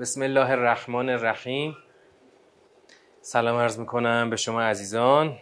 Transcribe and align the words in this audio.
بسم 0.00 0.22
الله 0.22 0.50
الرحمن 0.50 1.08
الرحیم. 1.08 1.76
سلام 3.20 3.56
عرض 3.56 3.78
می‌کنم 3.78 4.30
به 4.30 4.36
شما 4.36 4.62
عزیزان. 4.62 5.36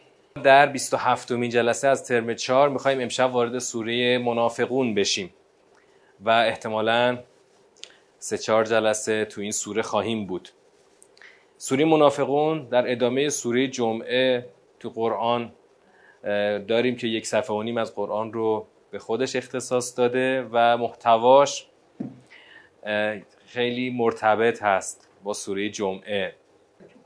در 0.44 0.66
27 0.66 1.32
مین 1.32 1.50
جلسه 1.50 1.88
از 1.88 2.04
ترم 2.04 2.34
4 2.34 2.68
می‌خوایم 2.68 3.00
امشب 3.00 3.32
وارد 3.32 3.58
سوره 3.58 4.18
منافقون 4.18 4.94
بشیم 4.94 5.34
و 6.20 6.30
احتمالا 6.30 7.18
سه 8.18 8.38
چهار 8.38 8.64
جلسه 8.64 9.24
تو 9.24 9.40
این 9.40 9.50
سوره 9.50 9.82
خواهیم 9.82 10.26
بود. 10.26 10.48
سوره 11.56 11.84
منافقون 11.84 12.68
در 12.68 12.92
ادامه 12.92 13.28
سوره 13.28 13.68
جمعه 13.68 14.48
تو 14.80 14.90
قرآن 14.90 15.52
داریم 16.68 16.96
که 16.96 17.06
یک 17.06 17.26
صفحه 17.26 17.56
و 17.56 17.62
نیم 17.62 17.76
از 17.76 17.94
قرآن 17.94 18.32
رو 18.32 18.66
به 18.90 18.98
خودش 18.98 19.36
اختصاص 19.36 19.98
داده 19.98 20.48
و 20.52 20.76
محتواش 20.76 21.66
خیلی 23.48 23.90
مرتبط 23.90 24.62
هست 24.62 25.08
با 25.24 25.32
سوره 25.32 25.68
جمعه. 25.68 26.34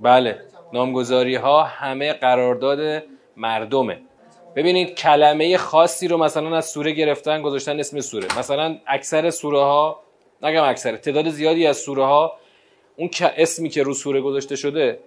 بله 0.00 0.41
نامگذاری 0.73 1.34
ها 1.34 1.62
همه 1.62 2.12
قرارداد 2.12 3.05
مردمه. 3.37 4.00
ببینید 4.56 4.95
کلمه 4.95 5.56
خاصی 5.56 6.09
رو 6.09 6.16
مثلا 6.16 6.56
از 6.56 6.66
سوره 6.66 6.92
گرفتن 6.92 7.42
گذاشتن 7.42 7.80
اسم 7.80 8.00
سوره. 8.00 8.38
مثلا 8.38 8.78
اکثر 8.86 9.30
سوره 9.30 9.59
ها 9.59 10.00
نگم 10.42 10.64
اکثر 10.64 10.97
تعداد 10.97 11.28
زیادی 11.28 11.66
از 11.66 11.77
سوره 11.77 12.05
ها 12.05 12.33
اون 12.97 13.11
اسمی 13.36 13.69
که 13.69 13.83
رو 13.83 13.95
سوره 13.95 14.20
گذاشته 14.20 14.56
شده 14.56 14.98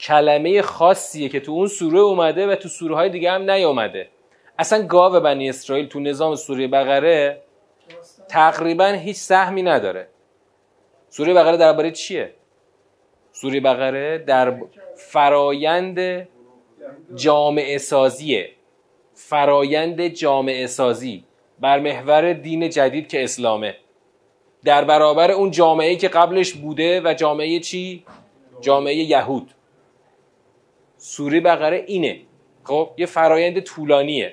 کلمه 0.00 0.62
خاصیه 0.62 1.28
که 1.28 1.40
تو 1.40 1.52
اون 1.52 1.66
سوره 1.66 1.98
اومده 1.98 2.46
و 2.46 2.54
تو 2.54 2.68
سوره 2.68 2.94
های 2.94 3.10
دیگه 3.10 3.30
هم 3.30 3.50
نیومده. 3.50 4.08
اصلا 4.58 4.86
گاو 4.86 5.20
بنی 5.20 5.48
اسرائیل 5.48 5.86
تو 5.86 6.00
نظام 6.00 6.34
سوره 6.34 6.68
بقره 6.68 7.42
تقریبا 8.28 8.86
هیچ 8.86 9.16
سهمی 9.16 9.62
نداره. 9.62 10.08
سوره 11.10 11.34
بقره 11.34 11.56
درباره 11.56 11.90
چیه؟ 11.90 12.34
سوره 13.32 13.60
بقره 13.60 14.18
در 14.18 14.62
فرایند 14.96 16.28
جامعه 17.14 17.78
سازیه. 17.78 18.50
فرایند 19.14 20.06
جامعه 20.06 20.66
سازی. 20.66 21.24
بر 21.60 21.78
محور 21.78 22.32
دین 22.32 22.70
جدید 22.70 23.08
که 23.08 23.24
اسلامه. 23.24 23.76
در 24.64 24.84
برابر 24.84 25.30
اون 25.30 25.50
جامعه 25.50 25.96
که 25.96 26.08
قبلش 26.08 26.52
بوده 26.52 27.00
و 27.00 27.14
جامعه 27.14 27.60
چی؟ 27.60 28.04
جامعه 28.60 28.94
یهود. 28.94 29.50
سوره 30.96 31.40
بقره 31.40 31.84
اینه. 31.86 32.20
خب 32.64 32.90
یه 32.96 33.06
فرایند 33.06 33.60
طولانیه. 33.60 34.32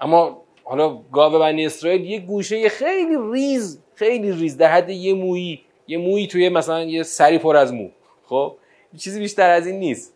اما 0.00 0.42
حالا 0.64 0.96
گاو 1.12 1.38
بنی 1.38 1.66
اسرائیل 1.66 2.04
یه 2.04 2.20
گوشه 2.20 2.68
خیلی 2.68 3.16
ریز 3.32 3.82
خیلی 3.94 4.32
ریز 4.32 4.56
در 4.56 4.72
حد 4.72 4.90
یه 4.90 5.14
مویی 5.14 5.62
یه 5.86 5.98
مویی 5.98 6.26
توی 6.26 6.48
مثلا 6.48 6.82
یه 6.82 7.02
سری 7.02 7.38
پر 7.38 7.56
از 7.56 7.72
مو. 7.72 7.90
خب؟ 8.24 8.56
چیزی 8.98 9.20
بیشتر 9.20 9.50
از 9.50 9.66
این 9.66 9.78
نیست. 9.78 10.14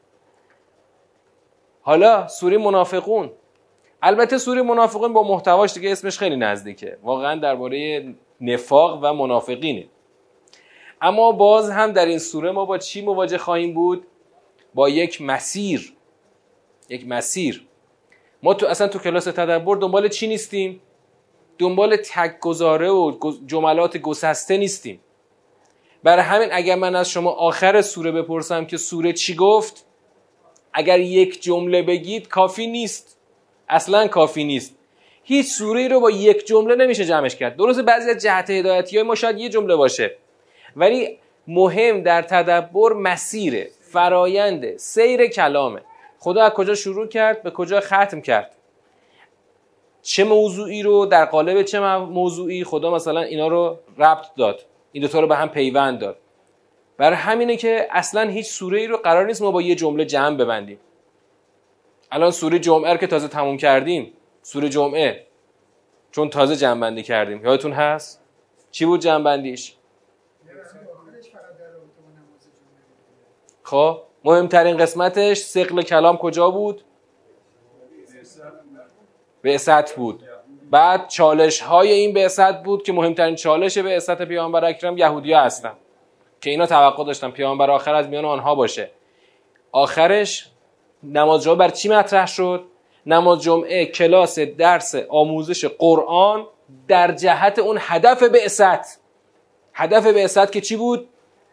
حالا 1.83 2.29
سوره 2.29 2.59
منافقون. 2.59 3.31
البته 4.03 4.39
سوره 4.39 4.63
منافقون 4.63 5.13
با 5.13 5.23
محتواش 5.23 5.75
دیگه 5.75 5.93
اسمش 5.93 6.19
خیلی 6.19 6.37
نزدیکه. 6.37 6.99
واقعا 7.03 7.41
درباره 7.41 8.05
نفاق 8.41 8.99
و 9.03 9.15
منافقینه. 9.15 9.89
اما 11.03 11.33
باز 11.33 11.71
هم 11.71 11.93
در 11.93 12.07
این 12.07 12.19
سوره 12.19 12.51
ما 12.51 12.65
با 12.65 12.79
چی 12.79 13.03
مواجه 13.03 13.39
خواهیم 13.39 13.75
بود؟ 13.75 14.07
با 14.75 14.89
یک 14.89 15.23
مسیر. 15.23 15.97
یک 16.89 17.09
مسیر. 17.09 17.67
ما 18.43 18.55
تو 18.55 18.67
اصلا 18.67 18.89
تو 18.89 18.99
کلاس 18.99 19.25
تدبر 19.25 19.77
دنبال 19.77 20.09
چی 20.09 20.27
نیستیم؟ 20.27 20.81
دنبال 21.59 21.97
تک 21.97 22.41
گذاره 22.41 22.91
و 22.91 23.33
جملات 23.47 23.97
گسسته 23.97 24.57
نیستیم. 24.57 25.01
برای 26.03 26.23
همین 26.23 26.49
اگر 26.53 26.75
من 26.75 26.97
از 26.97 27.11
شما 27.11 27.31
آخر 27.31 27.83
سوره 27.83 28.13
بپرسم 28.13 28.65
که 28.65 28.77
سوره 28.77 29.13
چی 29.13 29.35
گفت 29.35 29.87
اگر 30.73 31.01
یک 31.01 31.43
جمله 31.43 31.83
بگید 31.83 32.29
کافی 32.29 32.67
نیست. 32.67 33.19
اصلا 33.69 34.09
کافی 34.09 34.45
نیست. 34.45 34.77
هیچ 35.23 35.47
سوره 35.47 35.89
رو 35.89 36.01
با 36.01 36.11
یک 36.11 36.47
جمله 36.47 36.75
نمیشه 36.75 37.05
جمعش 37.05 37.37
کرد. 37.37 37.57
درسته 37.57 37.83
بعضی 37.83 38.11
از 38.11 38.23
جهت 38.23 38.51
هدایتی 38.51 38.97
های 38.97 39.07
ما 39.07 39.15
شاید 39.15 39.39
یه 39.39 39.49
جمله 39.49 39.77
باشه. 39.77 40.17
ولی 40.77 41.19
مهم 41.47 42.03
در 42.03 42.23
تدبر 42.23 42.93
مسیره 42.93 43.71
فراینده 43.93 44.77
سیر 44.77 45.27
کلامه. 45.27 45.81
خدا 46.19 46.43
از 46.43 46.53
کجا 46.53 46.75
شروع 46.75 47.07
کرد؟ 47.07 47.43
به 47.43 47.51
کجا 47.51 47.81
ختم 47.81 48.21
کرد؟ 48.21 48.57
چه 50.03 50.25
موضوعی 50.25 50.83
رو 50.83 51.07
در 51.07 51.25
قالب 51.25 51.63
چه 51.63 51.81
موضوعی 51.97 52.65
خدا 52.65 52.91
مثلا 52.91 53.21
اینا 53.21 53.49
رو 53.49 53.79
ربط 53.99 54.27
داد. 54.37 54.65
این 54.93 55.03
دوتا 55.03 55.21
رو 55.21 55.27
به 55.27 55.37
هم 55.37 55.49
پیوند 55.49 55.99
داد. 55.99 56.17
برای 56.97 57.17
همینه 57.17 57.57
که 57.57 57.89
اصلا 57.91 58.29
هیچ 58.29 58.47
سوره 58.47 58.81
ای 58.81 58.87
رو 58.87 58.97
قرار 58.97 59.27
نیست 59.27 59.43
ما 59.43 59.51
با 59.51 59.63
یه 59.63 59.75
جمله 59.75 60.05
جمع 60.05 60.37
ببندیم. 60.37 60.79
الان 62.13 62.31
سوره 62.31 62.59
جمعه 62.59 62.99
که 62.99 63.07
تازه 63.07 63.29
تموم 63.29 63.57
کردیم 63.57 64.13
سوره 64.43 64.69
جمعه 64.69 65.27
چون 66.11 66.31
تازه 66.31 66.57
جمع 66.57 66.81
بندی 66.81 67.03
کردیم. 67.03 67.45
یادتون 67.45 67.73
هست؟ 67.73 68.21
چی 68.71 68.85
بود 68.85 69.01
جمع 69.01 69.25
بندیش 69.25 69.77
خب 73.63 74.03
مهمترین 74.25 74.77
قسمتش 74.77 75.39
سقل 75.39 75.83
کلام 75.83 76.17
کجا 76.17 76.51
بود؟ 76.51 76.85
بعثت 79.43 79.97
بود. 79.97 80.30
بعد 80.71 81.09
چالش 81.09 81.61
های 81.61 81.93
این 81.93 82.13
بعثت 82.13 82.63
بود 82.63 82.83
که 82.83 82.93
مهمترین 82.93 83.35
چالش 83.35 83.79
بعثت 83.79 84.23
پیامبر 84.23 84.65
اکرم 84.65 84.99
یهودیا 84.99 85.41
هستن. 85.41 85.73
که 86.41 86.51
اینا 86.51 86.67
توقع 86.67 87.05
داشتن 87.05 87.31
پیامبر 87.31 87.71
آخر 87.71 87.95
از 87.95 88.09
میان 88.09 88.25
آنها 88.25 88.55
باشه. 88.55 88.91
آخرش 89.73 90.47
نماز 91.03 91.43
جمعه 91.43 91.57
بر 91.57 91.69
چی 91.69 91.89
مطرح 91.89 92.27
شد؟ 92.27 92.65
نماز 93.07 93.43
جمعه 93.43 93.87
کلاس 93.87 94.39
درس 94.39 94.95
آموزش 94.95 95.65
قرآن 95.65 96.47
در 96.89 97.13
جهت 97.13 97.59
اون 97.59 97.79
هدف 97.81 98.23
بعثت 98.23 99.01
هدف 99.75 100.07
بعثت 100.07 100.53
که 100.53 100.61
چی 100.61 100.77
بود؟ 100.77 101.09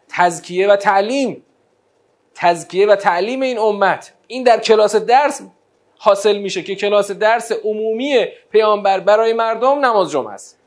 تزکیه 0.08 0.68
و 0.68 0.76
تعلیم. 0.76 1.42
تزکیه 2.34 2.86
و 2.86 2.96
تعلیم 2.96 3.40
این 3.40 3.58
امت. 3.58 4.14
این 4.26 4.42
در 4.42 4.58
کلاس 4.58 4.96
درس 4.96 5.42
حاصل 5.98 6.38
میشه 6.38 6.62
که 6.62 6.74
کلاس 6.74 7.10
درس 7.10 7.52
عمومی 7.52 8.26
پیامبر 8.50 9.00
برای 9.00 9.32
مردم 9.32 9.84
نماز 9.84 10.10
جمعه 10.10 10.32
است. 10.32 10.58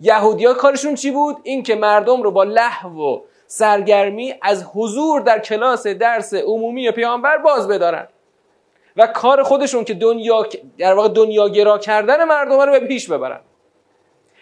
یهودیا 0.00 0.54
کارشون 0.54 0.94
چی 0.94 1.10
بود؟ 1.10 1.36
این 1.42 1.62
که 1.62 1.74
مردم 1.74 2.22
رو 2.22 2.30
با 2.30 2.44
لحو 2.44 3.00
و 3.00 3.20
سرگرمی 3.46 4.34
از 4.42 4.64
حضور 4.74 5.20
در 5.20 5.38
کلاس 5.38 5.86
درس 5.86 6.34
عمومی 6.34 6.90
پیامبر 6.90 7.38
باز 7.38 7.68
بدارن. 7.68 8.08
و 8.96 9.06
کار 9.06 9.42
خودشون 9.42 9.84
که 9.84 9.94
دنیا 9.94 10.46
در 10.78 10.94
واقع 10.94 11.08
دنیا 11.08 11.48
گرا 11.48 11.78
کردن 11.78 12.24
مردم 12.24 12.60
رو 12.60 12.72
به 12.72 12.86
پیش 12.86 13.08
ببرن. 13.08 13.40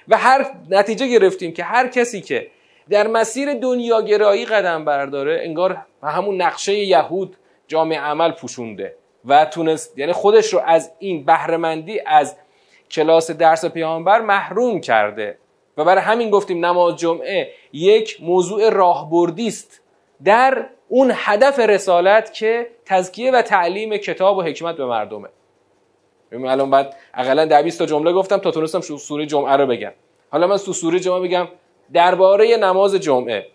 و 0.08 0.16
هر 0.16 0.50
نتیجه 0.70 1.06
گرفتیم 1.06 1.52
که 1.52 1.64
هر 1.64 1.88
کسی 1.88 2.20
که 2.20 2.50
در 2.90 3.06
مسیر 3.06 3.54
دنیاگرایی 3.54 4.44
قدم 4.44 4.84
برداره 4.84 5.40
انگار 5.44 5.76
همون 6.02 6.42
نقشه 6.42 6.74
یهود 6.74 7.36
جامعه 7.66 8.00
عمل 8.00 8.32
پوشونده. 8.32 8.94
و 9.28 9.44
تونست 9.44 9.98
یعنی 9.98 10.12
خودش 10.12 10.52
رو 10.52 10.60
از 10.66 10.92
این 10.98 11.24
بهرهمندی 11.24 12.00
از 12.06 12.36
کلاس 12.90 13.30
درس 13.30 13.64
پیامبر 13.64 14.20
محروم 14.20 14.80
کرده. 14.80 15.38
و 15.76 15.84
برای 15.84 16.02
همین 16.02 16.30
گفتیم 16.30 16.66
نماز 16.66 16.96
جمعه 16.96 17.50
یک 17.72 18.22
موضوع 18.22 18.70
راهبردی 18.70 19.48
است 19.48 19.80
در 20.24 20.66
اون 20.88 21.12
هدف 21.14 21.58
رسالت 21.58 22.34
که 22.34 22.66
تزکیه 22.84 23.32
و 23.32 23.42
تعلیم 23.42 23.96
کتاب 23.96 24.36
و 24.36 24.42
حکمت 24.42 24.76
به 24.76 24.86
مردمه. 24.86 25.28
الان 26.32 26.70
بعد 26.70 26.96
اقلا 27.14 27.44
در 27.44 27.62
20 27.62 27.78
تا 27.78 27.86
جمله 27.86 28.12
گفتم 28.12 28.38
تا 28.38 28.50
تونستم 28.50 28.80
سوره 28.80 29.26
جمعه 29.26 29.56
رو 29.56 29.66
بگم. 29.66 29.92
حالا 30.30 30.46
من 30.46 30.56
تو 30.56 30.72
سوره 30.72 31.00
جمعه 31.00 31.20
بگم 31.20 31.48
درباره 31.92 32.56
نماز 32.56 32.94
جمعه. 32.94 33.46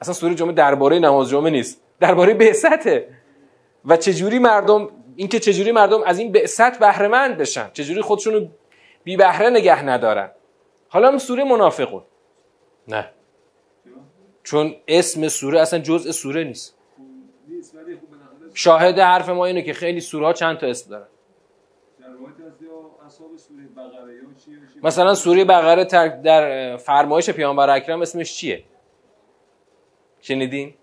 اصلا 0.00 0.14
سوره 0.14 0.34
جمعه 0.34 0.52
درباره 0.52 0.98
نماز 0.98 1.30
جمعه 1.30 1.50
نیست. 1.50 1.80
درباره 2.00 2.34
بعثته 2.34 3.08
و 3.84 3.96
چجوری 3.96 4.38
مردم 4.38 4.88
اینکه 5.16 5.40
چجوری 5.40 5.72
مردم 5.72 6.02
از 6.02 6.18
این 6.18 6.32
بعثت 6.32 6.78
بهره 6.78 7.08
مند 7.08 7.36
بشن؟ 7.36 7.70
چجوری 7.72 8.00
خودشونو 8.00 8.48
بی 9.04 9.16
بهره 9.16 9.50
نگه 9.50 9.84
ندارن؟ 9.84 10.30
حالا 10.88 11.08
هم 11.08 11.18
سوره 11.18 11.44
منافقون. 11.44 12.02
نه. 12.88 13.10
چون 14.42 14.76
اسم 14.88 15.28
سوره 15.28 15.60
اصلا 15.60 15.78
جزء 15.78 16.12
سوره 16.12 16.44
نیست. 16.44 16.76
شاهد 18.54 18.98
حرف 18.98 19.28
ما 19.28 19.46
اینه 19.46 19.62
که 19.62 19.72
خیلی 19.72 20.00
سوره 20.00 20.26
ها 20.26 20.32
چند 20.32 20.58
تا 20.58 20.66
اسم 20.66 20.90
دارن. 20.90 21.06
مثلا 24.82 25.14
سوره 25.14 25.44
بقره 25.44 25.84
در 26.22 26.76
فرمایش 26.76 27.30
پیامبر 27.30 27.70
اکرم 27.70 28.02
اسمش 28.02 28.36
چیه؟ 28.36 28.64
شنیدین؟ 30.20 30.74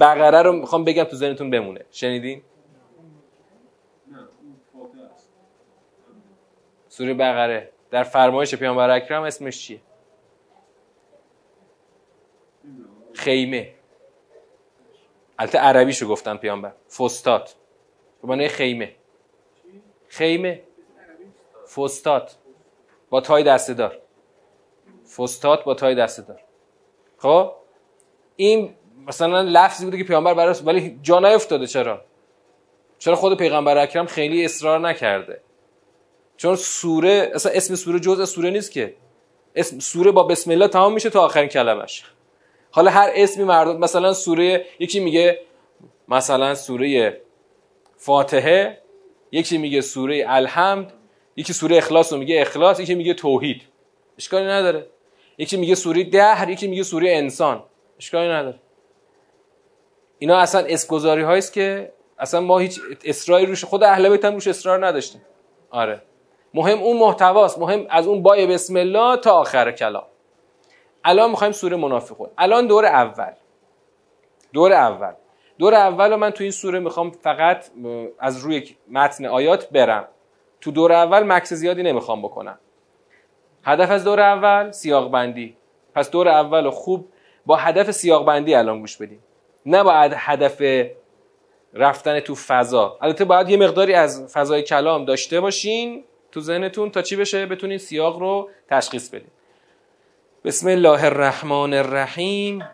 بقره 0.00 0.42
رو 0.42 0.52
می‌خوام 0.52 0.84
بگم 0.84 1.04
تو 1.04 1.16
ذهنتون 1.16 1.50
بمونه. 1.50 1.84
شنیدین؟ 1.90 2.42
سوره 6.88 7.14
بقره. 7.14 7.72
در 7.90 8.02
فرمایش 8.02 8.54
پیامبر 8.54 8.90
اکرم 8.90 9.22
اسمش 9.22 9.62
چیه؟ 9.62 9.80
خیمه. 13.12 13.74
البته 15.38 15.58
عربیشو 15.58 16.08
گفتن 16.08 16.36
پیامبر. 16.36 16.72
فستات. 16.98 17.54
به 18.22 18.48
خیمه. 18.48 18.96
خیمه. 20.08 20.62
فستات. 21.76 22.36
با 23.10 23.20
تای 23.20 23.42
دسته 23.42 23.74
دار 23.74 23.98
فستات 25.16 25.64
با 25.64 25.74
تای 25.74 25.94
دسته 25.94 26.22
دار 26.22 26.40
خب؟ 27.18 27.52
این 28.36 28.74
مثلا 29.06 29.42
لفظی 29.42 29.84
بوده 29.84 29.98
که 29.98 30.04
پیامبر 30.04 30.34
براش 30.34 30.62
ولی 30.64 30.98
جا 31.02 31.20
نیفتاده. 31.20 31.66
چرا؟ 31.66 32.04
چرا 32.98 33.16
خود 33.16 33.38
پیغمبر 33.38 33.78
اکرم 33.78 34.06
خیلی 34.06 34.44
اصرار 34.44 34.80
نکرده؟ 34.80 35.40
چون 36.36 36.56
سوره 36.56 37.30
اصلا 37.34 37.52
اسم 37.52 37.74
سوره 37.74 38.00
جزء 38.00 38.24
سوره 38.24 38.50
نیست 38.50 38.72
که. 38.72 38.94
اسم 39.54 39.78
سوره 39.78 40.10
با 40.10 40.22
بسم 40.22 40.50
الله 40.50 40.68
تمام 40.68 40.92
میشه 40.92 41.10
تا 41.10 41.24
آخرین 41.24 41.48
کلمش. 41.48 42.04
حالا 42.70 42.90
هر 42.90 43.10
اسمی 43.14 43.44
مردم 43.44 43.78
مثلا 43.78 44.12
سوره 44.12 44.66
یکی 44.78 45.00
میگه 45.00 45.40
مثلا 46.08 46.54
سوره 46.54 47.20
فاتحه 47.96 48.78
یکی 49.32 49.58
میگه 49.58 49.80
سوره 49.80 50.24
الحمد 50.28 50.92
یکی 51.36 51.52
سوره 51.52 51.76
اخلاص 51.76 52.12
رو 52.12 52.18
میگه 52.18 52.40
اخلاص 52.40 52.80
یکی 52.80 52.94
میگه 52.94 53.14
توحید. 53.14 53.62
اشکالی 54.18 54.46
نداره. 54.46 54.86
یکی 55.38 55.56
میگه 55.56 55.74
سوره 55.74 56.04
دهر 56.04 56.48
یکی 56.48 56.66
میگه 56.66 56.82
سوره 56.82 57.10
انسان. 57.10 57.62
اشکالی 57.98 58.28
نداره. 58.28 58.58
اینا 60.18 60.38
اصلا 60.38 60.64
اسگذاری 60.68 61.22
هاییست 61.22 61.52
که 61.52 61.92
اصلا 62.18 62.40
ما 62.40 62.58
هیچ 62.58 62.80
اصراری 63.04 63.46
روش 63.46 63.64
خود 63.64 63.82
اهل 63.82 64.08
بیت 64.08 64.24
هم 64.24 64.34
روش 64.34 64.48
اصرار 64.48 64.86
نداشتیم. 64.86 65.22
آره. 65.70 66.02
مهم 66.54 66.78
اون 66.78 66.96
محتواست. 66.96 67.58
مهم 67.58 67.86
از 67.90 68.06
اون 68.06 68.22
بای 68.22 68.46
بسم 68.46 68.76
الله 68.76 69.16
تا 69.16 69.30
آخر 69.32 69.72
کلام. 69.72 70.04
الان 71.04 71.30
می‌خوایم 71.30 71.52
سوره 71.52 71.76
منافقون. 71.76 72.28
الان 72.38 72.66
دور 72.66 72.86
اول. 72.86 73.32
دور 74.52 74.72
اول. 74.72 75.12
دور 75.58 75.74
اول 75.74 76.14
من 76.14 76.30
تو 76.30 76.42
این 76.42 76.50
سوره 76.50 76.78
می‌خوام 76.78 77.10
فقط 77.10 77.70
از 78.18 78.38
روی 78.38 78.76
متن 78.88 79.26
آیات 79.26 79.70
برم. 79.70 80.08
تو 80.60 80.70
دور 80.70 80.92
اول 80.92 81.22
مکس 81.22 81.52
زیادی 81.52 81.82
نمی‌خوام 81.82 82.22
بکنم. 82.22 82.58
هدف 83.64 83.90
از 83.90 84.04
دور 84.04 84.20
اول 84.20 84.70
سیاق 84.70 85.10
بندی. 85.10 85.56
پس 85.94 86.10
دور 86.10 86.28
اول 86.28 86.70
خوب 86.70 87.08
با 87.46 87.56
هدف 87.56 87.90
سیاق 87.90 88.24
بندی 88.24 88.54
الان 88.54 88.80
گوش 88.80 88.96
بدیم 88.96 89.20
نه 89.66 89.82
با 89.82 89.92
هدف 90.16 90.62
رفتن 91.74 92.20
تو 92.20 92.34
فضا. 92.34 92.98
البته 93.00 93.24
باید 93.24 93.48
یه 93.48 93.56
مقداری 93.56 93.94
از 93.94 94.32
فضای 94.32 94.62
کلام 94.62 95.04
داشته 95.04 95.40
باشین 95.40 96.04
تو 96.32 96.40
ذهنتون 96.40 96.90
تا 96.90 97.02
چی 97.02 97.16
بشه؟ 97.16 97.46
بتونین 97.46 97.78
سیاق 97.78 98.18
رو 98.18 98.50
تشخیص 98.70 99.08
بدین. 99.08 99.28
بسم 100.44 100.68
الله 100.68 101.04
الرحمن 101.04 101.74
الرحیم. 101.74 102.64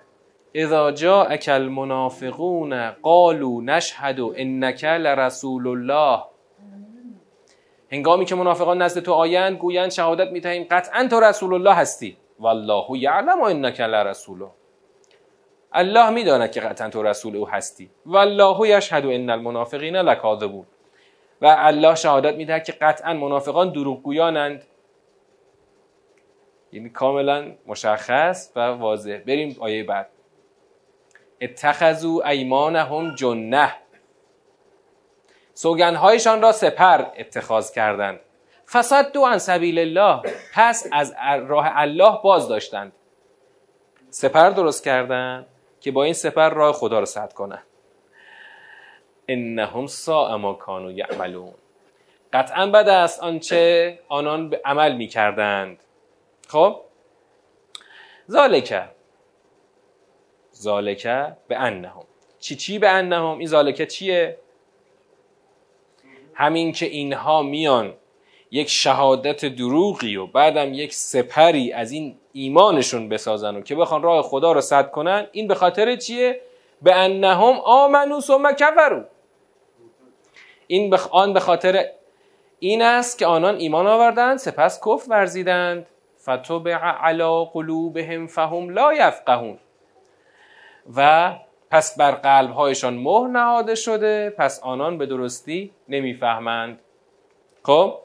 اذا 0.54 0.90
جاءك 0.90 1.44
المنافقون 1.48 2.90
قالوا 2.90 3.62
نشهد 3.62 4.20
انك 4.20 4.84
لرسول 4.84 5.66
الله. 5.66 6.22
هنگامی 7.92 8.24
که 8.24 8.34
منافقان 8.34 8.82
نزد 8.82 9.00
تو 9.00 9.12
آیند 9.12 9.56
گویند 9.56 9.90
شهادت 9.90 10.30
میتهیم 10.32 10.66
قطعا 10.70 11.08
تو 11.10 11.20
رسول 11.20 11.54
الله 11.54 11.74
هستی. 11.74 12.16
والله 12.40 12.86
یعلم 12.98 13.42
انک 13.42 13.80
لرسوله. 13.80 14.46
الله 15.74 16.10
می‌داند 16.10 16.52
که 16.52 16.60
قطعا 16.60 16.88
تو 16.88 17.02
رسول 17.02 17.36
او 17.36 17.48
هستی. 17.48 17.90
والله 18.06 18.68
یشهد 18.68 19.06
ان 19.06 19.30
المنافقین 19.30 19.96
لکاذبون. 19.96 20.66
و 21.42 21.56
الله 21.58 21.94
شهادت 21.94 22.34
می‌دهد 22.34 22.64
که 22.64 22.72
قطعا 22.72 23.14
منافقان 23.14 23.72
دروغگویانند. 23.72 24.64
یعنی 26.72 26.90
کاملا 26.90 27.52
مشخص 27.66 28.52
و 28.56 28.60
واضح. 28.60 29.18
بریم 29.26 29.56
آیه 29.60 29.84
بعد. 29.84 30.08
اتخذوا 31.40 32.28
ایمانهم 32.28 33.14
جنه 33.14 33.74
سوگنهایشان 35.54 36.42
را 36.42 36.52
سپر 36.52 37.04
اتخاذ 37.18 37.72
کردند. 37.72 38.20
فساد 38.66 39.12
دو 39.12 39.24
عن 39.24 39.38
سبیل 39.38 39.78
الله. 39.78 40.22
پس 40.54 40.86
از 40.92 41.14
راه 41.46 41.70
الله 41.74 42.18
باز 42.24 42.48
داشتند 42.48 42.92
سپر 44.10 44.50
درست 44.50 44.84
کردند. 44.84 45.46
که 45.82 45.90
با 45.90 46.04
این 46.04 46.14
سپر 46.14 46.50
راه 46.50 46.72
خدا 46.72 46.98
رو 46.98 47.06
سد 47.06 47.32
کنن 47.32 47.62
انهم 49.28 49.86
ساء 49.86 50.36
ما 50.36 50.52
کانوا 50.54 50.92
یعملون. 50.92 51.54
قطعا 52.32 52.66
بد 52.66 52.88
است 52.88 53.22
آنچه 53.22 53.98
آنان 54.08 54.50
به 54.50 54.60
عمل 54.64 54.96
می‌کردند. 54.96 55.78
خب؟ 56.48 56.80
ذالکه 58.30 58.88
ذالکه 60.54 61.36
به 61.48 61.56
انهم. 61.56 62.04
چی 62.38 62.56
چی 62.56 62.78
به 62.78 62.88
انهم؟ 62.88 63.38
این 63.38 63.48
ذالکه 63.48 63.86
چیه؟ 63.86 64.38
همین 66.34 66.72
که 66.72 66.86
اینها 66.86 67.42
میان 67.42 67.94
یک 68.50 68.68
شهادت 68.68 69.44
دروغی 69.44 70.16
و 70.16 70.26
بعدم 70.26 70.74
یک 70.74 70.94
سپری 70.94 71.72
از 71.72 71.92
این 71.92 72.18
ایمانشون 72.32 73.08
بسازن 73.08 73.56
و 73.56 73.60
که 73.60 73.74
بخوان 73.74 74.02
راه 74.02 74.22
خدا 74.22 74.52
رو 74.52 74.60
صد 74.60 74.90
کنن 74.90 75.26
این 75.32 75.48
به 75.48 75.54
خاطر 75.54 75.96
چیه؟ 75.96 76.40
به 76.82 76.94
انهم 76.94 77.60
آمنو 77.64 78.20
ثم 78.20 78.52
کفرو 78.52 79.04
این 80.66 80.90
بخ... 80.90 81.08
آن 81.10 81.32
به 81.32 81.40
خاطر 81.40 81.86
این 82.58 82.82
است 82.82 83.18
که 83.18 83.26
آنان 83.26 83.56
ایمان 83.56 83.86
آوردند 83.86 84.38
سپس 84.38 84.80
کفر 84.80 85.04
ورزیدند. 85.08 85.86
فتبع 86.22 86.74
علی 86.74 87.46
قلوبهم 87.52 88.26
فهم 88.26 88.70
لا 88.70 88.92
یفقهون. 88.92 89.58
و 90.96 91.32
پس 91.70 91.98
بر 91.98 92.10
قلبهایشان 92.10 92.94
مهر 92.94 93.28
نهاده 93.28 93.74
شده 93.74 94.30
پس 94.30 94.60
آنان 94.62 94.98
به 94.98 95.06
درستی 95.06 95.70
نمی‌فهمند. 95.88 96.80
خب؟ 97.62 97.98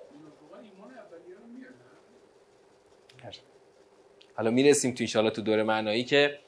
حالا 4.38 4.51
می‌رسیم 4.51 4.94
تو 4.94 5.04
انشاءالله 5.04 5.34
تو 5.34 5.42
دور 5.42 5.63
معنایی 5.63 6.04
که 6.04 6.39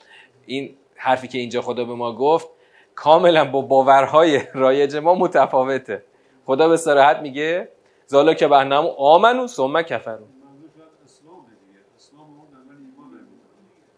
این 0.45 0.77
حرفی 0.95 1.27
که 1.27 1.37
اینجا 1.37 1.61
خدا 1.61 1.85
به 1.85 1.93
ما 1.93 2.15
گفت 2.15 2.49
کاملا 2.95 3.45
با 3.45 3.61
باورهای 3.61 4.41
رایج 4.53 4.95
ما 4.95 5.15
متفاوته. 5.15 6.03
خدا 6.45 6.67
به 6.69 6.77
صراحت 6.77 7.17
میگه 7.17 7.69
زالا 8.05 8.33
که 8.33 8.47
بهنم 8.47 8.85
آمنو 8.97 9.47
ثم 9.47 9.81
کفرو 9.81 10.25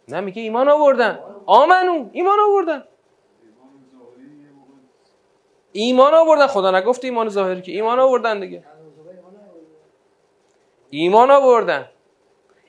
نه 0.08 0.20
میگه 0.20 0.42
ایمان 0.42 0.70
آوردن. 0.70 1.20
آمنو 1.46 2.10
ایمان 2.12 2.40
آوردن. 2.50 2.84
ایمان 5.72 6.14
آوردن. 6.14 6.48
خدا 6.48 6.72
نگفت 6.72 7.06
ایمان 7.06 7.30
ظاهری 7.30 7.62
که 7.62 7.72
ایمان 7.72 8.00
آوردن 8.00 8.40
دیگه. 8.40 8.64
ایمان 10.90 11.32
آوردن. 11.32 11.90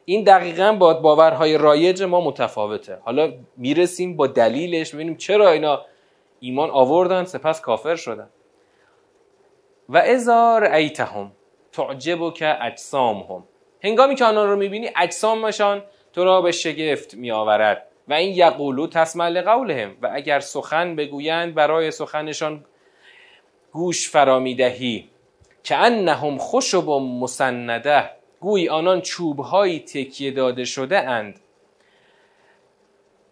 این 0.05 0.25
دقیقا 0.25 0.73
با 0.73 0.95
باورهای 0.95 1.59
رایج 1.59 2.03
ما 2.03 2.21
متفاوته. 2.21 2.99
حالا 3.05 3.33
می‌رسیم 3.57 4.17
با 4.17 4.27
دلیلش 4.27 4.95
ببینیم 4.95 5.17
چرا 5.17 5.51
اینا 5.51 5.85
ایمان 6.41 6.71
آوردن 6.71 7.25
سپس 7.25 7.61
کافر 7.61 7.97
شدن. 7.97 8.29
و 9.89 9.97
ازار 9.97 10.65
ایتهم 10.65 11.33
تعجب 11.73 12.35
که 12.35 12.65
اجسام 12.65 13.17
هم 13.17 13.45
هنگامی 13.85 14.15
که 14.15 14.25
آنان 14.25 14.49
رو 14.51 14.57
می‌بینی 14.57 14.91
اجسامشان 14.97 15.83
تو 16.13 16.25
را 16.25 16.43
به 16.43 16.53
شگفت 16.53 17.15
میآورد. 17.15 17.89
و 18.09 18.13
این 18.13 18.37
یقولو 18.37 18.87
تسمع 18.87 19.29
لقولهم 19.29 19.97
و 20.03 20.11
اگر 20.13 20.41
سخن 20.41 20.97
بگویند 20.97 21.55
برای 21.55 21.91
سخنشان 21.91 22.65
گوش 23.73 24.11
فرا 24.11 24.39
می‌دهی. 24.39 25.09
که 25.65 25.77
انهم 25.77 26.39
خشب 26.39 26.89
مسنده 26.91 28.11
گوی 28.43 28.69
آنان 28.69 29.01
چوبهایی 29.01 29.81
تکیه 29.81 30.31
داده 30.31 30.65
شده 30.65 30.99
اند. 30.99 31.41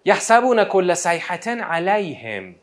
یحسبون 0.05 0.65
کل 0.65 0.95
صیحه 0.95 1.63
علیهم. 1.63 2.55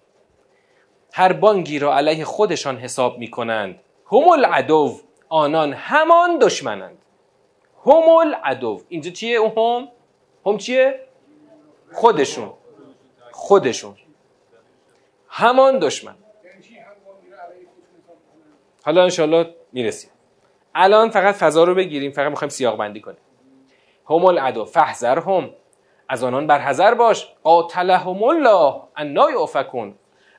هر 1.14 1.34
بانگی 1.34 1.80
را 1.80 1.98
علیه 1.98 2.26
خودشان 2.26 2.78
حساب 2.78 3.18
می 3.18 3.32
کنند 3.32 3.80
هم 4.12 4.30
العدو 4.30 5.00
آنان 5.30 5.74
همان 5.74 6.40
دشمنند. 6.40 6.98
هم 7.86 8.10
العدو. 8.10 8.82
اینجا 8.90 9.12
چیه 9.12 9.42
هم؟ 9.42 9.88
هم 10.46 10.58
چیه؟ 10.58 11.00
خودشون. 11.94 12.54
خودشون. 13.32 13.96
همان 15.30 15.80
دشمن. 15.80 16.16
حالا 18.84 19.04
انشالله 19.04 19.56
می‌رسیم. 19.74 20.12
الان 20.80 21.10
فقط 21.10 21.36
فضا 21.36 21.64
رو 21.64 21.76
بگیریم 21.76 22.12
فقط 22.12 22.30
می‌خوایم 22.30 22.50
سیاق 22.50 22.78
بندی 22.78 23.02
کنیم. 23.02 23.18
هم 24.10 24.26
العدو 24.26 24.66
فحذر 24.66 25.20
هم 25.20 25.50
از 26.10 26.24
آنان 26.24 26.48
بر 26.48 26.60
حذر 26.60 26.94
باش. 26.94 27.28
قاتلهم 27.44 28.24
الله 28.24 28.82
انا 28.98 29.32
یؤفکون. 29.32 29.96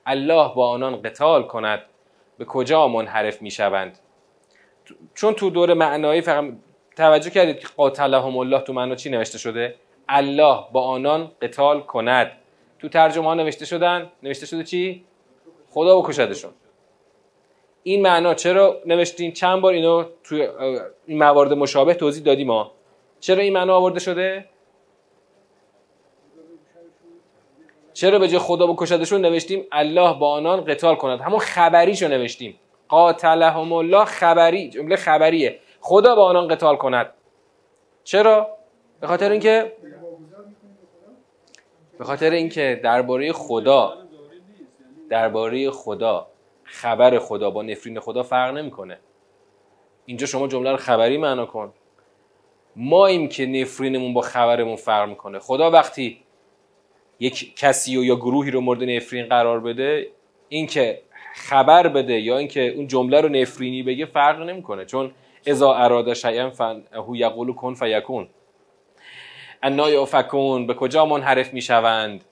الله 0.07 0.55
با 0.55 0.71
آنان 0.71 1.03
قتال 1.03 1.43
کند. 1.43 1.83
به 2.39 2.45
کجا 2.45 2.89
منحرف 2.89 3.43
می‌شوند؟ 3.43 3.99
چون 5.15 5.35
تو 5.35 5.51
دور 5.51 5.75
معنایی 5.75 6.21
فقط 6.21 6.45
توجه 6.97 7.31
کردید 7.31 7.59
که 7.59 7.69
قاتلهم 7.77 8.37
الله 8.37 8.61
تو 8.61 8.73
معنا 8.73 8.95
چی 8.95 9.11
نوشته 9.11 9.39
شده؟ 9.39 9.75
الله 10.09 10.65
با 10.73 10.83
آنان 10.83 11.31
قتال 11.43 11.81
کند. 11.81 12.33
تو 12.79 12.89
ترجمه 12.89 13.25
ها 13.25 13.35
نوشته 13.35 13.65
شدن. 13.65 14.11
نوشته 14.23 14.47
شده 14.47 14.65
چی؟ 14.65 15.05
خدا 15.71 16.01
بکشدشون 16.01 16.51
این 17.89 18.03
معنا 18.03 18.35
چرا 18.35 18.81
نوشتیم 18.87 19.33
چند 19.33 19.61
بار 19.61 19.73
اینو 19.73 20.05
تو 20.25 20.35
این 21.07 21.19
موارد 21.19 21.53
مشابه 21.53 21.95
توضیح 21.95 22.23
دادیم 22.23 22.47
ما 22.47 22.73
چرا 23.21 23.43
این 23.43 23.53
معنا 23.53 23.77
آورده 23.77 24.01
شده؟ 24.01 24.45
چرا 27.93 28.19
به 28.19 28.29
جای 28.29 28.39
خدا 28.39 28.67
بکشدشون 28.67 29.21
نوشتیم 29.21 29.67
الله 29.73 30.19
با 30.19 30.33
آنان 30.33 30.65
قتال 30.65 30.95
کند 30.95 31.21
همون 31.21 31.39
خبریشو 31.39 32.09
نوشتیم. 32.09 32.61
قاتلهم 32.89 33.73
الله 33.73 34.05
خبری 34.05 34.71
جمله 34.71 34.97
خبریه. 34.97 35.59
خدا 35.81 36.15
با 36.15 36.25
آنان 36.25 36.49
قتال 36.49 36.77
کند. 36.77 37.15
چرا؟ 38.05 38.49
به 39.01 39.07
خاطر 39.07 39.31
اینکه 39.31 39.73
به 41.99 42.05
خاطر 42.05 42.31
اینکه 42.31 42.81
درباره 42.85 43.33
خدا 43.33 43.95
درباره 45.11 45.71
خدا 45.71 46.27
خبر 46.71 47.19
خدا 47.19 47.51
با 47.51 47.63
نفرین 47.63 48.01
خدا 48.01 48.23
فرق 48.23 48.57
نمی‌کنه. 48.57 48.99
اینجا 50.07 50.27
شما 50.27 50.49
جمله 50.49 50.71
رو 50.71 50.77
خبری 50.77 51.17
معنا 51.17 51.47
کن. 51.47 51.73
ما 52.77 53.07
ایم 53.07 53.29
که 53.29 53.47
نفرینمون 53.47 54.15
با 54.15 54.21
خبرمون 54.21 54.77
فرق 54.77 55.09
می‌کنه. 55.09 55.39
خدا 55.39 55.71
وقتی 55.71 56.23
یک 57.21 57.57
کسی 57.57 57.97
و 57.97 58.05
یا 58.05 58.17
گروهی 58.17 58.51
رو 58.51 58.61
مورد 58.61 58.85
نفرین 58.85 59.27
قرار 59.27 59.61
بده 59.61 60.07
اینکه 60.49 61.03
خبر 61.35 61.89
بده 61.89 62.21
یا 62.21 62.39
اینکه 62.39 62.69
اون 62.69 62.87
جمله 62.87 63.21
رو 63.21 63.29
نفرینی 63.29 63.83
بگه 63.83 64.07
فرق 64.07 64.41
نمی‌کنه. 64.41 64.85
چون 64.85 65.13
اذا 65.47 65.75
اراده 65.75 66.15
شیئا 66.15 66.53
هو 66.93 67.17
یقول 67.17 67.53
کن 67.53 67.75
فیکون. 67.75 68.29
انا 69.63 69.91
یافکون 69.91 70.67
به 70.67 70.75
کجا 70.75 71.07
منحرف 71.07 71.55
می‌شوند؟ 71.55 72.25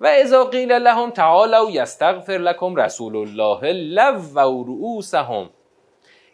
و 0.00 0.06
اذا 0.06 0.44
قیل 0.44 0.72
لهم 0.72 1.10
تعالوا 1.10 1.70
یستغفر 1.70 2.38
لكم 2.38 2.76
رسول 2.76 3.16
الله 3.16 3.72
لو 3.72 4.62
رؤوسهم. 4.64 5.50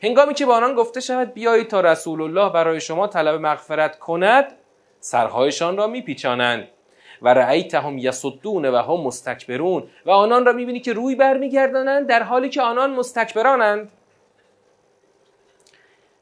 هنگامی 0.02 0.34
که 0.34 0.46
با 0.46 0.56
آنان 0.56 0.74
گفته 0.74 1.00
شود 1.00 1.34
بیایید 1.34 1.68
تا 1.68 1.80
رسول 1.80 2.22
الله 2.22 2.52
برای 2.52 2.80
شما 2.80 3.06
طلب 3.06 3.40
مغفرت 3.40 3.98
کند 3.98 4.52
سرهایشان 5.00 5.76
را 5.76 5.86
میپیچانند 5.86 6.68
و 7.22 7.34
رأیتهم 7.34 7.98
یصدون 7.98 8.64
و 8.64 8.76
هم 8.76 9.00
مستکبرون 9.00 9.88
و 10.06 10.10
آنان 10.10 10.46
را 10.46 10.52
می‌بینی 10.52 10.80
که 10.80 10.92
روی 10.92 11.14
برمیگردانند 11.14 12.06
در 12.06 12.22
حالی 12.22 12.48
که 12.48 12.62
آنان 12.62 12.90
مستکبرانند. 12.90 13.92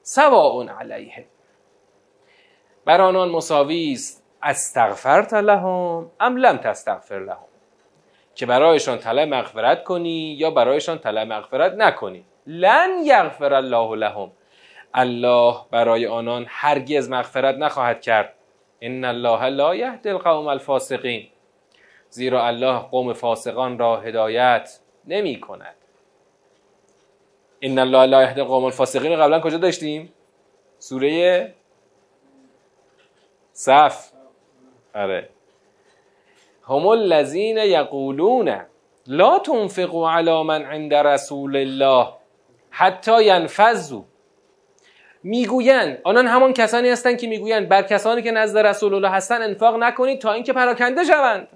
سواء 0.02 0.68
علیه 0.80 1.24
بر 2.84 3.00
آنان 3.00 3.28
مساوی 3.28 3.92
است. 3.92 4.19
استغفرت 4.42 5.34
لهم 5.34 6.10
ام 6.20 6.36
لم 6.36 6.56
تستغفر 6.56 7.18
لهم؟ 7.18 7.50
که 8.34 8.46
برایشان 8.46 8.98
طلب 8.98 9.28
مغفرت 9.28 9.84
کنی 9.84 10.36
یا 10.38 10.50
برایشان 10.50 10.98
طلب 10.98 11.32
مغفرت 11.32 11.72
نکنی؟ 11.72 12.24
لن 12.46 12.88
یغفر 13.04 13.54
الله 13.54 13.96
لهم. 13.96 14.32
الله 14.94 15.56
برای 15.70 16.06
آنان 16.06 16.46
هرگز 16.48 17.10
مغفرت 17.10 17.54
نخواهد 17.54 18.00
کرد. 18.00 18.34
ان 18.82 19.04
الله 19.04 19.48
لا 19.48 19.74
یهدی 19.74 20.08
القوم 20.08 20.46
الفاسقین. 20.46 21.28
زیرا 22.10 22.46
الله 22.46 22.78
قوم 22.78 23.12
فاسقان 23.12 23.78
را 23.78 23.96
هدایت 23.96 24.78
نمی 25.06 25.40
کند. 25.40 25.74
ان 27.62 27.78
الله 27.78 28.06
لا 28.06 28.22
یهدی 28.22 28.40
القوم 28.40 28.64
الفاسقین. 28.64 29.16
قبلا 29.16 29.40
کجا 29.40 29.58
داشتیم؟ 29.58 30.12
سوره 30.78 31.54
صف. 33.52 34.19
آره. 34.94 35.28
هم 36.68 36.86
الذین 36.86 37.56
یقولون 37.56 38.60
لا 39.06 39.38
تنفقوا 39.38 40.12
علی 40.12 40.42
من 40.42 40.62
عند 40.62 40.94
رسول 40.94 41.56
الله 41.56 42.08
حتی 42.70 43.24
ینفذوا 43.24 44.02
می‌گویند 45.22 45.98
آنان 46.04 46.26
همان 46.26 46.52
کسانی 46.52 46.88
هستند 46.88 47.18
که 47.18 47.26
می‌گویند 47.26 47.68
بر 47.68 47.82
کسانی 47.82 48.22
که 48.22 48.30
نزد 48.30 48.58
رسول 48.58 48.94
الله 48.94 49.08
هستند 49.08 49.42
انفاق 49.42 49.76
نکنید 49.76 50.20
تا 50.20 50.32
اینکه 50.32 50.52
پراکنده 50.52 51.04
شوند. 51.04 51.48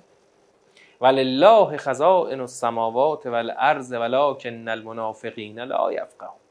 ولله 1.00 1.76
خزائن 1.76 2.40
السماوات 2.40 3.26
والارض 3.26 3.92
ولکن 3.92 4.68
المنافقین 4.68 5.60
لا 5.60 5.92
یفقهون. 5.92 6.43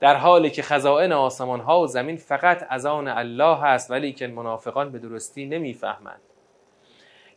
در 0.00 0.14
حالی 0.14 0.50
که 0.50 0.62
خزائن 0.62 1.12
آسمان 1.12 1.60
ها 1.60 1.80
و 1.80 1.86
زمین 1.86 2.16
فقط 2.16 2.66
از 2.70 2.86
آن 2.86 3.08
الله 3.08 3.56
هست 3.56 3.90
ولی 3.90 4.12
که 4.12 4.26
منافقان 4.26 4.92
به 4.92 4.98
درستی 4.98 5.46
نمی‌فهمند. 5.46 6.20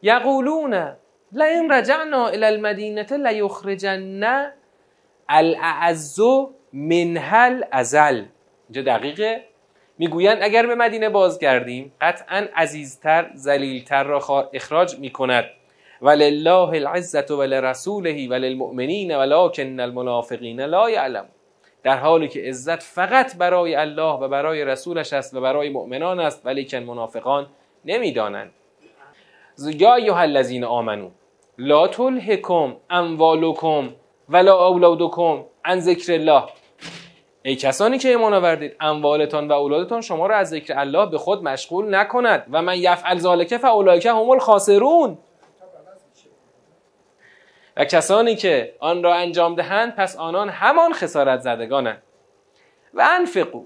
یقولون 0.01 0.73
لئن 1.31 1.71
رجعنا 1.71 2.27
الى 2.27 2.45
المدینه 2.45 3.07
لیخرجن 3.17 4.51
الاعز 5.29 6.19
منهل 6.73 7.63
ازل 7.71 8.23
اینجا 8.69 8.81
دقیقه. 8.97 9.43
می‌گویند 9.97 10.37
اگر 10.41 10.67
به 10.67 10.75
مدینه 10.75 11.09
بازگردیم 11.09 11.93
قطعا 12.01 12.47
عزیزتر 12.55 13.31
زلیلتر 13.33 14.03
را 14.03 14.49
اخراج 14.53 14.99
می‌کند. 14.99 15.45
ولله 16.01 16.69
العزت 16.69 17.31
ولرسوله 17.31 18.27
وللمؤمنین 18.29 19.15
ولکن 19.15 19.79
المنافقین 19.79 20.61
لا 20.61 20.89
یعلم 20.89 21.25
در 21.83 21.97
حالی 21.97 22.27
که 22.27 22.39
عزت 22.39 22.83
فقط 22.83 23.37
برای 23.37 23.75
الله 23.75 24.13
و 24.13 24.27
برای 24.27 24.65
رسولش 24.65 25.13
است 25.13 25.33
و 25.33 25.41
برای 25.41 25.69
مؤمنان 25.69 26.19
است 26.19 26.41
ولیکن 26.45 26.77
منافقان 26.77 27.47
نمی‌دانند. 27.85 28.51
یا 29.57 29.95
ایها 29.95 30.19
الذین 30.19 30.63
آمنو 30.63 31.09
لا 31.57 31.87
تلهکم 31.87 32.75
اموالکم 32.89 33.89
ولا 34.29 34.67
اولادکم 34.67 35.43
عن 35.65 35.79
ذکر 35.79 36.13
الله. 36.13 36.43
ای 37.43 37.55
کسانی 37.55 37.97
که 37.97 38.09
ایمان 38.09 38.33
آوردید 38.33 38.75
اموالتان 38.79 39.47
و 39.47 39.51
اولادتان 39.51 40.01
شما 40.01 40.27
را 40.27 40.35
از 40.35 40.49
ذکر 40.49 40.79
الله 40.79 41.05
به 41.05 41.17
خود 41.17 41.43
مشغول 41.43 41.95
نکند. 41.95 42.45
و 42.51 42.61
من 42.61 42.77
یفعل 42.77 43.17
ذالک 43.17 43.57
فاولئک 43.57 44.05
هم 44.05 44.29
الخاسرون. 44.29 45.17
و 47.77 47.85
کسانی 47.85 48.35
که 48.35 48.75
آن 48.79 49.03
را 49.03 49.15
انجام 49.15 49.55
دهند 49.55 49.95
پس 49.95 50.15
آنان 50.15 50.49
همان 50.49 50.93
خسارت 50.93 51.39
زدگانند 51.39 52.03
و 52.93 53.07
انفقو 53.19 53.65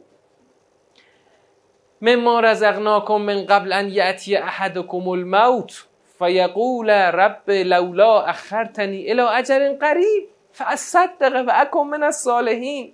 مما 2.01 2.39
رزقناکم 2.39 3.21
من 3.21 3.45
قبل 3.45 3.73
ان 3.73 3.89
یأتی 3.89 4.35
احدکم 4.35 5.09
الموت 5.09 5.85
فیقول 6.19 6.89
رب 6.89 7.49
لولا 7.49 8.21
اخرتنی 8.21 9.11
الى 9.11 9.21
اجل 9.21 9.77
قریب 9.77 10.29
فاصدق 10.51 11.43
و 11.47 11.51
اکن 11.53 11.87
من 11.87 12.03
الصالحین. 12.03 12.93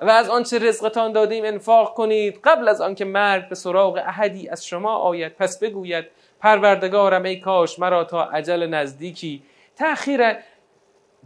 و 0.00 0.10
از 0.10 0.30
آنچه 0.30 0.58
رزقتان 0.58 1.12
دادیم 1.12 1.44
انفاق 1.44 1.94
کنید 1.94 2.40
قبل 2.44 2.68
از 2.68 2.80
آنکه 2.80 3.04
مرگ 3.04 3.48
به 3.48 3.54
سراغ 3.54 4.00
احدی 4.06 4.48
از 4.48 4.66
شما 4.66 4.94
آید. 4.94 5.36
پس 5.36 5.58
بگوید 5.58 6.04
پروردگارم 6.40 7.22
ای 7.22 7.40
کاش 7.40 7.78
مرا 7.78 8.04
تا 8.04 8.24
عجل 8.24 8.66
نزدیکی 8.66 9.42
تأخیر 9.80 10.36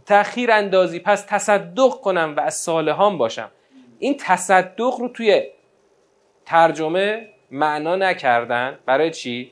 تأخیر 0.05 0.51
اندازی 0.51 0.99
پس 0.99 1.25
تصدق 1.29 1.89
کنم 1.89 2.33
و 2.37 2.39
از 2.39 2.53
صالحان 2.53 3.17
باشم. 3.17 3.51
این 3.99 4.17
تصدق 4.19 4.95
رو 4.99 5.09
توی 5.09 5.43
ترجمه 6.45 7.29
معنا 7.51 7.95
نکردن. 7.95 8.79
برای 8.85 9.11
چی؟ 9.11 9.51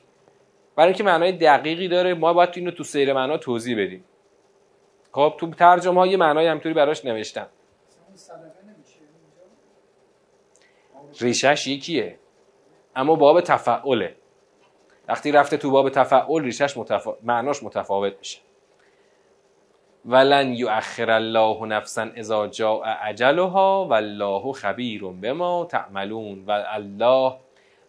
برای 0.76 0.88
اینکه 0.88 1.04
معنای 1.04 1.32
دقیقی 1.32 1.88
داره. 1.88 2.14
ما 2.14 2.34
باید 2.34 2.50
اینو 2.54 2.72
تو 2.72 2.84
سیر 2.84 3.14
معنا 3.14 3.38
توضیح 3.38 3.86
بدیم. 3.86 4.04
خب 5.12 5.34
تو 5.40 5.52
ترجمه 5.52 6.00
های 6.00 6.16
معنای 6.16 6.48
همطوری 6.48 6.74
براش 6.74 7.06
نوشتم. 7.06 7.48
ریشش 11.20 11.68
یکیه 11.68 12.20
اما 12.96 13.16
باب 13.16 13.42
تفعله. 13.42 14.16
وقتی 15.08 15.32
رفته 15.32 15.58
تو 15.58 15.72
باب 15.72 15.90
تفعل 15.90 16.44
ریشش 16.44 16.78
متفا... 16.78 17.18
معناش 17.24 17.64
متفاوت 17.64 18.14
میشه. 18.20 18.40
ولن 20.06 20.54
یؤخر 20.54 21.12
الله 21.12 21.66
نفسا 21.66 22.10
اذا 22.16 22.48
جاء 22.48 22.98
اجلها 23.04 23.88
والله 23.90 24.52
خبیر 24.52 25.04
بما 25.04 25.66
تعملون 25.66 26.44
و 26.48 26.64
الله 26.68 27.36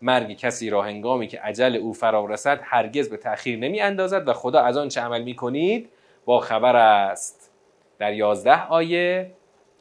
مرگ 0.03 0.37
کسی 0.37 0.71
را 0.71 0.83
هنگامی 0.83 1.27
که 1.27 1.41
عجل 1.41 1.77
او 1.77 1.93
فرا 1.93 2.27
رسد 2.27 2.61
هرگز 2.63 3.11
به 3.11 3.17
تأخیر 3.17 3.59
نمی 3.59 3.81
اندازد 3.81 4.29
و 4.29 4.33
خدا 4.33 4.61
از 4.61 4.77
آن 4.77 4.89
چه 4.89 5.01
عمل 5.01 5.23
می 5.23 5.37
کنید 5.37 5.91
با 6.25 6.41
خبر 6.41 6.77
است. 6.77 7.53
در 7.99 8.13
یازده 8.13 8.67
آیه 8.67 9.31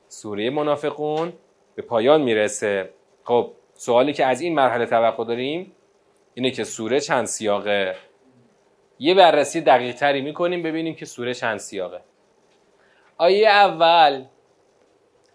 سوره 0.08 0.50
منافقون 0.50 1.34
به 1.76 1.82
پایان 1.82 2.22
می‌رسه. 2.22 2.90
خب 3.24 3.52
سوالی 3.74 4.14
که 4.14 4.26
از 4.26 4.42
این 4.42 4.56
مرحله 4.56 4.86
توقع 4.86 5.26
داریم 5.26 5.72
اینه 6.34 6.52
که 6.52 6.64
سوره 6.64 7.00
چند 7.00 7.26
سیاقه؟ 7.26 7.96
یه 9.00 9.14
بررسی 9.14 9.62
دقیق 9.62 9.96
تری 9.96 10.22
می‌کنیم 10.22 10.64
ببینیم 10.64 10.96
که 10.96 11.06
سوره 11.06 11.34
چند 11.34 11.58
سیاقه. 11.58 12.02
آیه 13.18 13.50
اول 13.50 14.26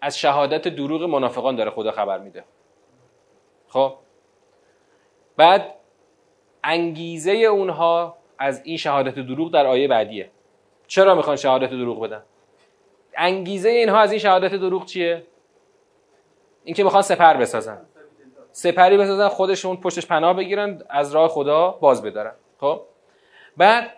از 0.00 0.18
شهادت 0.18 0.68
دروغ 0.68 1.02
منافقان 1.02 1.56
داره 1.56 1.70
خدا 1.70 1.90
خبر 1.90 2.18
میده. 2.18 2.44
خب؟ 3.68 3.94
بعد 5.36 5.74
انگیزه 6.64 7.32
اونها 7.32 8.16
از 8.38 8.62
این 8.64 8.76
شهادت 8.76 9.14
دروغ 9.14 9.52
در 9.52 9.66
آیه 9.66 9.88
بعدیه. 9.88 10.30
چرا 10.86 11.14
می‌خوان 11.14 11.36
شهادت 11.36 11.70
دروغ 11.70 12.00
بدن؟ 12.00 12.22
انگیزه 13.16 13.68
اینها 13.68 13.98
از 13.98 14.12
این 14.12 14.20
شهادت 14.20 14.54
دروغ 14.54 14.84
چیه؟ 14.84 15.22
اینکه 16.64 16.84
می‌خوان 16.84 17.02
سپر 17.02 17.36
بسازن. 17.36 17.80
سپری 18.52 18.96
بسازن 18.96 19.28
خودشون 19.28 19.76
پشتش 19.76 20.06
پناه 20.06 20.34
بگیرن 20.34 20.82
از 20.88 21.14
راه 21.14 21.28
خدا 21.28 21.70
باز 21.70 22.02
بدارن. 22.02 22.34
خب؟ 22.60 22.80
بعد 23.56 23.92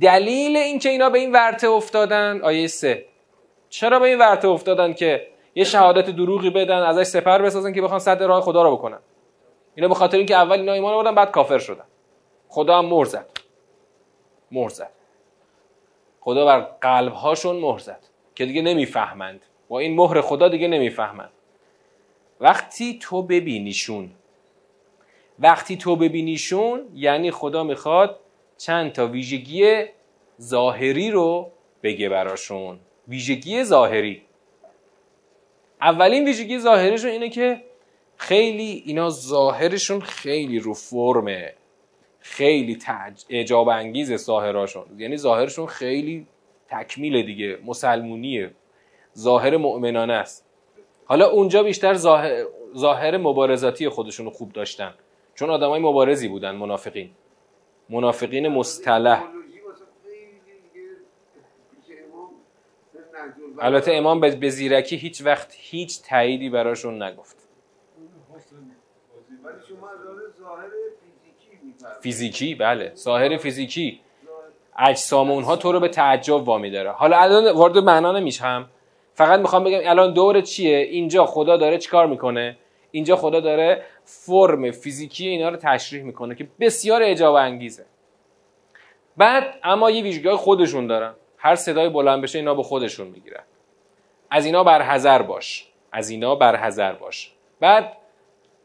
دلیل 0.00 0.56
اینکه 0.56 0.88
اینا 0.88 1.10
به 1.10 1.18
این 1.18 1.32
ورته 1.32 1.68
افتادن 1.68 2.40
آیه 2.42 2.66
سه. 2.66 3.06
چرا 3.74 3.98
به 3.98 4.06
این 4.06 4.18
ورته 4.18 4.48
افتادن 4.48 4.92
که 4.92 5.26
یه 5.54 5.64
شهادت 5.64 6.10
دروغی 6.10 6.50
بدن 6.50 6.82
ازش 6.82 7.02
سپر 7.02 7.42
بسازن 7.42 7.72
که 7.72 7.82
بخوان 7.82 8.00
صد 8.00 8.22
راه 8.22 8.40
خدا 8.42 8.62
رو 8.62 8.76
بکنن؟ 8.76 8.98
اینا 9.74 9.88
به 9.88 9.94
خاطر 9.94 10.16
اینکه 10.16 10.36
اول 10.36 10.58
اینا 10.58 10.72
ایمان 10.72 10.94
آوردن 10.94 11.14
بعد 11.14 11.30
کافر 11.30 11.58
شدن. 11.58 11.84
خدا 12.48 12.78
هم 12.78 12.86
مهر 12.86 13.04
زد. 13.04 13.26
مهر 14.50 14.68
زد. 14.68 14.90
خدا 16.20 16.44
بر 16.44 16.60
قلب 16.60 17.12
هاشون 17.12 17.56
مهر 17.56 17.78
زد. 17.78 18.00
که 18.34 18.46
دیگه 18.46 18.62
نمی‌فهمند. 18.62 19.46
با 19.68 19.78
این 19.78 19.96
مهر 19.96 20.20
خدا 20.20 20.48
دیگه 20.48 20.68
نمی‌فهمند. 20.68 21.30
وقتی 22.40 22.98
تو 23.02 23.22
ببینیشون 23.22 24.10
وقتی 25.38 25.76
تو 25.76 25.96
ببینیشون 25.96 26.88
یعنی 26.94 27.30
خدا 27.30 27.64
می‌خواد 27.64 28.20
چند 28.58 28.92
تا 28.92 29.06
ویژگی 29.06 29.84
ظاهری 30.40 31.10
رو 31.10 31.50
بگه 31.82 32.08
براشون. 32.08 32.78
ویژگی 33.08 33.64
ظاهری. 33.64 34.22
اولین 35.80 36.24
ویژگی 36.24 36.58
ظاهریشون 36.58 37.10
اینه 37.10 37.28
که 37.28 37.62
خیلی 38.16 38.82
اینا 38.86 39.10
ظاهرشون 39.10 40.00
خیلی 40.00 40.58
رو 40.58 40.74
فرمه. 40.74 41.54
خیلی 42.20 42.76
تج... 42.76 43.24
اعجاب 43.28 43.68
انگیز 43.68 44.14
ظاهراشون 44.16 44.84
یعنی 44.98 45.16
ظاهرشون 45.16 45.66
خیلی 45.66 46.26
تکمیل 46.68 47.26
دیگه 47.26 47.58
مسلمونیه. 47.64 48.50
ظاهر 49.18 49.56
مؤمنانه 49.56 50.12
است. 50.12 50.46
حالا 51.04 51.26
اونجا 51.26 51.62
بیشتر 51.62 51.94
ظاهر, 51.94 52.44
ظاهر 52.76 53.16
مبارزاتی 53.16 53.88
خودشون 53.88 54.30
خوب 54.30 54.52
داشتن. 54.52 54.94
چون 55.34 55.50
آدمای 55.50 55.80
مبارزی 55.80 56.28
بودن 56.28 56.54
منافقین. 56.54 57.10
منافقین 57.88 58.48
مصطلح. 58.48 59.22
البته 63.60 63.94
امام 63.94 64.20
به 64.20 64.48
زیرکی 64.48 64.96
هیچ 64.96 65.22
وقت 65.22 65.54
هیچ 65.58 66.02
تاییدی 66.02 66.48
براشون 66.50 67.02
نگفت. 67.02 67.36
فیزیکی 72.00 72.54
بله. 72.54 72.92
ظاهر 72.94 73.36
فیزیکی. 73.36 74.00
اجسام 74.78 75.30
اونها 75.30 75.56
تو 75.56 75.72
رو 75.72 75.80
به 75.80 75.88
تعجب 75.88 76.34
وامی 76.34 76.70
داره. 76.70 76.90
حالا 76.90 77.18
الان 77.18 77.52
وارد 77.52 77.78
معنا 77.78 78.12
نمیشم 78.12 78.70
فقط 79.14 79.40
می‌خوام 79.40 79.64
بگم 79.64 79.90
الان 79.90 80.12
دور 80.12 80.40
چیه؟ 80.40 80.76
اینجا 80.76 81.26
خدا 81.26 81.56
داره 81.56 81.78
چیکار 81.78 82.06
می‌کنه؟ 82.06 82.56
اینجا 82.90 83.16
خدا 83.16 83.40
داره 83.40 83.82
فرم 84.04 84.70
فیزیکی 84.70 85.28
اینا 85.28 85.48
رو 85.48 85.56
تشریح 85.56 86.02
می‌کنه 86.02 86.34
که 86.34 86.48
بسیار 86.60 87.02
اجابه 87.02 87.40
انگیزه 87.40 87.86
بعد 89.16 89.54
اما 89.62 89.90
یه 89.90 90.02
ویژگی 90.02 90.30
خودشون 90.30 90.86
دارن. 90.86 91.14
هر 91.44 91.54
صدای 91.54 91.88
بلند 91.88 92.22
بشه 92.22 92.38
اینا 92.38 92.54
به 92.54 92.62
خودشون 92.62 93.06
می‌گیرن. 93.06 93.42
از 94.30 94.46
اینا 94.46 94.64
برحذر 94.64 95.22
باش. 95.22 95.68
از 95.92 96.10
اینا 96.10 96.34
برحذر 96.34 96.92
باش. 96.92 97.32
بعد 97.60 97.96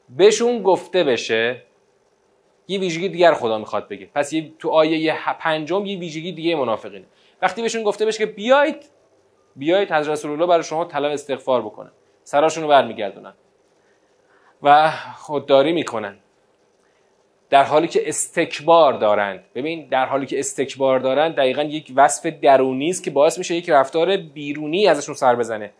بهشون 0.09 0.63
گفته 0.63 1.03
بشه 1.03 1.63
یه 2.67 2.79
ویژگی 2.79 3.09
دیگر 3.09 3.33
خدا 3.33 3.57
می‌خواد 3.57 3.87
بگه. 3.87 4.09
پس 4.15 4.33
یه 4.33 4.51
تو 4.59 4.69
آیه 4.69 5.17
پنجم 5.39 5.85
یه 5.85 5.99
ویژگی 5.99 6.31
دیگه 6.31 6.55
منافقینه. 6.55 7.05
وقتی 7.41 7.61
بهشون 7.61 7.83
گفته 7.83 8.05
بشه 8.05 8.17
که 8.17 8.25
بیاید 8.25 8.85
بیایید 9.55 9.91
حضرت 9.91 10.09
رسول 10.11 10.31
الله 10.31 10.45
برای 10.45 10.63
شما 10.63 10.85
طلب 10.85 11.11
استغفار 11.11 11.61
بکنه. 11.61 11.91
سراشون 12.23 12.63
رو 12.63 12.69
برمیگردونن. 12.69 13.33
و 14.63 14.91
خودداری 15.17 15.71
می‌کنن. 15.71 16.17
در 17.49 17.63
حالی 17.63 17.87
که 17.87 18.09
استکبار 18.09 18.93
دارند. 18.93 19.43
ببین 19.55 19.87
در 19.87 20.05
حالی 20.05 20.25
که 20.25 20.39
استکبار 20.39 20.99
دارند 20.99 21.35
دقیقا 21.35 21.63
یک 21.63 21.93
وصف 21.95 22.25
درونی 22.25 22.89
است 22.89 23.03
که 23.03 23.11
باعث 23.11 23.37
میشه 23.37 23.55
یک 23.55 23.69
رفتار 23.69 24.17
بیرونی 24.17 24.87
ازشون 24.87 25.15
سر 25.15 25.35
بزنه. 25.35 25.71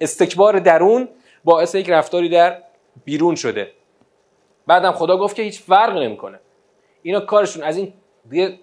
استکبار 0.00 0.58
درون 0.58 1.08
باعث 1.44 1.74
یک 1.74 1.90
رفتاری 1.90 2.28
در 2.28 2.62
بیرون 3.04 3.34
شده. 3.34 3.70
بعدم 4.66 4.92
خدا 4.92 5.16
گفت 5.16 5.36
که 5.36 5.42
هیچ 5.42 5.60
فرق 5.60 5.96
نمی‌کنه. 5.96 6.40
اینا 7.02 7.20
کارشون 7.20 7.62
از 7.62 7.76
این 7.76 7.92
دیگه 8.28 8.58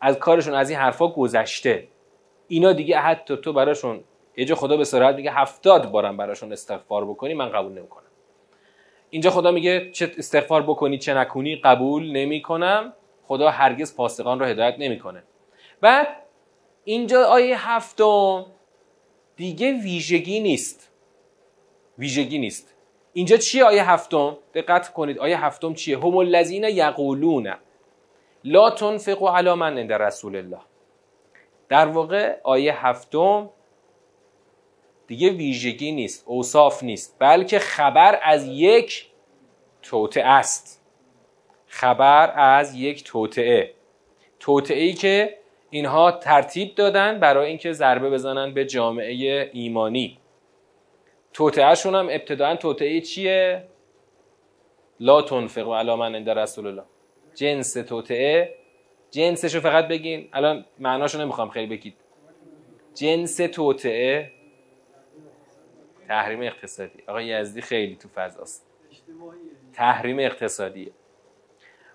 از 0.00 0.18
کارشون 0.18 0.54
از 0.54 0.70
این 0.70 0.78
حرفا 0.78 1.08
گذشته. 1.08 1.88
اینا 2.48 2.72
دیگه 2.72 2.98
حتی 2.98 3.36
تو 3.36 3.52
براشون 3.52 4.04
یه 4.36 4.44
جا 4.44 4.54
خدا 4.54 4.76
به 4.76 4.84
صراحت 4.84 5.14
میگه 5.14 5.30
هفتاد 5.30 5.90
بارم 5.90 6.16
براشون 6.16 6.52
استغفار 6.52 7.04
بکنی 7.04 7.34
من 7.34 7.48
قبول 7.48 7.72
نمی‌کنم. 7.72 8.02
اینجا 9.12 9.30
خدا 9.30 9.50
میگه 9.50 9.90
چه 9.90 10.12
استغفار 10.18 10.62
بکنی 10.62 10.98
چه 10.98 11.14
نکنی 11.14 11.56
قبول 11.56 12.12
نمی‌کنم. 12.12 12.92
خدا 13.26 13.50
هرگز 13.50 13.94
فاسقان 13.94 14.40
رو 14.40 14.46
هدایت 14.46 14.74
نمی‌کنه. 14.78 15.22
بعد 15.80 16.06
اینجا 16.84 17.24
آیه 17.24 17.70
هفتم 17.70 18.46
دیگه 19.36 19.72
ویژگی 19.72 20.40
نیست. 20.40 20.90
ویژگی 21.98 22.38
نیست. 22.38 22.74
اینجا 23.12 23.36
چیه 23.36 23.64
آیه 23.64 23.90
هفتم؟ 23.90 24.38
دقت 24.54 24.92
کنید 24.92 25.18
آیه 25.18 25.44
هفتم 25.44 25.74
چیه؟ 25.74 25.98
هم 25.98 26.16
الذین 26.16 26.64
یقولون. 26.64 27.54
لا 28.44 28.70
تنفقوا 28.70 29.36
علی 29.36 29.54
من 29.54 29.78
عند 29.78 29.92
رسول 29.92 30.36
الله. 30.36 30.60
در 31.68 31.86
واقع 31.86 32.36
آیه 32.42 32.86
هفتم 32.86 33.50
دیگه 35.12 35.30
ویژگی 35.30 35.92
نیست 35.92 36.24
اوصاف 36.26 36.82
نیست 36.82 37.16
بلکه 37.18 37.58
خبر 37.58 38.18
از 38.22 38.46
یک 38.46 39.06
توطعه 39.82 40.24
است. 40.24 40.84
خبر 41.66 42.32
از 42.36 42.74
یک 42.74 43.04
توطعه 43.04 43.74
توطعه 44.40 44.82
ای 44.82 44.92
که 44.92 45.38
اینها 45.70 46.12
ترتیب 46.12 46.74
دادن 46.74 47.20
برای 47.20 47.48
اینکه 47.48 47.72
ضربه 47.72 48.10
بزنن 48.10 48.54
به 48.54 48.64
جامعه 48.64 49.50
ایمانی. 49.52 50.18
توطعهشون 51.32 51.94
هم 51.94 52.08
ابتداعا 52.10 52.56
توطعه 52.56 53.00
چیه؟ 53.00 53.68
لا 55.00 55.22
تنفق 55.22 55.72
علی 55.72 55.94
من 55.94 56.14
عند 56.14 56.30
رسول 56.30 56.66
الله. 56.66 56.84
جنس 57.34 57.72
توطعه 57.72 58.54
جنسشو 59.10 59.60
فقط 59.60 59.88
بگین. 59.88 60.28
الان 60.32 60.64
معناشو 60.78 61.20
نمی‌خوام 61.20 61.48
خیلی 61.48 61.66
بگید 61.76 61.94
جنس 62.94 63.36
توطعه 63.36 64.41
تحریم 66.12 66.42
اقتصادی. 66.42 67.02
آقا 67.06 67.22
یزدی 67.22 67.60
خیلی 67.60 67.96
تو 67.96 68.08
فضاست. 68.08 68.66
تحریم 69.72 70.18
اقتصادیه 70.18 70.90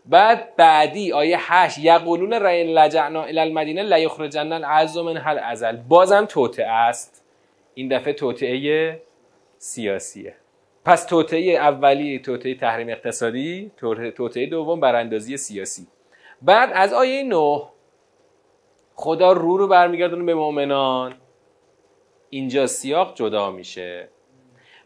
بعد 0.05 0.55
بعدی 0.55 1.11
آیه 1.13 1.37
هشت 1.53 1.77
یقولون 1.77 2.33
رأی 2.33 2.73
لجعنا 2.73 3.23
الى 3.23 3.39
المدینه 3.39 3.83
لیخرجن 3.83 4.51
العز 4.51 4.97
من 4.97 5.17
هل 5.17 5.39
ازل. 5.39 5.75
بازم 5.75 6.25
توطعه 6.25 6.71
است. 6.71 7.25
این 7.73 7.87
دفعه 7.87 8.13
توطعه 8.13 9.01
سیاسیه. 9.57 10.35
پس 10.85 11.05
توطعه 11.05 11.53
اولی 11.53 12.19
توطعه 12.19 12.55
تحریم 12.55 12.89
اقتصادی 12.89 13.71
توطعه 14.15 14.45
دوم 14.45 14.79
براندازی 14.79 15.37
سیاسی. 15.37 15.87
بعد 16.41 16.71
از 16.73 16.93
آیه 16.93 17.23
9 17.23 17.61
خدا 18.95 19.31
رو 19.31 19.57
رو 19.57 19.67
برمیگردونه 19.67 20.23
به 20.23 20.35
مؤمنان. 20.35 21.15
اینجا 22.29 22.67
سیاق 22.67 23.15
جدا 23.15 23.51
میشه. 23.51 24.09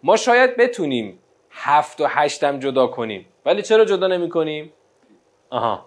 ما 0.04 0.16
شاید 0.16 0.58
بتونیم 0.58 1.20
هفت 1.52 2.02
و 2.02 2.06
هشتم 2.10 2.60
جدا 2.60 2.88
کنیم. 2.88 3.26
ولی 3.46 3.62
چرا 3.62 3.86
جدا 3.86 4.08
نمی 4.08 4.30
کنیم؟ 4.30 4.74
آها. 5.50 5.86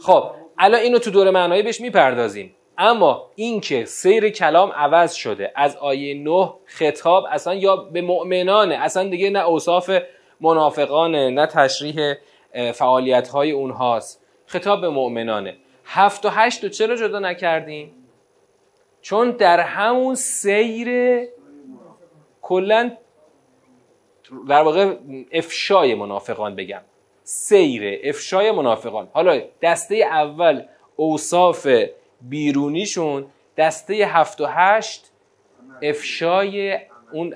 خب 0.00 0.30
الان 0.58 0.80
اینو 0.80 0.98
تو 0.98 1.10
دور 1.10 1.30
معنایی 1.30 1.62
بهش 1.62 1.80
می‌پردازیم. 1.80 2.54
اما 2.78 3.30
اینکه 3.34 3.84
سیر 3.84 4.28
کلام 4.28 4.72
عوض 4.72 5.12
شده 5.12 5.52
از 5.56 5.76
آیه 5.76 6.14
9 6.14 6.54
خطاب 6.66 7.24
اصلا 7.30 7.54
یا 7.54 7.76
به 7.76 8.00
مؤمنانه 8.00 8.74
اصلا 8.74 9.08
دیگه 9.08 9.30
نه 9.30 9.44
اوصاف 9.44 9.90
منافقانه 10.40 11.30
نه 11.30 11.46
تشریح 11.46 12.14
فعالیت 12.74 13.28
های 13.28 13.50
اونهاست. 13.50 14.24
خطاب 14.46 14.80
به 14.80 14.88
مؤمنانه. 14.88 15.56
هفت 15.84 16.26
و 16.26 16.28
هشت 16.28 16.64
رو 16.64 16.70
چرا 16.70 16.96
جدا 16.96 17.18
نکردیم؟ 17.18 17.94
چون 19.02 19.30
در 19.30 19.60
همون 19.60 20.14
سیر 20.14 21.20
کلا 22.42 22.96
در 24.48 24.62
واقع 24.62 24.96
افشای 25.32 25.94
منافقان 25.94 26.56
بگم. 26.56 26.80
سیر 27.22 28.00
افشای 28.04 28.50
منافقان. 28.50 29.08
حالا 29.12 29.40
دسته 29.62 29.94
اول 29.96 30.62
اوصاف 30.96 31.68
بیرونیشون 32.20 33.26
دسته 33.56 33.94
هفت 33.94 34.40
و 34.40 34.46
هشت 34.46 35.10
افشای 35.82 36.78
اون 37.12 37.34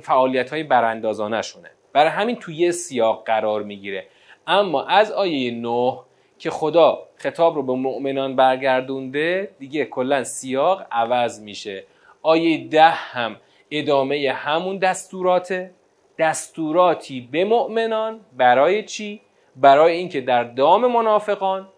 فعالیت 0.00 0.50
های 0.50 0.62
براندازانه 0.62 1.42
شونه 1.42 1.70
برای 1.92 2.10
همین 2.10 2.36
توی 2.36 2.72
سیاق 2.72 3.24
قرار 3.26 3.62
می‌گیره. 3.62 4.06
اما 4.46 4.84
از 4.84 5.12
آیه 5.12 5.50
9 5.50 5.98
که 6.42 6.50
خدا 6.50 7.08
خطاب 7.16 7.54
رو 7.54 7.62
به 7.62 7.72
مؤمنان 7.72 8.36
برگردونده 8.36 9.50
دیگه 9.58 9.84
کلا 9.84 10.24
سیاق 10.24 10.86
عوض 10.92 11.40
میشه. 11.40 11.84
آیه 12.22 12.68
ده 12.68 12.90
هم 12.90 13.36
ادامه 13.70 14.32
همون 14.36 14.78
دستوراته. 14.78 15.70
دستوراتی 16.18 17.28
به 17.32 17.44
مؤمنان 17.44 18.20
برای 18.36 18.82
چی؟ 18.82 19.20
برای 19.56 19.92
اینکه 19.96 20.20
در 20.20 20.44
دام 20.44 20.92
منافقان 20.92 21.68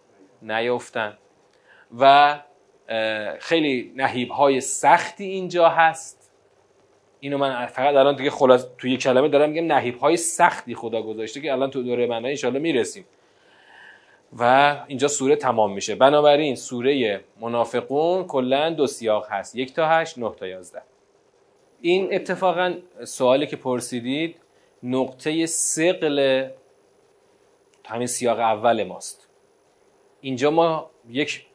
نیفتن 0.42 1.18
و 1.98 2.34
خیلی 3.38 3.92
نهیب 3.96 4.30
های 4.30 4.60
سختی 4.60 5.24
اینجا 5.24 5.68
هست. 5.68 6.32
اینو 7.20 7.38
من 7.38 7.66
فقط 7.66 7.94
الان 7.94 8.16
دیگه 8.16 8.30
خلاص 8.30 8.66
توی 8.78 8.90
یک 8.90 9.02
کلمه 9.02 9.28
دارم 9.28 9.50
میگم 9.50 9.72
نهیب 9.72 9.98
های 9.98 10.16
سختی 10.16 10.74
خدا 10.74 11.02
گذاشته 11.02 11.40
که 11.40 11.52
الان 11.52 11.70
تو 11.70 11.82
دوره 11.82 12.06
من 12.06 12.24
انشالله 12.24 12.58
می‌رسیم. 12.58 13.04
و 14.38 14.76
اینجا 14.86 15.08
سوره 15.08 15.36
تمام 15.36 15.72
میشه. 15.72 15.94
بنابراین 15.94 16.56
سوره 16.56 17.24
منافقون 17.40 18.24
کلا 18.24 18.70
دو 18.70 18.86
سیاق 18.86 19.26
هست. 19.30 19.56
یک 19.56 19.74
تا 19.74 19.88
هشت 19.88 20.18
نه 20.18 20.32
تا 20.36 20.46
یازده. 20.46 20.82
این 21.80 22.14
اتفاقا 22.14 22.74
سوالی 23.04 23.46
که 23.46 23.56
پرسیدید 23.56 24.36
نقطه 24.82 25.46
سقل 25.46 26.48
همین 27.84 28.06
سیاق 28.06 28.38
اول 28.38 28.84
ماست. 28.84 29.28
اینجا 30.20 30.50
ما 30.50 30.90
یک 31.08 31.46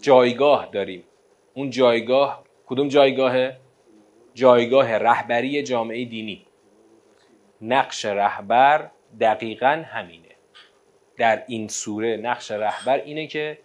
جایگاه 0.00 0.68
داریم. 0.72 1.04
اون 1.54 1.70
جایگاه 1.70 2.44
کدوم 2.66 2.88
جایگاه؟ 2.88 3.50
جایگاه 4.34 4.92
رهبری 4.92 5.62
جامعه 5.62 6.04
دینی. 6.04 6.46
نقش 7.62 8.04
رهبر 8.04 8.90
دقیقا 9.20 9.84
همینه. 9.86 10.29
در 11.20 11.42
این 11.46 11.68
سوره 11.68 12.16
نقش 12.16 12.50
رهبر 12.50 13.00
اینه 13.00 13.26
که 13.26 13.58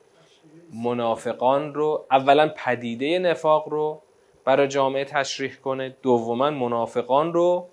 منافقان 0.73 1.73
رو 1.73 2.05
اولا 2.11 2.51
پدیده 2.57 3.19
نفاق 3.19 3.69
رو 3.69 4.01
برای 4.45 4.67
جامعه 4.67 5.05
تشریح 5.05 5.55
کنه 5.55 5.95
دوما 6.01 6.51
منافقان 6.51 7.33
رو 7.33 7.67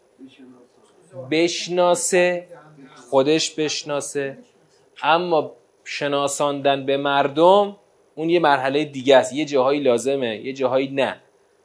بشناسه 1.30 2.48
خودش 3.10 3.50
بشناسه. 3.50 4.38
اما 5.02 5.52
شناساندن 5.84 6.86
به 6.86 6.96
مردم 6.96 7.76
اون 8.14 8.30
یه 8.30 8.40
مرحله 8.40 8.84
دیگه 8.84 9.16
است 9.16 9.32
یه 9.32 9.44
جاهایی 9.44 9.80
لازمه 9.80 10.36
یه 10.36 10.52
جاهایی 10.52 10.88
نه. 10.88 11.20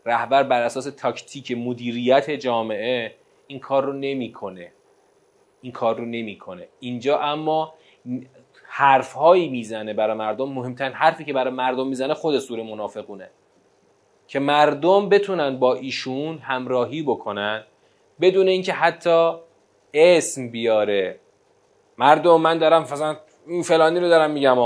رهبر 0.06 0.44
بر 0.44 0.62
اساس 0.62 0.86
تاکتیک 0.86 1.52
مدیریت 1.52 2.32
جامعه 2.32 3.16
این 3.48 3.60
کار 3.60 3.86
رو 3.86 3.94
نمی‌کنه. 3.94 4.72
این 5.62 5.72
کار 5.72 5.98
رو 5.98 6.06
نمی‌کنه. 6.06 6.68
اینجا 6.80 7.20
اما 7.20 7.74
حرف 8.68 9.14
هایی 9.14 9.50
می‌زنه 9.50 9.94
برای 9.94 10.18
مردم 10.18 10.50
مهمترین 10.50 10.94
حرفی 10.94 11.26
که 11.26 11.34
برای 11.34 11.54
مردم 11.54 11.88
می‌زنه 11.88 12.14
خود 12.14 12.40
سوره 12.40 12.64
منافقونه. 12.64 13.30
که 14.28 14.40
مردم 14.40 15.10
بتونن 15.10 15.60
با 15.60 15.76
ایشون 15.76 16.38
همراهی 16.38 17.02
بکنن 17.02 17.64
بدون 18.22 18.48
اینکه 18.48 18.74
حتی 18.74 19.34
اسم 19.94 20.50
بیاره. 20.50 21.20
مردم 21.98 22.42
من 22.42 22.58
دارم 22.58 22.82
مثلا 22.82 23.18
این 23.48 23.64
فلانی 23.64 24.00
رو 24.00 24.10
دارم 24.10 24.32
میگم 24.32 24.58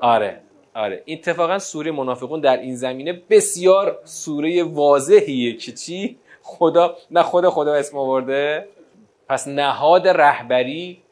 آره 0.00 0.40
آره. 0.74 1.02
اتفاقا 1.08 1.58
سوره 1.58 1.90
منافقون 1.90 2.40
در 2.40 2.56
این 2.56 2.76
زمینه 2.76 3.22
بسیار 3.30 3.98
سوره 4.04 4.62
واضحیه 4.64 5.56
که 5.56 5.72
چی؟ 5.72 6.18
خدا 6.42 6.96
نه 7.10 7.22
خود 7.22 7.48
خدا 7.48 7.74
اسم 7.74 7.98
آورده. 7.98 8.68
پس 9.28 9.48
نهاد 9.48 10.08
رهبری 10.08 11.02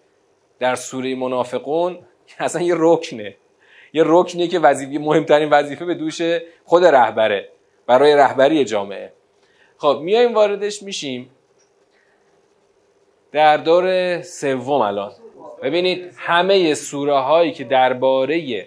در 0.58 0.74
سوره 0.74 1.14
منافقون 1.14 1.98
اصلا 2.38 2.62
یه 2.62 2.74
رکنه. 2.78 3.36
یه 3.92 4.02
رکنیه 4.06 4.48
که 4.48 4.58
وظیفه 4.58 5.04
مهمترین 5.04 5.50
وظیفه 5.50 5.84
به 5.84 5.94
دوش 5.94 6.22
خود 6.64 6.84
رهبره. 6.84 7.48
برای 7.86 8.16
رهبری 8.16 8.64
جامعه. 8.64 9.12
خب 9.78 10.00
میایم 10.02 10.34
واردش 10.34 10.82
میشیم. 10.82 11.30
در 13.32 13.56
دور 13.56 14.22
سوم 14.22 14.80
الان. 14.80 15.12
ببینید 15.62 16.14
همه 16.16 16.74
سوره 16.74 17.18
هایی 17.18 17.52
که 17.52 17.64
درباره 17.64 18.66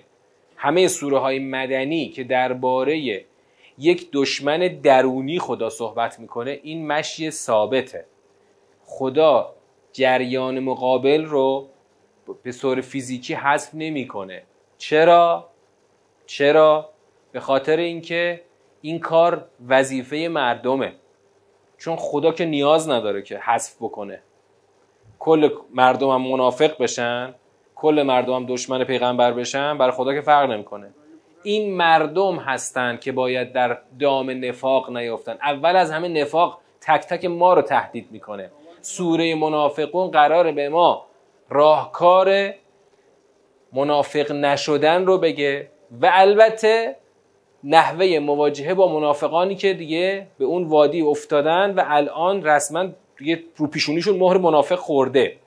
همه 0.56 0.88
سوره 0.88 1.17
های 1.17 1.39
مدنی 1.39 2.10
که 2.10 2.23
درباره 2.23 3.26
یک 3.78 4.10
دشمن 4.13 4.60
درونی 4.84 5.39
خدا 5.39 5.69
صحبت 5.69 6.19
می‌کنه 6.19 6.60
این 6.63 6.88
مشی 6.88 7.32
ثابته. 7.32 8.06
خدا 8.84 9.54
جریان 9.93 10.60
مقابل 10.60 11.26
رو 11.26 11.67
به 12.44 12.52
صور 12.52 12.82
فیزیکی 12.82 13.34
حذف 13.34 13.70
نمی‌کنه. 13.74 14.44
چرا؟ 14.78 15.50
چرا؟ 16.26 16.90
به 17.32 17.40
خاطر 17.40 17.78
اینکه 17.78 18.42
این 18.82 19.00
کار 19.00 19.46
وظیفه 19.68 20.28
مردمه. 20.32 20.94
چون 21.78 21.96
خدا 21.96 22.32
که 22.32 22.46
نیاز 22.46 22.90
نداره 22.90 23.22
که 23.22 23.38
حذف 23.38 23.76
بکنه. 23.76 24.22
کل 25.20 25.50
مردم 25.74 26.10
هم 26.10 26.22
منافق 26.22 26.82
بشن 26.82 27.36
کل 27.76 28.04
مردم 28.04 28.34
هم 28.34 28.46
دشمن 28.46 28.84
پیغمبر 28.84 29.32
بشن 29.32 29.78
بر 29.78 29.92
خدا 29.92 30.13
که 30.13 30.22
فرق 30.22 30.52
نمی‌کنه. 30.52 30.90
این 31.44 31.76
مردم 31.76 32.36
هستند 32.36 33.00
که 33.00 33.12
باید 33.12 33.54
در 33.54 33.78
دام 34.00 34.46
نفاق 34.46 34.90
نیفتن 34.98 35.38
اول 35.42 35.76
از 35.76 35.92
همه 35.92 36.08
نفاق 36.08 36.60
تک 36.82 37.02
تک 37.02 37.26
ما 37.26 37.54
رو 37.54 37.62
تهدید 37.62 38.08
می‌کنه. 38.12 38.52
سوره 38.82 39.36
منافقون 39.36 40.12
قراره 40.12 40.52
به 40.52 40.70
ما 40.70 41.07
راهکار 41.49 42.53
منافق 43.73 44.31
نشدن 44.31 45.05
رو 45.05 45.17
بگه 45.17 45.67
و 46.01 46.10
البته 46.13 46.95
نحوه 47.63 48.19
مواجهه 48.19 48.73
با 48.73 48.93
منافقانی 48.93 49.55
که 49.55 49.73
دیگه 49.73 50.27
به 50.38 50.45
اون 50.45 50.63
وادی 50.63 51.01
افتادن 51.01 51.73
و 51.75 51.83
الان 51.86 52.43
رسما 52.43 52.88
دیگه 53.17 53.43
رو 53.57 53.67
پیشونیشون 53.67 54.17
مهر 54.17 54.38
منافق 54.38 54.75
خورده. 54.75 55.38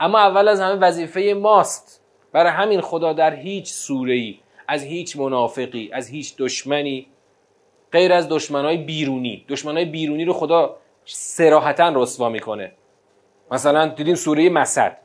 اما 0.00 0.18
اول 0.18 0.48
از 0.48 0.60
همه 0.60 0.74
وظیفه 0.74 1.34
ماست. 1.40 2.00
برای 2.32 2.52
همین 2.52 2.80
خدا 2.80 3.12
در 3.12 3.34
هیچ 3.34 3.72
سوره 3.72 4.14
ای 4.14 4.38
از 4.68 4.84
هیچ 4.84 5.16
منافقی 5.16 5.90
از 5.92 6.08
هیچ 6.08 6.36
دشمنی 6.36 7.06
غیر 7.92 8.12
از 8.12 8.28
دشمنای 8.28 8.76
بیرونی. 8.76 9.44
دشمنای 9.48 9.84
بیرونی 9.84 10.24
رو 10.24 10.32
خدا 10.32 10.76
سراحتا 11.04 11.92
رسوا 11.96 12.28
می‌کنه. 12.28 12.72
مثلا 13.50 13.86
دیدیم 13.86 14.14
سوره 14.14 14.48
مسد. 14.50 14.96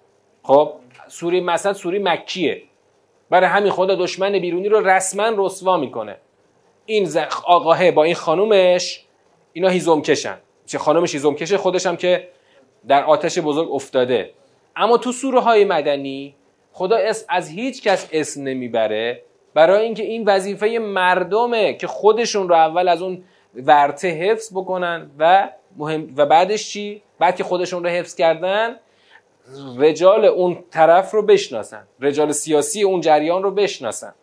خب 0.44 0.74
سوره 1.08 1.42
مسد 1.42 1.72
سوره 1.72 2.00
مکیه. 2.00 2.62
برای 3.30 3.50
همین 3.50 3.72
خدا 3.72 3.96
دشمن 3.96 4.32
بیرونی 4.32 4.70
رو 4.70 4.88
رسما 4.88 5.32
رسوا 5.38 5.78
می‌کنه. 5.78 6.18
این 6.86 7.10
آقاهه 7.46 7.92
با 7.92 8.04
این 8.04 8.16
خانومش 8.16 9.06
اینا 9.54 9.70
هیزم 9.70 10.02
کشن 10.02 10.38
چه 10.66 10.78
خانومش 10.78 11.14
هیزم 11.14 11.34
کشه 11.34 11.58
خودش 11.58 11.86
هم 11.86 11.98
که 11.98 12.28
در 12.88 13.04
آتش 13.04 13.40
بزرگ 13.40 13.72
افتاده. 13.72 14.32
اما 14.76 14.98
تو 14.98 15.12
سوره 15.12 15.40
های 15.40 15.66
مدنی 15.66 16.36
خدا 16.72 16.98
از 17.30 17.50
هیچ 17.50 17.84
کس 17.84 18.10
اسم 18.12 18.44
نمی‌بره. 18.44 19.22
برای 19.54 19.86
اینکه 19.86 20.04
این 20.04 20.24
وظیفه 20.26 20.68
مردمه 20.68 21.74
که 21.74 21.88
خودشون 21.88 22.50
رو 22.50 22.56
اول 22.56 22.88
از 22.88 23.02
اون 23.02 23.24
ورته 23.56 24.08
حفظ 24.08 24.52
بکنن 24.52 25.12
و 25.20 25.50
مهم 25.78 26.14
و 26.18 26.26
بعدش 26.26 26.70
چی؟ 26.70 27.02
بعد 27.20 27.36
که 27.36 27.44
خودشون 27.44 27.84
رو 27.84 27.90
حفظ 27.90 28.16
کردن 28.16 28.80
رجال 29.78 30.26
اون 30.26 30.64
طرف 30.72 31.12
رو 31.12 31.22
بشناسن. 31.22 31.88
رجال 32.02 32.32
سیاسی 32.32 32.84
اون 32.84 33.02
جریان 33.02 33.44
رو 33.44 33.52
بشناسن. 33.52 34.14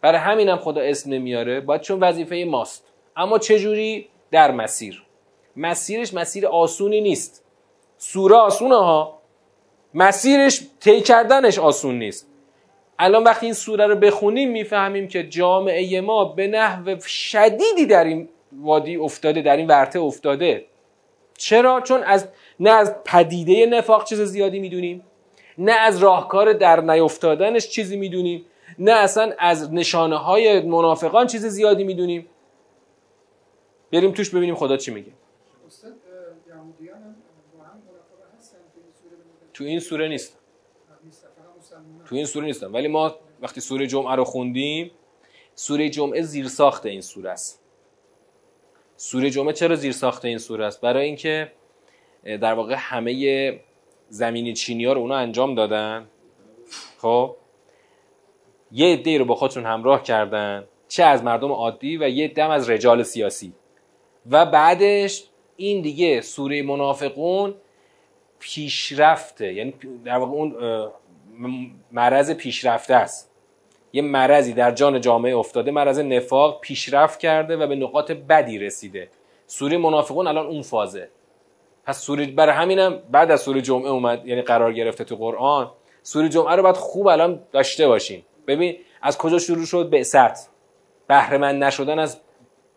برای 0.00 0.18
همینم 0.18 0.56
خدا 0.56 0.80
اسم 0.80 1.10
نمیاره. 1.10 1.60
باید 1.60 1.80
چون 1.80 2.00
وظیفه 2.00 2.44
ماست. 2.48 2.84
اما 3.16 3.38
چجوری؟ 3.38 4.08
در 4.30 4.50
مسیر. 4.50 5.04
مسیرش 5.56 6.14
مسیر 6.14 6.46
آسونی 6.46 7.00
نیست. 7.00 7.44
سوره 7.98 8.36
آسونه 8.36 8.76
ها. 8.76 9.18
مسیرش 9.94 10.62
طی 10.80 11.00
کردنش 11.00 11.58
آسون 11.58 11.98
نیست. 11.98 12.26
الان 12.98 13.24
وقتی 13.24 13.46
این 13.46 13.54
سوره 13.54 13.86
رو 13.86 13.96
بخونیم 13.96 14.50
می‌فهمیم 14.50 15.08
که 15.08 15.22
جامعه 15.22 16.00
ما 16.00 16.24
به 16.24 16.46
نحو 16.46 17.00
شدیدی 17.00 17.86
در 17.86 18.04
این 18.04 18.28
وادی 18.52 18.96
افتاده 18.96 19.42
در 19.42 19.56
این 19.56 19.66
ورته 19.66 20.00
افتاده. 20.00 20.64
چرا؟ 21.40 21.80
چون 21.80 22.02
از 22.02 22.28
نه 22.60 22.70
از 22.70 22.94
پدیده 23.04 23.66
نفاق 23.66 24.04
چیز 24.04 24.20
زیادی 24.20 24.58
می‌دونیم 24.58 25.02
نه 25.58 25.72
از 25.72 25.98
راهکار 25.98 26.52
در 26.52 26.80
نیفتادنش 26.80 27.68
چیزی 27.68 27.96
می‌دونیم 27.96 28.44
نه 28.78 28.92
اصلا 28.92 29.32
از 29.38 29.72
نشانه 29.72 30.16
های 30.16 30.60
منافقان 30.62 31.26
چیز 31.26 31.46
زیادی 31.46 31.84
می‌دونیم. 31.84 32.26
بریم 33.92 34.12
توش 34.12 34.30
ببینیم 34.30 34.54
خدا 34.54 34.76
چی 34.76 34.90
میگه. 34.90 35.12
تو 39.54 39.64
این 39.64 39.80
سوره 39.80 40.08
نیست. 40.08 40.38
تو 42.04 42.14
این 42.14 42.26
سوره 42.26 42.46
نیستم 42.46 42.74
ولی 42.74 42.88
ما 42.88 43.16
وقتی 43.42 43.60
سوره 43.60 43.86
جمعه 43.86 44.14
رو 44.14 44.24
خوندیم 44.24 44.90
سوره 45.54 45.88
جمعه 45.90 46.22
زیر 46.22 46.48
ساخت 46.48 46.86
این 46.86 47.00
سوره 47.00 47.30
است. 47.30 47.59
سوره 49.02 49.30
جمعه 49.30 49.52
چرا 49.52 49.76
زیر 49.76 49.92
ساخت 49.92 50.24
این 50.24 50.38
سوره 50.38 50.66
است؟ 50.66 50.80
برای 50.80 51.06
اینکه 51.06 51.52
در 52.24 52.54
واقع 52.54 52.74
همه 52.78 53.60
زمینی 54.08 54.52
چینی 54.52 54.84
ها 54.84 54.92
رو 54.92 55.00
اونا 55.00 55.16
انجام 55.16 55.54
دادن. 55.54 56.08
خب؟ 56.98 57.36
یه 58.72 58.92
عده 58.92 59.18
رو 59.18 59.24
با 59.24 59.34
خودشون 59.34 59.66
همراه 59.66 60.02
کردن. 60.02 60.64
چه 60.88 61.04
از 61.04 61.24
مردم 61.24 61.52
عادی 61.52 61.96
و 61.96 62.08
یه 62.08 62.28
دم 62.28 62.50
از 62.50 62.70
رجال 62.70 63.02
سیاسی. 63.02 63.52
و 64.30 64.46
بعدش 64.46 65.24
این 65.56 65.82
دیگه 65.82 66.20
سوره 66.20 66.62
منافقون 66.62 67.54
پیشرفته. 68.38 69.52
یعنی 69.54 69.74
در 70.04 70.16
واقع 70.16 70.32
اون 70.32 70.56
مرض 71.92 72.30
پیشرفته 72.30 72.94
است. 72.94 73.29
یه 73.92 74.02
مرضی 74.02 74.52
در 74.52 74.70
جان 74.70 75.00
جامعه 75.00 75.36
افتاده 75.36 75.70
مرض 75.70 75.98
نفاق 75.98 76.60
پیشرفت 76.60 77.20
کرده 77.20 77.56
و 77.56 77.66
به 77.66 77.76
نقاط 77.76 78.12
بدی 78.12 78.58
رسیده. 78.58 79.08
سوره 79.46 79.78
منافقون 79.78 80.26
الان 80.26 80.46
اون 80.46 80.62
فازه. 80.62 81.08
پس 81.84 82.00
سوره 82.00 82.26
برای 82.26 82.54
همینم 82.54 82.98
بعد 83.10 83.30
از 83.30 83.40
سوره 83.40 83.60
جمعه 83.60 83.90
اومد 83.90 84.26
یعنی 84.26 84.42
قرار 84.42 84.72
گرفته 84.72 85.04
تو 85.04 85.16
قرآن. 85.16 85.70
سوره 86.02 86.28
جمعه 86.28 86.56
رو 86.56 86.62
باید 86.62 86.76
خوب 86.76 87.06
الان 87.06 87.40
داشته 87.52 87.88
باشیم. 87.88 88.26
ببین 88.46 88.76
از 89.02 89.18
کجا 89.18 89.38
شروع 89.38 89.64
شد؟ 89.64 89.90
بعثت 89.90 90.50
بهره 91.08 91.38
مند 91.38 91.64
نشدن 91.64 91.98
از 91.98 92.20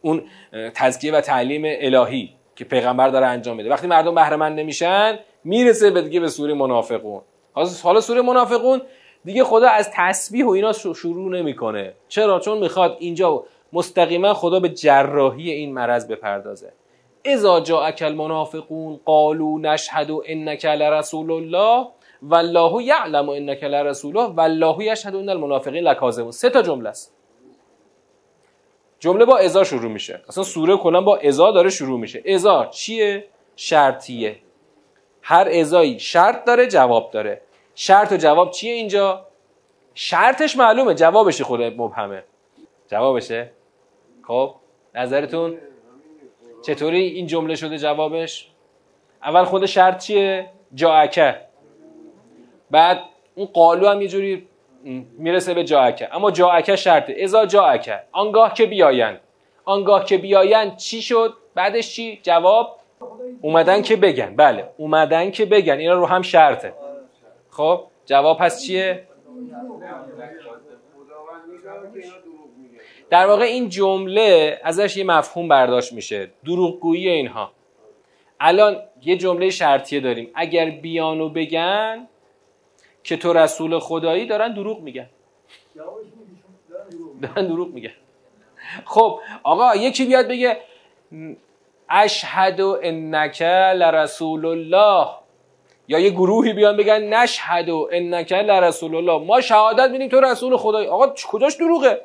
اون 0.01 0.23
تزکیه 0.73 1.13
و 1.13 1.21
تعلیم 1.21 1.63
الهی 1.65 2.35
که 2.55 2.65
پیغمبر 2.65 3.09
داره 3.09 3.25
انجام 3.25 3.57
میده. 3.57 3.69
وقتی 3.69 3.87
مردم 3.87 4.15
بهره 4.15 4.35
مند 4.35 4.59
نمیشن 4.59 5.19
می‌رسه 5.43 5.91
به 5.91 6.01
دیگه 6.01 6.19
به 6.19 6.29
سوره 6.29 6.53
منافقون. 6.53 7.21
حالا 7.83 8.01
سوره 8.01 8.21
منافقون 8.21 8.81
دیگه 9.25 9.43
خدا 9.43 9.69
از 9.69 9.89
تسبیح 9.93 10.45
و 10.45 10.49
اینا 10.49 10.71
شروع 10.71 11.31
نمی‌کنه. 11.31 11.93
چرا؟ 12.07 12.39
چون 12.39 12.57
می‌خواد 12.57 12.97
اینجا 12.99 13.43
مستقیما 13.73 14.33
خدا 14.33 14.59
به 14.59 14.69
جراحی 14.69 15.51
این 15.51 15.73
مرض 15.73 16.07
بپردازه. 16.07 16.73
اذا 17.25 17.59
جاءك 17.59 18.01
المنافقون 18.01 18.99
قالوا 19.05 19.59
نشهد 19.59 20.11
انك 20.25 20.65
لرسول 20.65 21.31
الله 21.31 21.87
والله 22.23 22.83
یعلم 22.83 23.29
انك 23.29 23.63
لرسوله 23.63 24.21
والله 24.21 24.83
یشهد 24.83 25.15
ان 25.15 25.29
المنافقین 25.29 25.83
لکاذبون. 25.83 26.31
سه 26.31 26.49
تا 26.49 26.61
جمله 26.61 26.89
است. 26.89 27.13
جمله 28.99 29.25
با 29.25 29.37
ازا 29.37 29.63
شروع 29.63 29.91
میشه. 29.91 30.21
اصلا 30.27 30.43
سوره 30.43 30.77
کلا 30.77 31.01
با 31.01 31.17
ازا 31.17 31.51
داره 31.51 31.69
شروع 31.69 31.99
میشه. 31.99 32.23
ازا 32.25 32.65
چیه؟ 32.65 33.25
شرطیه. 33.55 34.35
هر 35.21 35.49
ازایی 35.49 35.99
شرط 35.99 36.45
داره 36.45 36.67
جواب 36.67 37.11
داره. 37.11 37.41
شرط 37.75 38.11
و 38.11 38.17
جواب 38.17 38.51
چیه 38.51 38.73
اینجا؟ 38.73 39.25
شرطش 39.95 40.57
معلومه 40.57 40.93
جوابش 40.93 41.41
خود 41.41 41.61
مبهمه. 41.61 42.23
جوابشه؟ 42.87 43.51
خب 44.27 44.55
نظرتون؟ 44.95 45.57
چطوری 46.65 47.01
این 47.01 47.27
جمله 47.27 47.55
شده 47.55 47.77
جوابش؟ 47.77 48.49
اول 49.23 49.43
خود 49.43 49.65
شرط 49.65 50.03
چیه؟ 50.03 50.49
جاکه 50.73 51.41
بعد 52.71 52.99
اون 53.35 53.45
قالو 53.45 53.87
هم 53.87 54.01
یه 54.01 54.07
جوری 54.07 54.47
می‌رسه 55.17 55.53
به 55.53 55.63
جاکه 55.63 56.15
اما 56.15 56.31
جاکه 56.31 56.75
شرطه. 56.75 57.15
ازا 57.23 57.45
جاکه 57.45 57.99
آنگاه 58.11 58.53
که 58.53 58.65
بیاین 58.65 59.17
آنگاه 59.65 60.05
که 60.05 60.17
بیاین 60.17 60.75
چی 60.75 61.01
شد؟ 61.01 61.33
بعدش 61.55 61.95
چی؟ 61.95 62.19
جواب؟ 62.23 62.79
اومدن 63.41 63.81
که 63.81 63.95
بگن. 63.95 64.35
بله 64.35 64.69
اومدن 64.77 65.31
که 65.31 65.45
بگن. 65.45 65.77
اینا 65.77 65.93
رو 65.93 66.05
هم 66.05 66.21
شرطه. 66.21 66.73
خب 67.55 67.83
جواب 68.05 68.37
پس 68.37 68.63
چیه؟ 68.63 69.07
در 73.09 73.27
واقع 73.27 73.43
این 73.43 73.69
جمله 73.69 74.59
ازش 74.63 74.97
یه 74.97 75.03
مفهوم 75.03 75.47
برداشت 75.47 75.93
میشه 75.93 76.31
دروغگویی 76.45 77.09
اینها. 77.09 77.51
الان 78.39 78.83
یه 79.01 79.17
جمله 79.17 79.49
شرطیه 79.49 79.99
داریم. 79.99 80.31
اگر 80.35 80.69
بیانو 80.69 81.29
بگن 81.29 82.07
که 83.03 83.17
تو 83.17 83.33
رسول 83.33 83.79
خدایی 83.79 84.25
دارن 84.25 84.53
دروغ 84.53 84.81
میگن. 84.81 85.09
دارن 87.21 87.47
دروغ 87.47 87.67
میگن. 87.67 87.93
خب 88.85 89.19
آقا 89.43 89.75
یکی 89.75 90.05
بیاد 90.05 90.27
بگه 90.27 90.57
اشهد 91.89 92.61
انک 92.61 93.41
لرسول 93.41 94.45
الله. 94.45 95.22
یا 95.87 95.99
یه 95.99 96.09
گروهی 96.09 96.53
بیان 96.53 96.77
بگن 96.77 97.03
نشهد 97.03 97.69
انک 97.91 98.31
لرسول 98.31 98.95
الله. 98.95 99.25
ما 99.27 99.41
شهادت 99.41 99.91
میدیم 99.91 100.09
تو 100.09 100.19
رسول 100.19 100.57
خدایی 100.57 100.87
آقا 100.87 101.13
کجاش 101.27 101.55
دروغه؟ 101.55 102.01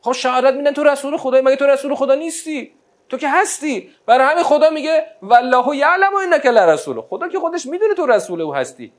خب 0.00 0.12
شهادت 0.12 0.54
میدن 0.54 0.72
تو 0.72 0.84
رسول 0.84 1.16
خدایی 1.16 1.42
مگه 1.42 1.56
تو 1.56 1.66
رسول 1.66 1.94
خدا 1.94 2.14
نیستی؟ 2.14 2.72
تو 3.08 3.16
که 3.16 3.28
هستی. 3.28 3.90
برای 4.06 4.26
همین 4.26 4.44
خدا 4.44 4.70
میگه 4.70 5.06
والله 5.22 5.76
یعلم 5.76 6.14
انک 6.14 6.46
لرسول 6.46 7.00
خدا 7.00 7.28
که 7.28 7.38
خودش 7.38 7.66
می‌دونه 7.66 7.94
تو 7.94 8.06
رسول 8.06 8.40
او 8.40 8.54
هستی. 8.54 8.92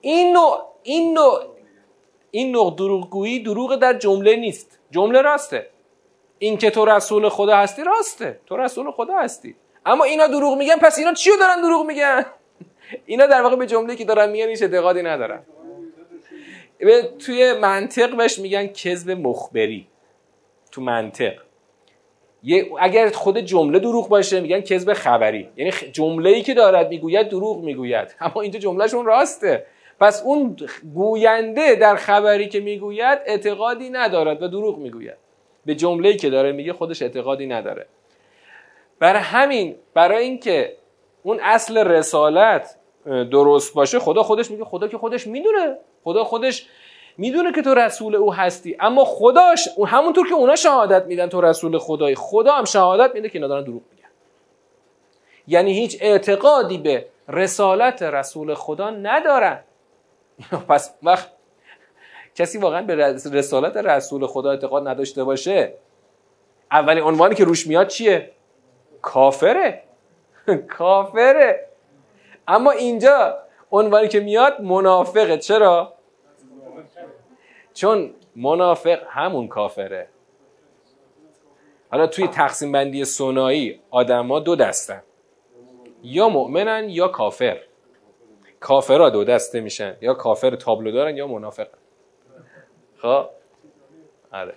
این 0.00 0.32
نوع 0.32 0.58
این 0.82 1.14
نوع 1.14 1.44
این 2.30 2.52
نوع 2.52 2.74
دروغگویی 2.76 3.42
دروغ 3.42 3.76
در 3.76 3.92
جمله 3.92 4.36
نیست. 4.36 4.78
جمله 4.90 5.22
راسته. 5.22 5.66
این 6.38 6.58
که 6.58 6.70
تو 6.70 6.84
رسول 6.84 7.28
خدا 7.28 7.56
هستی 7.56 7.84
راسته. 7.84 8.40
تو 8.46 8.56
رسول 8.56 8.90
خدا 8.90 9.16
هستی. 9.16 9.56
اما 9.86 10.04
اینا 10.04 10.26
دروغ 10.26 10.58
میگن 10.58 10.76
پس 10.76 10.98
اینا 10.98 11.12
چیو 11.12 11.36
دارن 11.36 11.62
دروغ 11.62 11.86
میگن؟ 11.86 12.26
اینا 13.06 13.26
در 13.26 13.42
واقع 13.42 13.56
به 13.56 13.66
جمله 13.66 13.96
که 13.96 14.04
دارن 14.04 14.30
میگن 14.30 14.48
هیچ 14.48 14.62
اعتقادی 14.62 15.02
ندارن 15.02 15.42
توی 17.18 17.52
منطق 17.52 18.16
بهش 18.16 18.38
میگن 18.38 18.66
کذب 18.66 19.10
مخبری. 19.10 19.86
تو 20.70 20.80
منطق. 20.80 21.32
اگر 22.80 23.10
خود 23.10 23.38
جمله 23.38 23.78
دروغ 23.78 24.08
باشه 24.08 24.40
میگن 24.40 24.60
کذب 24.60 24.92
خبری. 24.92 25.48
یعنی 25.56 25.70
جمله 25.92 26.30
ای 26.30 26.42
که 26.42 26.54
دارد 26.54 26.88
می‌گوید 26.88 27.28
دروغ 27.28 27.64
می‌گوید. 27.64 28.14
اما 28.20 28.42
اینجا 28.42 28.58
جملهشون 28.58 29.06
راسته. 29.06 29.66
پس 30.00 30.22
اون 30.22 30.56
گوینده 30.94 31.74
در 31.74 31.96
خبری 31.96 32.48
که 32.48 32.60
می‌گوید 32.60 33.18
اعتقادی 33.26 33.90
ندارد 33.90 34.42
و 34.42 34.48
دروغ 34.48 34.78
می‌گوید. 34.78 35.16
به 35.66 35.74
جمله‌ای 35.74 36.16
که 36.16 36.30
داره 36.30 36.52
میگه 36.52 36.72
خودش 36.72 37.02
اعتقادی 37.02 37.46
نداره. 37.46 37.86
برای 38.98 39.22
همین 39.22 39.76
برای 39.94 40.24
اینکه 40.24 40.76
اون 41.22 41.40
اصل 41.42 41.78
رسالت 41.78 42.76
درست 43.06 43.74
باشه 43.74 43.98
خدا 43.98 44.22
خودش 44.22 44.50
میگه 44.50 44.64
خدا 44.64 44.88
که 44.88 44.98
خودش 44.98 45.26
می‌دونه 45.26 45.76
خدا 46.04 46.24
خودش 46.24 46.68
می‌دونه 47.18 47.52
که 47.52 47.62
تو 47.62 47.74
رسول 47.74 48.14
او 48.14 48.34
هستی. 48.34 48.76
اما 48.80 49.04
خداش 49.04 49.68
همونطور 49.86 50.28
که 50.28 50.34
اونا 50.34 50.56
شهادت 50.56 51.06
میدن 51.06 51.28
تو 51.28 51.40
رسول 51.40 51.78
خدای 51.78 52.14
خدا 52.14 52.52
هم 52.52 52.64
شهادت 52.64 53.14
میده 53.14 53.28
که 53.28 53.38
اینا 53.38 53.48
دارن 53.48 53.64
دروغ 53.64 53.82
میگن. 53.90 54.08
یعنی 55.48 55.72
هیچ 55.72 55.98
اعتقادی 56.00 56.78
به 56.78 57.06
رسالت 57.28 58.02
رسول 58.02 58.54
خدا 58.54 58.90
ندارن. 58.90 59.60
پس 60.68 60.94
وقت 61.02 61.28
کسی 62.34 62.58
واقعا 62.58 62.82
به 62.82 62.94
رسالت 63.32 63.76
رسول 63.76 64.26
خدا 64.26 64.50
اعتقاد 64.50 64.88
نداشته 64.88 65.24
باشه 65.24 65.74
اولین 66.70 67.02
عنوانی 67.02 67.34
که 67.34 67.44
روش 67.44 67.66
میاد 67.66 67.88
چیه؟ 67.88 68.30
کافره. 69.02 69.82
کافره. 70.78 71.71
اما 72.48 72.70
اینجا 72.70 73.38
عنوانی 73.70 74.08
که 74.08 74.20
میاد 74.20 74.60
منافقه. 74.60 75.38
چرا؟ 75.38 75.92
چون 77.74 78.14
منافق 78.36 78.98
همون 79.08 79.48
کافره. 79.48 80.08
حالا 81.90 82.06
توی 82.06 82.28
تقسیم 82.28 82.72
بندی 82.72 83.04
سنایی 83.04 83.80
آدما 83.90 84.40
دو 84.40 84.56
دستن. 84.56 85.02
یا 86.02 86.28
مؤمنن 86.28 86.90
یا 86.90 87.08
کافر. 87.08 87.60
کافرها 88.60 89.10
دو 89.10 89.24
دسته 89.24 89.60
میشن. 89.60 89.96
یا 90.00 90.14
کافر 90.14 90.56
تابلو 90.56 90.90
دارن 90.90 91.16
یا 91.16 91.26
منافق 91.26 91.68
خب؟ 92.98 93.26
آره. 94.32 94.54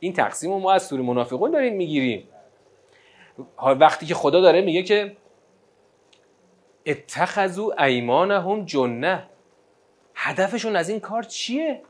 این 0.00 0.12
تقسیم 0.12 0.52
رو 0.52 0.58
ما 0.58 0.72
از 0.72 0.86
سوره 0.86 1.02
منافقون 1.02 1.50
داریم 1.50 1.76
می‌گیریم. 1.76 2.28
وقتی 3.80 4.06
که 4.06 4.14
خدا 4.14 4.40
داره 4.40 4.60
میگه 4.60 4.82
که 4.82 5.16
اتخذو 6.86 7.72
ایمانهم 7.78 8.64
جنه 8.64 9.28
هدفشون 10.14 10.76
از 10.76 10.88
این 10.88 11.00
کار 11.00 11.22
چیه؟ 11.22 11.82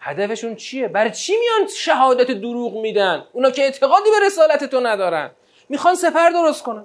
هدفشون 0.00 0.54
چیه؟ 0.54 0.88
برای 0.88 1.10
چی 1.10 1.32
میان 1.36 1.68
شهادت 1.68 2.30
دروغ 2.30 2.78
میدن؟ 2.80 3.24
اونا 3.32 3.50
که 3.50 3.62
اعتقادی 3.62 4.10
به 4.10 4.26
رسالت 4.26 4.64
تو 4.64 4.80
ندارن. 4.80 5.30
می‌خوان 5.68 5.94
سپر 5.94 6.30
درست 6.30 6.62
کنن. 6.62 6.84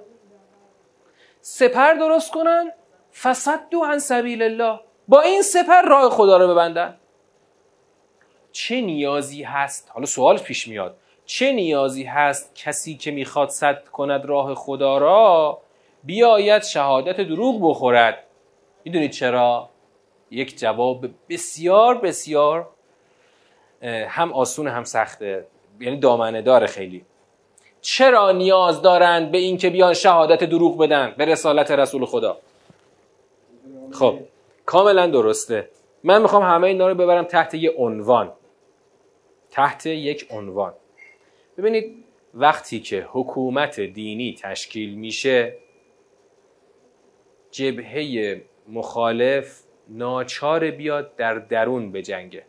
سپر 1.40 1.94
درست 1.94 2.32
کنن؟ 2.32 2.72
دو 3.70 3.84
عن 3.84 3.98
سبیل 3.98 4.42
الله. 4.42 4.80
با 5.08 5.20
این 5.20 5.42
سپر 5.42 5.82
راه 5.82 6.10
خدا 6.10 6.36
رو 6.36 6.48
ببندن. 6.48 6.96
چه 8.52 8.80
نیازی 8.80 9.42
هست؟ 9.42 9.90
حالا 9.94 10.06
سوال 10.06 10.38
پیش 10.38 10.68
میاد. 10.68 10.96
چه 11.26 11.52
نیازی 11.52 12.04
هست 12.04 12.54
کسی 12.54 12.96
که 12.96 13.10
می‌خواد 13.10 13.48
صد 13.48 13.84
کند 13.84 14.24
راه 14.24 14.54
خدا 14.54 14.98
را 14.98 15.60
بیاید 16.04 16.62
شهادت 16.62 17.20
دروغ 17.20 17.70
بخورد. 17.70 18.24
می‌دونید 18.84 19.10
چرا؟ 19.10 19.68
یک 20.30 20.58
جواب 20.58 21.06
بسیار 21.28 21.98
بسیار 21.98 22.68
هم 24.08 24.32
آسون 24.32 24.68
هم 24.68 24.84
سخته. 24.84 25.46
یعنی 25.80 25.96
دامنه 25.96 26.42
داره 26.42 26.66
خیلی. 26.66 27.04
چرا 27.80 28.32
نیاز 28.32 28.82
دارند 28.82 29.30
به 29.30 29.38
اینکه 29.38 29.70
بیان 29.70 29.94
شهادت 29.94 30.44
دروغ 30.44 30.78
بدن 30.78 31.14
به 31.18 31.24
رسالت 31.24 31.70
رسول 31.70 32.04
خدا؟ 32.04 32.38
خب 33.92 34.18
کاملا 34.66 35.06
درسته. 35.06 35.68
من 36.04 36.22
می‌خوام 36.22 36.42
همه 36.42 36.66
اینا 36.66 36.88
رو 36.88 36.94
ببرم 36.94 37.24
تحت 37.24 37.54
یه 37.54 37.74
عنوان. 37.78 38.32
تحت 39.50 39.86
یک 39.86 40.26
عنوان. 40.30 40.72
ببینید 41.58 42.04
وقتی 42.34 42.80
که 42.80 43.06
حکومت 43.10 43.80
دینی 43.80 44.34
تشکیل 44.42 44.94
میشه 44.94 45.56
جبهه 47.54 48.42
مخالف 48.68 49.62
ناچار 49.88 50.70
بیاد 50.70 51.16
در 51.16 51.34
درون 51.34 51.92
بجنگه 51.92 52.44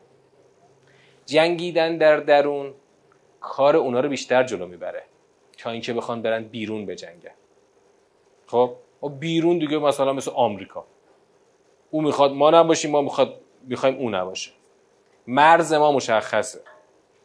جنگیدن 1.26 1.98
در 1.98 2.18
درون 2.18 2.74
کار 3.41 3.76
اونا 3.76 4.00
رو 4.00 4.10
بیشتر 4.10 4.44
جلو 4.44 4.68
می‌بره 4.68 5.04
تا 5.58 5.70
اینکه 5.70 5.94
بخوان 5.94 6.22
برن 6.22 6.44
بیرون 6.44 6.86
بجنگن 6.86 7.32
خب؟ 8.48 8.76
و 9.04 9.10
بیرون 9.10 9.60
دیگه 9.60 9.78
مثلا 9.78 10.13
مثل 10.13 10.32
آمریکا. 10.32 10.86
او 11.91 12.02
می‌خواد 12.02 12.32
ما 12.32 12.52
نباشیم 12.52 12.91
ما 12.91 13.02
می‌خواد 13.02 13.41
می‌خوایم 13.63 13.96
او 13.96 14.10
نباشه. 14.10 14.52
مرز 15.28 15.74
ما 15.74 15.91
مشخصه. 15.91 16.62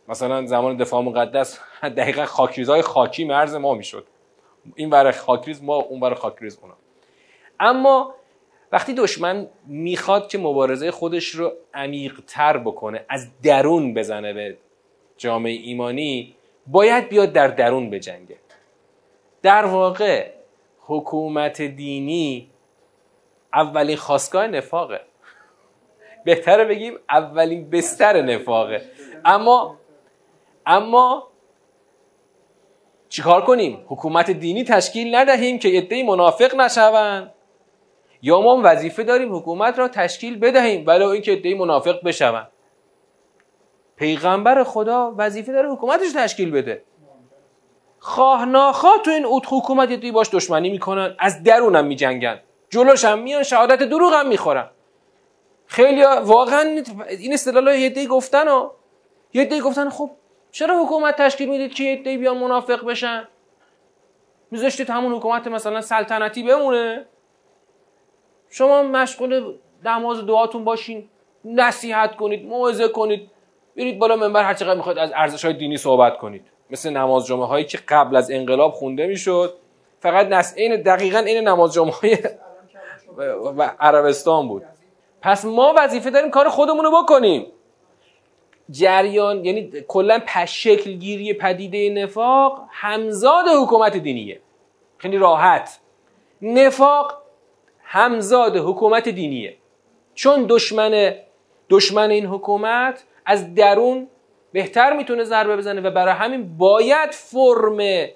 مثلا 0.08 0.46
زمان 0.46 0.76
دفاع 0.76 1.02
مقدس 1.02 1.60
دقیقا 1.82 2.24
خاکریزهای 2.24 2.82
خاکی 2.82 3.24
مرز 3.24 3.54
ما 3.54 3.74
می‌شد. 3.74 4.06
این 4.74 4.90
برای 4.90 5.12
خاکریز 5.12 5.62
ما 5.62 5.76
اون 5.76 6.00
برای 6.00 6.14
خاکریز 6.14 6.58
اونا. 6.62 6.76
اما 7.60 8.14
وقتی 8.72 8.94
دشمن 8.94 9.48
می‌خواد 9.66 10.28
که 10.28 10.38
مبارزه 10.38 10.90
خودش 10.90 11.28
رو 11.28 11.52
عمیقتر 11.74 12.58
بکنه 12.58 13.04
از 13.08 13.28
درون 13.42 13.94
بزنه 13.94 14.32
به 14.32 14.56
جامعه 15.16 15.52
ایمانی 15.52 16.36
باید 16.66 17.08
بیاد 17.08 17.32
در 17.32 17.48
درون 17.48 17.90
بجنگه. 17.90 18.36
در 19.42 19.64
واقع 19.64 20.30
حکومت 20.80 21.62
دینی 21.62 22.50
اولین 23.54 23.96
خواستگاه 23.96 24.46
نفاقه. 24.46 25.00
بهتره 26.24 26.64
بگیم 26.64 26.94
اولین 27.10 27.70
بستر 27.70 28.22
نفاقه. 28.22 28.82
اما 29.24 29.76
اما 30.66 31.28
چیکار 33.08 33.44
کنیم؟ 33.44 33.84
حکومت 33.86 34.30
دینی 34.30 34.64
تشکیل 34.64 35.14
ندهیم 35.14 35.58
که 35.58 35.68
عدهای 35.68 36.02
منافق 36.02 36.54
نشوند. 36.54 37.32
یا 38.22 38.40
ما 38.40 38.60
وظیفه 38.64 39.02
داریم 39.02 39.36
حکومت 39.36 39.78
را 39.78 39.88
تشکیل 39.88 40.38
بدهیم 40.38 40.84
ولو 40.86 41.08
اینکه 41.08 41.32
عدهای 41.32 41.54
منافق 41.54 42.04
بشوند. 42.04 42.48
پیغمبر 43.96 44.64
خدا 44.64 45.14
وظیفه 45.18 45.52
داره 45.52 45.72
حکومتش 45.72 46.12
تشکیل 46.12 46.50
بده. 46.50 46.82
خواه 47.98 48.44
ناخواه 48.44 48.98
تو 49.04 49.10
این 49.10 49.24
اوت 49.24 49.42
حکومت 49.48 49.90
یه 49.90 50.12
باش 50.12 50.34
دشمنی 50.34 50.70
می‌کنن 50.70 51.16
از 51.18 51.42
درونم 51.42 51.86
میجنگن. 51.86 52.40
جلوش 52.70 53.04
هم 53.04 53.18
میان 53.18 53.42
شهادت 53.42 53.82
دروغ 53.82 54.12
هم 54.14 54.28
می‌خورن. 54.28 54.70
خیلی 55.66 56.02
واقعا 56.24 56.82
این 57.08 57.32
اصطلاح 57.32 57.78
یه 57.78 57.90
دی 57.90 58.06
گفتن 58.06 58.48
و 58.48 58.70
یه 59.32 59.44
دی 59.44 59.60
گفتن 59.60 59.88
خب 59.88 60.10
چرا 60.50 60.84
حکومت 60.84 61.16
تشکیل 61.16 61.48
می‌دید 61.48 61.74
که 61.74 61.84
یه 61.84 61.96
دی 61.96 62.16
بیان 62.18 62.36
منافق 62.36 62.84
بشن؟ 62.84 63.28
میذاشتید 64.50 64.90
همون 64.90 65.12
حکومت 65.12 65.46
مثلا 65.46 65.80
سلطنتی 65.80 66.42
بمونه؟ 66.42 67.06
شما 68.50 68.82
مشغول 68.82 69.54
نماز 69.84 70.26
دعاتون 70.26 70.64
باشین 70.64 71.08
نصیحت 71.44 72.16
کنید 72.16 72.46
موعظه 72.46 72.88
کنید. 72.88 73.30
برید 73.76 73.98
بالا 73.98 74.16
منبر 74.16 74.44
هر 74.44 74.54
چقدر 74.54 74.76
می‌خواید 74.76 74.98
از 74.98 75.12
ارزش 75.14 75.44
های 75.44 75.54
دینی 75.54 75.76
صحبت 75.76 76.18
کنید. 76.18 76.46
مثل 76.70 76.90
نماز 76.90 77.26
جمعه 77.26 77.46
هایی 77.46 77.64
که 77.64 77.78
قبل 77.88 78.16
از 78.16 78.30
انقلاب 78.30 78.72
خونده 78.72 79.06
می‌شد. 79.06 79.54
فقط 80.00 80.26
نس 80.26 80.54
این 80.56 80.82
دقیقا 80.82 81.18
این 81.18 81.48
نماز 81.48 81.72
جمعه 81.72 81.92
های 81.92 82.18
و 83.56 83.70
عربستان 83.80 84.48
بود. 84.48 84.62
پس 85.22 85.44
ما 85.44 85.74
وظیفه 85.76 86.10
داریم 86.10 86.30
کار 86.30 86.48
خودمون 86.48 86.84
رو 86.84 87.02
بکنیم. 87.02 87.46
جریان 88.70 89.44
یعنی 89.44 89.72
کلا 89.88 90.20
شکل 90.46 90.92
گیری 90.92 91.34
پدیده 91.34 91.90
نفاق 91.90 92.64
همزاد 92.70 93.44
حکومت 93.62 93.96
دینیه. 93.96 94.40
خیلی 94.98 95.18
راحت. 95.18 95.80
نفاق 96.42 97.19
همزاد 97.92 98.56
حکومت 98.56 99.08
دینیه. 99.08 99.56
چون 100.14 100.46
دشمن 100.48 101.14
دشمن 101.70 102.10
این 102.10 102.26
حکومت 102.26 103.04
از 103.26 103.54
درون 103.54 104.08
بهتر 104.52 104.96
می‌تونه 104.96 105.24
ضربه 105.24 105.56
بزنه 105.56 105.80
و 105.80 105.90
برای 105.90 106.14
همین 106.14 106.56
باید 106.56 107.10
فرم 107.10 108.08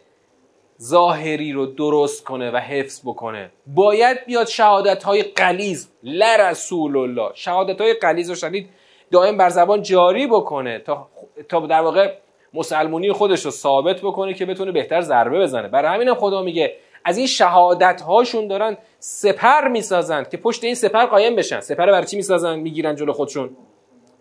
ظاهری 0.83 1.53
رو 1.53 1.67
درست 1.67 2.25
کنه 2.25 2.51
و 2.51 2.57
حفظ 2.57 3.01
بکنه. 3.01 3.51
باید 3.67 4.25
بیاد 4.27 4.47
شهادت 4.47 5.03
های 5.03 5.23
قلیز 5.23 5.89
لرسول 6.03 6.97
الله 6.97 7.31
شهادت 7.35 7.81
های 7.81 7.95
قلیز 7.95 8.29
رو 8.29 8.37
شدید 8.37 8.69
دائم 9.11 9.37
بر 9.37 9.49
زبان 9.49 9.83
جاری 9.83 10.27
بکنه 10.27 10.79
تا, 10.79 11.09
تا 11.49 11.61
در 11.61 11.81
واقع 11.81 12.15
مسلمونی 12.55 13.13
خودش 13.13 13.45
رو 13.45 13.51
ثابت 13.51 14.01
بکنه 14.01 14.35
که 14.35 14.47
بتونه 14.47 14.73
بهتر 14.73 15.01
ضربه 15.01 15.41
بزنه. 15.41 15.69
برای 15.69 15.95
همین 15.95 16.09
هم 16.09 16.15
خدا 16.15 16.43
میگه 16.43 16.75
از 17.05 17.19
این 17.19 17.27
شهادت 17.27 18.01
هاشون 18.01 18.49
دارن 18.49 18.77
سپر 18.99 19.69
می‌سازند 19.69 20.29
که 20.29 20.37
پشت 20.37 20.65
این 20.65 20.75
سپر 20.75 21.07
قایم 21.07 21.37
بشن. 21.37 21.61
سپر 21.61 21.87
برای 21.87 22.07
چی 22.07 22.17
می‌سازن؟ 22.17 22.59
می‌گیرن 22.59 22.97
جلو 22.97 23.13
خودشون. 23.13 23.57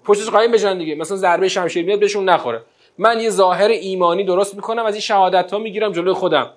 پشتش 0.03 0.29
قایم 0.29 0.51
بشن 0.51 0.77
دیگه. 0.77 0.95
مثلا 0.95 1.17
ضربه 1.17 1.47
شمشیر 1.47 1.85
میاد 1.85 1.99
بهشون 1.99 2.29
نخوره. 2.29 2.61
من 2.97 3.19
یه 3.19 3.29
ظاهر 3.29 3.67
ایمانی 3.67 4.23
درست 4.23 4.55
می‌کنم 4.55 4.85
از 4.85 4.93
این 4.93 5.01
شهادت 5.01 5.51
ها 5.51 5.59
می‌گیرم 5.59 5.91
جلوی 5.91 6.13
خودم. 6.13 6.49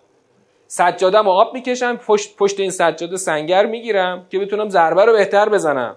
سجادم 0.66 1.28
آب 1.28 1.54
می‌کشم 1.54 1.96
پشت, 1.96 2.36
پشت 2.36 2.60
این 2.60 2.70
سجاده 2.70 3.16
سنگر 3.16 3.66
می‌گیرم 3.66 4.26
که 4.30 4.38
بتونم 4.38 4.68
ضربه 4.68 5.04
رو 5.04 5.12
بهتر 5.12 5.48
بزنم. 5.48 5.96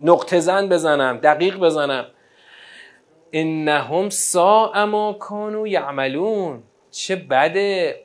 نقطه 0.00 0.40
زن 0.40 0.68
بزنم 0.68 1.16
دقیق 1.16 1.58
بزنم. 1.58 2.06
انهم 3.32 4.10
سا 4.10 4.86
ما 4.86 5.12
کانو 5.12 5.66
یعملون. 5.66 6.62
چه 6.90 7.16
بده؟ 7.16 8.00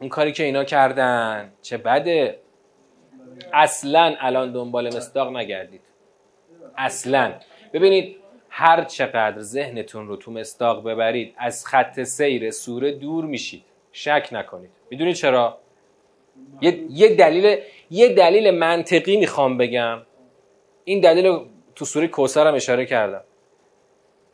اون 0.00 0.08
کاری 0.08 0.32
که 0.32 0.44
اینا 0.44 0.64
کردن 0.64 1.52
چه 1.62 1.76
بده؟ 1.76 2.40
اصلا 3.52 4.14
الان 4.18 4.52
دنبال 4.52 4.86
مصداق 4.86 5.36
نگردید. 5.36 5.80
اصلا. 6.76 7.34
ببینید 7.72 8.16
هر 8.48 8.84
چقدر 8.84 9.40
ذهنتون 9.40 10.08
رو 10.08 10.16
تو 10.16 10.32
مستاق 10.32 10.84
ببرید 10.84 11.34
از 11.38 11.66
خط 11.66 12.02
سیر 12.02 12.50
سوره 12.50 12.92
دور 12.92 13.24
میشید. 13.24 13.64
شک 13.92 14.28
نکنید. 14.32 14.70
می‌دونید 14.90 15.14
چرا؟ 15.14 15.58
یه،, 16.60 17.14
دلیل 17.14 17.58
یه 17.90 18.08
دلیل 18.08 18.50
منطقی 18.50 19.16
می‌خوام 19.16 19.58
بگم. 19.58 20.02
این 20.84 21.00
دلیل 21.00 21.38
تو 21.74 21.84
سوره 21.84 22.08
کوسر 22.08 22.46
هم 22.46 22.54
اشاره 22.54 22.86
کردم. 22.86 23.24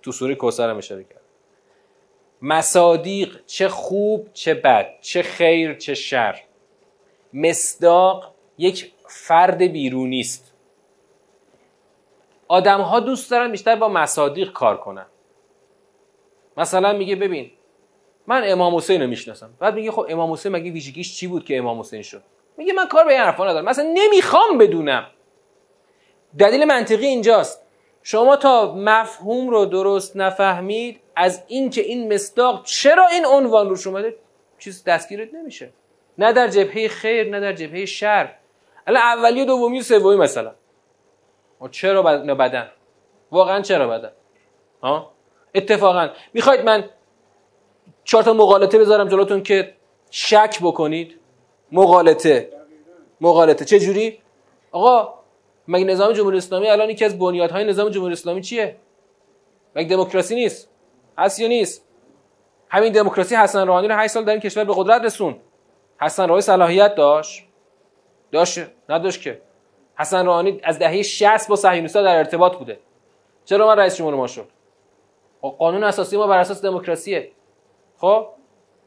تو 0.02 0.12
سوره 0.12 0.34
کوسر 0.34 0.70
هم 0.70 0.76
اشاره 0.76 1.04
کردم. 1.04 1.19
مصادیق 2.42 3.40
چه 3.46 3.68
خوب 3.68 4.28
چه 4.32 4.54
بد 4.54 5.00
چه 5.00 5.22
خیر 5.22 5.74
چه 5.74 5.94
شر. 5.94 6.40
مصداق 7.32 8.34
یک 8.58 8.92
فرد 9.08 9.62
بیرونی 9.62 10.20
است. 10.20 10.54
آدم 12.48 12.80
ها 12.80 13.00
دوست 13.00 13.30
دارن 13.30 13.50
بیشتر 13.50 13.76
با 13.76 13.88
مصادیق 13.88 14.52
کار 14.52 14.76
کنن. 14.76 15.06
مثلا 16.56 16.92
میگه 16.92 17.16
ببین 17.16 17.50
من 18.26 18.42
امام 18.44 18.76
حسین 18.76 19.02
رو 19.02 19.06
می‌شناسم. 19.06 19.50
بعد 19.58 19.74
میگه 19.74 19.90
خب 19.90 20.06
امام 20.08 20.32
حسین 20.32 20.52
مگه 20.52 20.70
ویژگیش 20.70 21.16
چی 21.16 21.26
بود 21.26 21.44
که 21.44 21.58
امام 21.58 21.80
حسین 21.80 22.02
شد؟ 22.02 22.22
میگه 22.56 22.72
من 22.72 22.88
کار 22.88 23.04
به 23.04 23.12
این 23.12 23.20
حرفا 23.20 23.48
ندارم. 23.48 23.64
مثلا 23.64 23.94
نمی‌خوام 23.94 24.58
بدونم. 24.58 25.06
دلیل 26.38 26.64
منطقی 26.64 27.06
اینجاست. 27.06 27.59
شما 28.02 28.36
تا 28.36 28.74
مفهوم 28.74 29.50
رو 29.50 29.64
درست 29.64 30.16
نفهمید 30.16 31.00
از 31.16 31.42
اینکه 31.46 31.80
این 31.80 32.14
مصداق 32.14 32.64
چرا 32.64 33.06
این 33.06 33.26
عنوان 33.26 33.68
روش 33.68 33.86
اومده 33.86 34.16
چیز 34.58 34.84
دستگیرت 34.84 35.34
نمیشه. 35.34 35.72
نه 36.18 36.32
در 36.32 36.48
جبهه 36.48 36.88
خیر 36.88 37.30
نه 37.30 37.40
در 37.40 37.52
جبهه 37.52 37.84
شر. 37.84 38.34
الان 38.86 39.02
اولی 39.02 39.42
و 39.42 39.44
دومی 39.44 39.80
و 39.80 39.82
سومی 39.82 40.16
مثلا. 40.16 40.54
و 41.60 41.68
چرا 41.68 42.02
بدن؟ 42.02 42.70
واقعا 43.30 43.60
چرا 43.60 43.88
بدن؟ 43.88 44.12
ها 44.82 45.12
اتفاقا. 45.54 46.08
می‌خواید 46.34 46.60
من 46.64 46.90
چهار 48.04 48.22
تا 48.22 48.32
مقالطه 48.32 48.78
بذارم 48.78 49.08
جلوتون 49.08 49.42
که 49.42 49.74
شک 50.10 50.58
بکنید؟ 50.62 51.20
مقالطه. 51.72 52.52
مقالطه. 53.20 53.64
چه 53.64 53.80
جوری 53.80 54.18
آقا 54.72 55.19
مگه 55.68 55.84
نظام 55.84 56.12
جمهوری 56.12 56.38
اسلامی 56.38 56.68
الان 56.68 56.90
یکی 56.90 57.04
از 57.04 57.18
بنیادهای 57.18 57.64
نظام 57.64 57.88
جمهوری 57.88 58.12
اسلامی 58.12 58.40
چیه؟ 58.40 58.76
مگه 59.76 59.88
دموکراسی 59.88 60.34
نیست؟ 60.34 60.70
هست 61.18 61.40
یا 61.40 61.48
نیست؟ 61.48 61.84
همین 62.68 62.92
دموکراسی 62.92 63.36
حسن 63.36 63.66
روحانی 63.66 63.88
رو 63.88 63.94
8 63.94 64.12
سال 64.12 64.24
در 64.24 64.32
این 64.32 64.40
کشور 64.40 64.64
به 64.64 64.74
قدرت 64.76 65.02
رسون 65.02 65.36
حسن 66.00 66.22
روحانی 66.22 66.42
صلاحیت 66.42 66.94
داشت. 66.94 67.44
داشت 68.32 68.60
نداشت 68.88 69.22
که. 69.22 69.40
حسن 69.98 70.26
روحانی 70.26 70.60
از 70.62 70.78
دهه 70.78 71.02
60 71.02 71.48
با 71.48 71.56
صهیونیست‌ها 71.56 72.02
در 72.02 72.16
ارتباط 72.16 72.56
بوده. 72.56 72.78
چرا 73.44 73.66
من 73.66 73.76
رئیس 73.76 73.96
جمهور 73.96 74.14
ما 74.14 74.26
شد؟ 74.26 74.46
خب 75.40 75.56
قانون 75.58 75.84
اساسی 75.84 76.16
ما 76.16 76.26
بر 76.26 76.38
اساس 76.38 76.62
دموکراسیه. 76.62 77.30
خب 77.96 78.26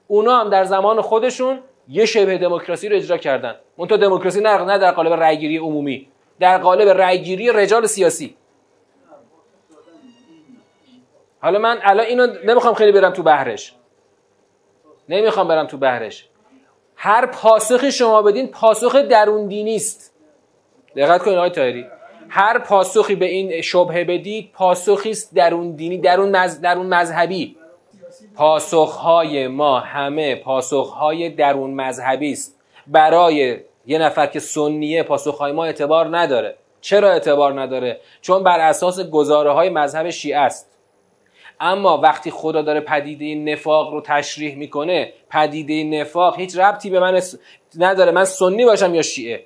اونا 0.08 0.40
هم 0.40 0.50
در 0.50 0.64
زمان 0.64 1.02
خودشون 1.02 1.60
یه 1.88 2.06
شبه 2.06 2.38
دموکراسی 2.38 2.90
رو 2.90 2.96
اجرا 2.96 3.18
کردن. 3.18 3.56
اون 3.76 3.88
تو 3.88 3.98
دموکراسی 3.98 4.42
نه 4.42 4.58
نه 4.58 4.78
در 4.78 4.92
قالب 4.92 5.14
رأیگیری 5.14 5.58
عمومی. 5.58 6.08
در 6.40 6.58
قالب 6.58 6.90
رأیگیری 6.90 7.52
رجال 7.52 7.88
سیاسی. 7.88 8.36
حالا 11.42 11.60
من 11.60 11.80
الان 11.82 12.06
اینو 12.06 12.28
نمی‌خوام 12.46 12.74
خیلی 12.74 12.92
برم 12.92 13.14
تو 13.14 13.24
بحرش. 13.24 13.74
نمی‌خوام 15.10 15.48
برم 15.48 15.68
تو 15.68 15.78
بحرش. 15.78 16.28
هر 16.96 17.26
پاسخی 17.26 17.92
شما 17.92 18.22
بدین 18.22 18.48
پاسخ 18.48 18.96
درون 18.96 19.48
دینی 19.48 19.76
است. 19.76 20.14
دقت 20.96 21.24
کنید 21.24 21.38
آقای 21.38 21.50
تایری 21.50 21.86
هر 22.30 22.60
پاسخی 22.60 23.16
به 23.16 23.26
این 23.26 23.62
شبهه 23.62 24.04
بدید 24.04 24.52
پاسخی 24.54 25.10
است 25.10 25.36
درون 25.36 25.72
دینی 25.72 25.98
درون 25.98 26.38
مز... 26.38 26.62
درون 26.62 26.86
مذهبی. 26.86 27.58
پاسخهای 28.36 29.48
ما 29.48 29.80
همه 29.80 30.36
پاسخهای 30.36 31.30
درون 31.30 31.74
مذهبی 31.74 32.32
است. 32.32 32.60
برای 32.88 33.60
یه 33.86 33.98
نفر 33.98 34.26
که 34.26 34.40
سنیه 34.40 35.04
پاسخهای 35.04 35.52
ما 35.52 35.66
اعتبار 35.66 36.18
نداره. 36.18 36.56
چرا 36.82 37.12
اعتبار 37.12 37.62
نداره؟ 37.62 38.00
چون 38.22 38.44
بر 38.44 38.60
اساس 38.60 39.00
گزاره 39.00 39.52
های 39.52 39.70
مذهب 39.70 40.10
شیعه 40.10 40.40
است. 40.40 40.70
اما 41.60 41.98
وقتی 41.98 42.32
خدا 42.32 42.62
داره 42.62 42.80
پدیده 42.80 43.52
نفاق 43.52 43.94
رو 43.94 44.02
تشریح 44.02 44.56
می‌کنه 44.56 45.14
پدیده 45.30 45.84
نفاق 45.84 46.40
هیچ 46.40 46.58
ربطی 46.58 46.90
به 46.90 47.00
من 47.00 47.22
نداره. 47.78 48.12
من 48.12 48.26
سنی 48.26 48.66
باشم 48.66 48.96
یا 48.96 49.02
شیعه؟ 49.02 49.46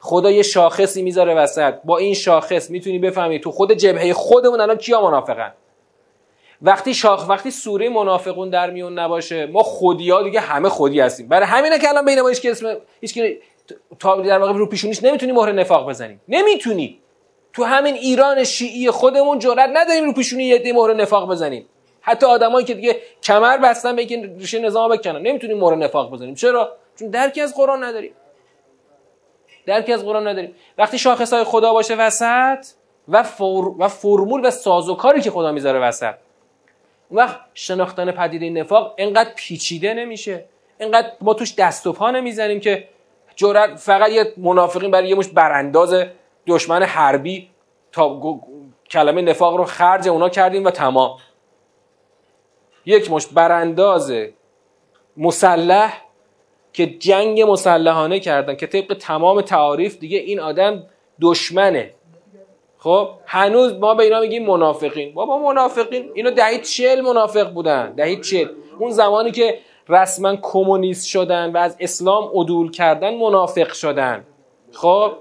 خدا 0.00 0.30
یه 0.30 0.42
شاخصی 0.42 1.02
می‌ذاره 1.02 1.34
وسط. 1.34 1.74
با 1.84 1.98
این 1.98 2.14
شاخص 2.14 2.70
می‌تونی 2.70 2.98
بفهمی 2.98 3.40
تو 3.40 3.50
خود 3.50 3.72
جبهه 3.72 4.12
خودمون 4.12 4.60
الان 4.60 4.76
کیا 4.76 5.02
منافقن؟ 5.02 5.52
وقتی 6.62 6.94
شاخ 6.94 7.28
وقتی 7.28 7.50
سوره 7.50 7.88
منافقون 7.88 8.50
در 8.50 8.70
میون 8.70 8.98
نباشه 8.98 9.46
ما 9.46 9.62
خودی 9.62 10.10
ها 10.10 10.22
دیگه 10.22 10.40
همه 10.40 10.68
خودی 10.68 11.00
هستیم. 11.00 11.28
برای 11.28 11.46
همینه 11.46 11.78
که 11.78 11.88
الان 11.88 12.04
بین 12.04 12.20
ما 12.20 12.28
هیچ 12.28 12.46
اسم 12.46 12.76
هیچ 13.00 13.18
تا 13.98 14.20
در 14.20 14.38
واقع 14.38 14.52
رو 14.52 14.66
پیشونیش 14.66 15.02
نمی‌تونی 15.02 15.32
مهر 15.32 15.52
نفاق 15.52 15.88
بزنیم 15.88 16.20
نمی‌تونی. 16.28 16.98
تو 17.52 17.64
همین 17.64 17.94
ایران 17.94 18.44
شیعی 18.44 18.90
خودمون 18.90 19.38
جرئت 19.38 19.70
نداریم 19.72 20.04
رو 20.04 20.12
پیشونی 20.12 20.44
یه 20.44 20.72
مهر 20.72 20.94
نفاق 20.94 21.30
بزنیم. 21.30 21.66
حتی 22.00 22.26
آدمایی 22.26 22.66
که 22.66 22.74
دیگه 22.74 22.96
کمر 23.22 23.56
بستن 23.56 23.96
به 23.96 24.02
اینکه 24.02 24.34
ریشه 24.38 24.58
نظام 24.58 24.90
بکنن. 24.90 25.22
نمی‌تونیم 25.22 25.58
مهر 25.58 25.74
نفاق 25.74 26.10
بزنیم. 26.10 26.34
چرا؟ 26.34 26.76
چون 26.98 27.08
درکی 27.08 27.40
از 27.40 27.54
قرآن 27.54 27.84
نداریم. 27.84 28.12
درکی 29.66 29.92
از 29.92 30.04
قرآن 30.04 30.28
نداریم. 30.28 30.54
وقتی 30.78 30.98
شاخص 30.98 31.32
های 31.32 31.44
خدا 31.44 31.72
باشه 31.72 31.94
وسط 31.94 32.66
و, 33.08 33.24
و 33.78 33.88
فرمول 33.88 34.46
و 34.46 34.50
سازوکاری 34.50 35.20
که 35.20 35.30
خدا 35.30 35.52
می‌ذاره 35.52 35.78
وسط. 35.78 36.14
اون 37.08 37.20
وقت 37.20 37.40
شناختن 37.54 38.10
پدیده 38.10 38.50
نفاق 38.50 38.94
انقدر 38.98 39.30
پیچیده 39.36 39.94
نمیشه. 39.94 40.44
انقدر 40.80 41.08
ما 41.20 41.34
توش 41.34 41.54
دست 41.54 41.86
و 41.86 41.92
پا 41.92 42.10
نمی‌زنیم 42.10 42.60
که 42.60 42.88
جرأت 43.42 43.78
فقط 43.78 44.10
یه 44.10 44.32
منافقین 44.36 44.90
برای 44.90 45.08
یه 45.08 45.14
مش 45.14 45.28
برانداز 45.28 45.94
دشمن 46.46 46.82
حربی 46.82 47.48
تا 47.92 48.20
کلمه 48.90 49.22
نفاق 49.22 49.56
رو 49.56 49.64
خرج 49.64 50.08
اونا 50.08 50.28
کردیم 50.28 50.64
و 50.64 50.70
تمام. 50.70 51.16
یک 52.86 53.10
مش 53.10 53.26
برانداز 53.26 54.12
مسلح 55.16 56.02
که 56.72 56.86
جنگ 56.86 57.42
مسلحانه 57.42 58.20
کردن 58.20 58.56
که 58.56 58.66
طبق 58.66 58.94
تمام 58.94 59.40
تعاریف 59.40 59.98
دیگه 59.98 60.18
این 60.18 60.40
آدم 60.40 60.82
دشمنه. 61.20 61.94
خب؟ 62.78 63.08
هنوز 63.26 63.72
ما 63.72 63.94
به 63.94 64.02
اینا 64.04 64.20
میگیم 64.20 64.46
منافقین. 64.46 65.14
بابا 65.14 65.38
منافقین 65.38 66.10
اینو 66.14 66.30
دهید 66.30 66.62
چل 66.62 67.00
منافق 67.00 67.52
بودن. 67.52 67.92
دهید 67.92 68.20
چل 68.20 68.48
اون 68.78 68.90
زمانی 68.90 69.30
که 69.30 69.58
رسما 69.88 70.36
کمونیست 70.36 71.06
شدن 71.06 71.52
و 71.52 71.56
از 71.56 71.76
اسلام 71.80 72.30
عدول 72.34 72.70
کردن 72.70 73.14
منافق 73.14 73.72
شدن. 73.72 74.24
خب 74.72 75.12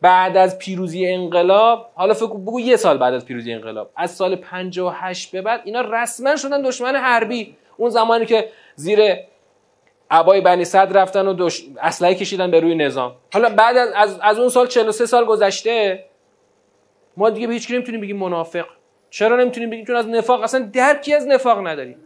بعد 0.00 0.36
از 0.36 0.58
پیروزی 0.58 1.06
انقلاب 1.06 1.90
حالا 1.94 2.14
فکر 2.14 2.26
بگو 2.26 2.60
یه 2.60 2.76
سال 2.76 2.98
بعد 2.98 3.14
از 3.14 3.26
پیروزی 3.26 3.52
انقلاب. 3.52 3.90
از 3.96 4.10
سال 4.10 4.36
58 4.36 5.32
به 5.32 5.42
بعد 5.42 5.60
اینا 5.64 5.80
رسما 5.80 6.36
شدن 6.36 6.62
دشمن 6.62 6.96
حربی. 6.96 7.56
اون 7.76 7.90
زمانی 7.90 8.26
که 8.26 8.48
زیر 8.74 9.16
عبای 10.10 10.40
بنی 10.40 10.64
صد 10.64 10.96
رفتن 10.96 11.26
و 11.26 11.34
دش... 11.38 11.62
اسلحه 11.82 12.14
کشیدن 12.14 12.50
به 12.50 12.60
روی 12.60 12.74
نظام. 12.74 13.14
حالا 13.32 13.48
بعد 13.48 13.76
از, 13.76 14.18
از, 14.22 14.38
اون 14.38 14.48
سال 14.48 14.66
43 14.66 15.06
سال 15.06 15.24
گذشته 15.24 16.04
ما 17.16 17.30
دیگه 17.30 17.46
به 17.46 17.52
هیچ 17.52 17.70
نمی‌تونیم 17.70 18.00
بگیم 18.00 18.16
منافق. 18.16 18.66
چرا 19.10 19.36
نمی‌تونیم 19.36 19.70
بگیم؟ 19.70 19.84
چون 19.84 19.96
از 19.96 20.08
نفاق 20.08 20.42
اصلا 20.42 20.70
درکی 20.72 21.14
از 21.14 21.26
نفاق 21.26 21.66
نداریم. 21.66 21.96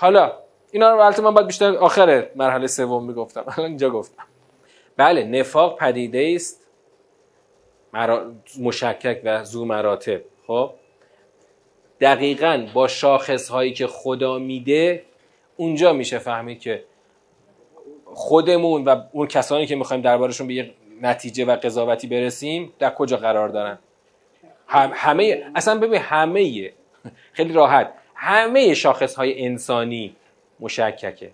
حالا 0.00 0.32
اینا 0.70 0.90
رو 0.90 1.00
البته 1.00 1.22
من 1.22 1.34
باید 1.34 1.46
بیشتر 1.46 1.76
آخر 1.76 2.26
مرحله 2.36 2.66
سوم 2.66 3.04
می‌گفتم. 3.04 3.44
الان 3.56 3.68
اینجا 3.68 3.90
گفتم. 3.90 4.24
بله 4.96 5.24
نفاق 5.24 5.78
پدیده 5.78 6.32
است. 6.34 6.66
مرا... 7.92 8.32
مشکک 8.60 9.20
و 9.24 9.44
زو 9.44 9.64
مراتب. 9.64 10.20
خب؟ 10.46 10.70
دقیقا 12.00 12.66
با 12.74 12.88
شاخص 12.88 13.48
هایی 13.48 13.72
که 13.72 13.86
خدا 13.86 14.38
میده 14.38 15.02
اونجا 15.56 15.92
میشه 15.92 16.18
فهمید 16.18 16.60
که 16.60 16.84
خودمون 18.04 18.84
و 18.84 19.02
اون 19.12 19.26
کسانی 19.26 19.66
که 19.66 19.76
می‌خوایم 19.76 20.02
دربارشون 20.02 20.46
به 20.46 20.54
یه 20.54 20.74
نتیجه 21.02 21.44
و 21.44 21.56
قضاوتی 21.56 22.06
برسیم 22.06 22.72
در 22.78 22.90
کجا 22.90 23.16
قرار 23.16 23.48
دارن؟ 23.48 23.78
هم 24.66 24.92
همه 24.94 25.50
اصلا 25.54 25.78
ببین 25.78 26.00
همه 26.00 26.72
خیلی 27.32 27.52
راحت. 27.52 27.92
همه 28.22 28.74
شاخص 28.74 29.14
های 29.14 29.44
انسانی 29.46 30.16
مشککه. 30.60 31.30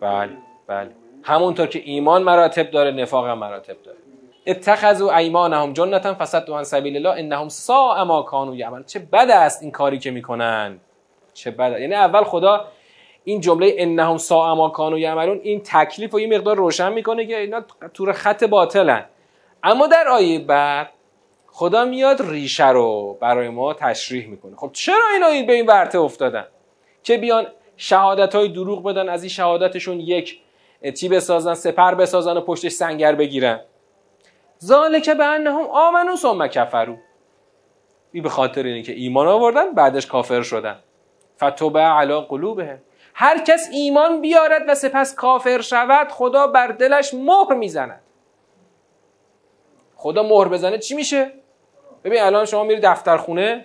بله 0.00 0.30
بله. 0.66 0.90
همونطور 1.22 1.66
که 1.66 1.82
ایمان 1.84 2.22
مراتب 2.22 2.70
داره 2.70 2.90
نفاق 2.90 3.26
هم 3.26 3.38
مراتب 3.38 3.82
داره. 3.82 3.98
اتخذوا 4.46 5.16
ایمانهم 5.16 5.72
جنتا 5.72 6.14
فصدوا 6.14 6.58
عن 6.58 6.64
سبیل 6.64 6.96
الله 6.96 7.18
انهم 7.18 7.48
ساء 7.48 8.04
ما 8.04 8.22
كانوا 8.22 8.54
یعملون. 8.54 8.84
چه 8.84 8.98
بد 8.98 9.30
است 9.30 9.62
این 9.62 9.70
کاری 9.70 9.98
که 9.98 10.10
می‌کنن. 10.10 10.78
چه 11.32 11.50
بد 11.50 11.80
یعنی 11.80 11.94
اول 11.94 12.24
خدا 12.24 12.64
این 13.24 13.40
جمله 13.40 13.74
انهم 13.78 14.16
ساء 14.16 14.54
ما 14.54 14.68
كانوا 14.68 14.98
یعملون 14.98 15.40
این 15.42 15.60
تکلیف 15.64 16.14
و 16.14 16.20
یه 16.20 16.38
مقدار 16.38 16.56
روشن 16.56 16.92
می‌کنه 16.92 17.26
که 17.26 17.38
اینا 17.38 17.60
تور 17.94 18.12
خط 18.12 18.44
باطلن. 18.44 19.04
اما 19.62 19.86
در 19.86 20.08
آیه 20.08 20.38
بعد 20.38 20.88
خدا 21.52 21.84
میاد 21.84 22.22
ریشه 22.22 22.68
رو 22.68 23.18
برای 23.20 23.48
ما 23.48 23.74
تشریح 23.74 24.26
می‌کنه. 24.26 24.56
خب 24.56 24.70
چرا 24.72 25.04
اینا 25.14 25.46
به 25.46 25.52
این 25.52 25.66
ورته 25.66 25.98
افتادن؟ 25.98 26.46
که 27.02 27.18
بیان 27.18 27.46
شهادت 27.76 28.34
های 28.34 28.48
دروغ 28.48 28.82
بدن 28.82 29.08
از 29.08 29.22
این 29.22 29.30
شهادتشون 29.30 30.00
یک 30.00 30.40
چی 30.94 31.08
بسازن 31.08 31.54
سپر 31.54 31.94
بسازن 31.94 32.36
و 32.36 32.40
پشتش 32.40 32.72
سنگر 32.72 33.14
بگیرن. 33.14 33.60
ذالک 34.64 35.10
به 35.10 35.24
انهم 35.24 35.66
آمنو 35.70 36.16
ثم 36.16 36.46
کفرو 36.46 36.96
این 38.12 38.22
به 38.22 38.28
خاطر 38.28 38.62
اینه 38.62 38.82
که 38.82 38.92
ایمان 38.92 39.26
آوردن 39.26 39.74
بعدش 39.74 40.06
کافر 40.06 40.42
شدن. 40.42 40.78
فتوبه 41.44 41.80
علی 41.80 42.20
قلوبهم. 42.20 42.78
هر 43.14 43.44
کس 43.44 43.68
ایمان 43.72 44.20
بیارد 44.20 44.62
و 44.68 44.74
سپس 44.74 45.14
کافر 45.14 45.60
شود 45.60 46.08
خدا 46.08 46.46
بر 46.46 46.66
دلش 46.66 47.14
مهر 47.14 47.54
می‌زند. 47.54 48.00
خدا 49.96 50.22
مهر 50.22 50.48
بزنه 50.48 50.78
چی 50.78 50.94
میشه؟ 50.94 51.41
ببین 52.04 52.20
الان 52.20 52.44
شما 52.44 52.64
میری 52.64 52.80
دفترخونه 52.80 53.64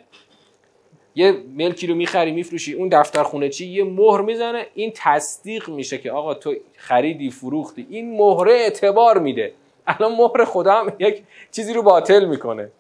یه 1.16 1.32
ملکی 1.32 1.88
رو 1.88 1.96
می‌خری 1.96 2.32
میفروشی 2.32 2.74
اون 2.74 2.90
دفترخونه 2.90 3.50
چی؟ 3.50 3.68
یه 3.68 3.84
مهر 3.84 4.22
می‌زنه 4.22 4.66
این 4.74 4.92
تصدیق 4.96 5.70
میشه 5.70 5.98
که 5.98 6.12
آقا 6.12 6.34
تو 6.34 6.56
خریدی 6.76 7.30
فروختی 7.30 7.88
این 7.90 8.18
مهره 8.18 8.52
اعتبار 8.54 9.20
میده. 9.20 9.54
الان 9.88 10.16
مهر 10.16 10.46
خدا 10.46 10.74
هم 10.74 10.94
یک 11.00 11.24
چیزی 11.52 11.74
رو 11.74 11.82
باطل 11.82 12.26
می‌کنه. 12.26 12.72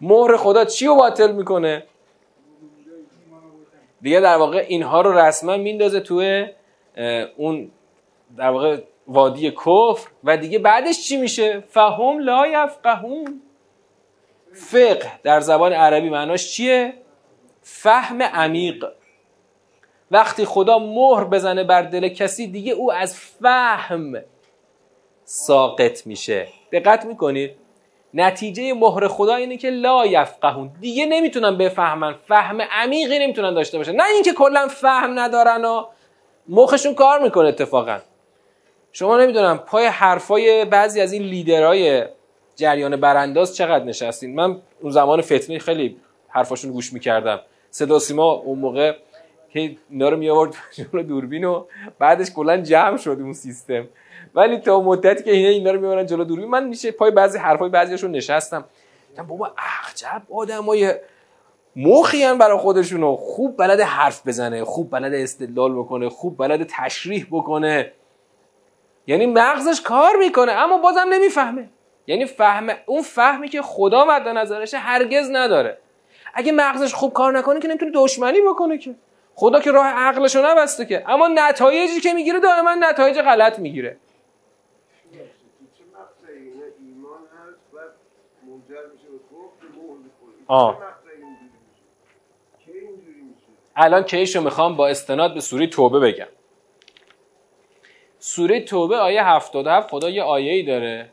مهر 0.00 0.36
خدا 0.36 0.64
چی 0.64 0.86
رو 0.86 0.94
باطل 0.94 1.32
می‌کنه؟ 1.32 1.84
دیگه 4.02 4.20
در 4.20 4.36
واقع 4.36 4.64
اینها 4.68 5.00
رو 5.00 5.18
رسما 5.18 5.56
میندازه 5.56 6.00
توی 6.00 6.46
اون 7.36 7.70
در 8.36 8.50
واقع 8.50 8.78
وادی 9.08 9.50
کفر. 9.50 10.08
و 10.24 10.36
دیگه 10.36 10.58
بعدش 10.58 11.08
چی 11.08 11.16
میشه؟ 11.16 11.60
فهم 11.68 12.18
لا 12.18 12.46
یفقهون. 12.46 13.42
فقه 14.58 15.12
در 15.22 15.40
زبان 15.40 15.72
عربی 15.72 16.10
معناش 16.10 16.52
چیه؟ 16.52 16.94
فهم 17.62 18.22
عمیق. 18.22 18.84
وقتی 20.10 20.44
خدا 20.44 20.78
مهر 20.78 21.24
بزنه 21.24 21.64
بر 21.64 21.82
دل 21.82 22.08
کسی 22.08 22.46
دیگه 22.46 22.72
او 22.72 22.92
از 22.92 23.16
فهم 23.16 24.22
ساقط 25.24 26.06
میشه. 26.06 26.48
دقت 26.72 27.04
می‌کنید؟ 27.04 27.50
نتیجه 28.14 28.74
مهر 28.74 29.08
خدا 29.08 29.34
اینه 29.34 29.56
که 29.56 29.70
لا 29.70 30.06
یفقهون. 30.06 30.70
دیگه 30.80 31.06
نمی‌تونن 31.06 31.58
بفهمن 31.58 32.14
فهم 32.28 32.62
عمیقی 32.62 33.18
نمی‌تونن 33.18 33.54
داشته 33.54 33.78
باشن. 33.78 33.92
نه 33.92 34.04
اینکه 34.14 34.32
کلا 34.32 34.68
فهم 34.68 35.18
ندارن 35.18 35.64
و 35.64 35.86
مخشون 36.48 36.94
کار 36.94 37.22
می‌کنه 37.22 37.48
اتفاقا. 37.48 37.98
شما 38.92 39.18
نمی‌دونم 39.18 39.58
پای 39.58 39.86
حرفای 39.86 40.64
بعضی 40.64 41.00
از 41.00 41.12
این 41.12 41.22
لیدرهای 41.22 42.04
جریان 42.58 42.96
برانداز 42.96 43.56
چقدر 43.56 43.84
نشستین؟ 43.84 44.34
من 44.34 44.56
اون 44.80 44.92
زمان 44.92 45.20
فتنه 45.20 45.58
خیلی 45.58 45.96
حرفاشون 46.28 46.70
گوش 46.70 46.92
می‌کردم. 46.92 47.40
صدا 47.70 47.98
سیما 47.98 48.32
اون 48.32 48.58
موقع 48.58 48.96
که 49.50 49.76
اینا 49.90 50.08
رو 50.08 50.16
می 50.16 50.30
آورد 50.30 50.54
دوربین 51.08 51.44
و 51.44 51.64
بعدش 51.98 52.30
کلا 52.30 52.56
جمع 52.56 52.96
شد 52.96 53.16
اون 53.20 53.32
سیستم. 53.32 53.88
ولی 54.34 54.58
تا 54.58 54.80
مدتی 54.80 55.24
که 55.24 55.30
اینا 55.30 55.48
اینا 55.48 55.70
رو 55.70 55.80
می‌برن 55.80 56.06
جلو 56.06 56.24
دوربین 56.24 56.48
من 56.48 56.68
میشه 56.68 56.90
پای 56.90 57.10
بعضی 57.10 57.38
حرفای 57.38 57.68
بعضیشون 57.68 58.10
نشستم. 58.10 58.64
بابا 59.28 59.46
عجب 59.46 60.22
آدمای 60.32 60.94
مخی 61.76 62.34
برای 62.34 62.58
خودشونو 62.58 63.16
خوب 63.16 63.56
بلد 63.56 63.80
حرف 63.80 64.26
بزنه 64.26 64.64
خوب 64.64 64.90
بلد 64.90 65.14
استدلال 65.14 65.72
بکنه 65.72 66.08
خوب 66.08 66.38
بلد 66.38 66.66
تشریح 66.70 67.26
بکنه. 67.30 67.92
یعنی 69.06 69.26
مغزش 69.26 69.80
کار 69.80 70.16
می‌کنه 70.18 70.52
اما 70.52 70.78
بازم 70.78 71.06
نمی‌فهمه. 71.12 71.68
یعنی 72.08 72.26
فهم 72.26 72.68
اون 72.86 73.02
فهمی 73.02 73.48
که 73.48 73.62
خدا 73.62 74.04
مد 74.04 74.28
نظرشه 74.28 74.78
هرگز 74.78 75.30
نداره. 75.32 75.78
اگه 76.34 76.52
مغزش 76.52 76.94
خوب 76.94 77.12
کار 77.12 77.38
نکنه 77.38 77.60
که 77.60 77.68
نمی‌تونه 77.68 77.90
دشمنی 77.94 78.40
بکنه 78.40 78.78
که. 78.78 78.94
خدا 79.34 79.60
که 79.60 79.70
راه 79.70 79.86
عقلشو 79.86 80.46
نبسته 80.46 80.86
که. 80.86 81.10
اما 81.10 81.28
نتایجی 81.28 82.00
که 82.00 82.12
می‌گیره 82.12 82.40
دائما 82.40 82.74
نتایج 82.74 83.18
غلط 83.18 83.58
می‌گیره. 83.58 83.96
آه. 90.46 90.78
الان 93.76 94.02
کیشو 94.02 94.40
می‌خوام 94.40 94.76
با 94.76 94.88
استناد 94.88 95.34
به 95.34 95.40
سوره 95.40 95.66
توبه 95.66 96.00
بگم. 96.00 96.26
سوره 98.18 98.60
توبه 98.60 98.96
آیه 98.96 99.24
77 99.24 99.90
خدا 99.90 100.10
یه 100.10 100.22
آیه 100.22 100.52
ای 100.52 100.62
داره. 100.62 101.10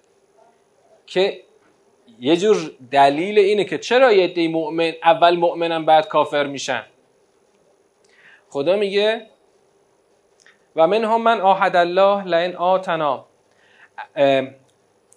که 1.07 1.41
یه 2.19 2.37
جور 2.37 2.71
دلیل 2.91 3.39
اینه 3.39 3.63
که 3.63 3.77
چرا 3.77 4.11
یه 4.11 4.27
دی 4.27 4.47
مؤمن 4.47 4.93
اول 5.03 5.35
مؤمنن 5.37 5.85
بعد 5.85 6.07
کافر 6.07 6.45
میشن. 6.45 6.83
خدا 8.49 8.75
میگه 8.75 9.27
و 10.75 10.87
من 10.87 11.03
هم 11.03 11.21
من 11.21 11.41
آهد 11.41 11.75
الله 11.75 12.23
لئن 12.23 12.55
آتنا. 12.55 13.25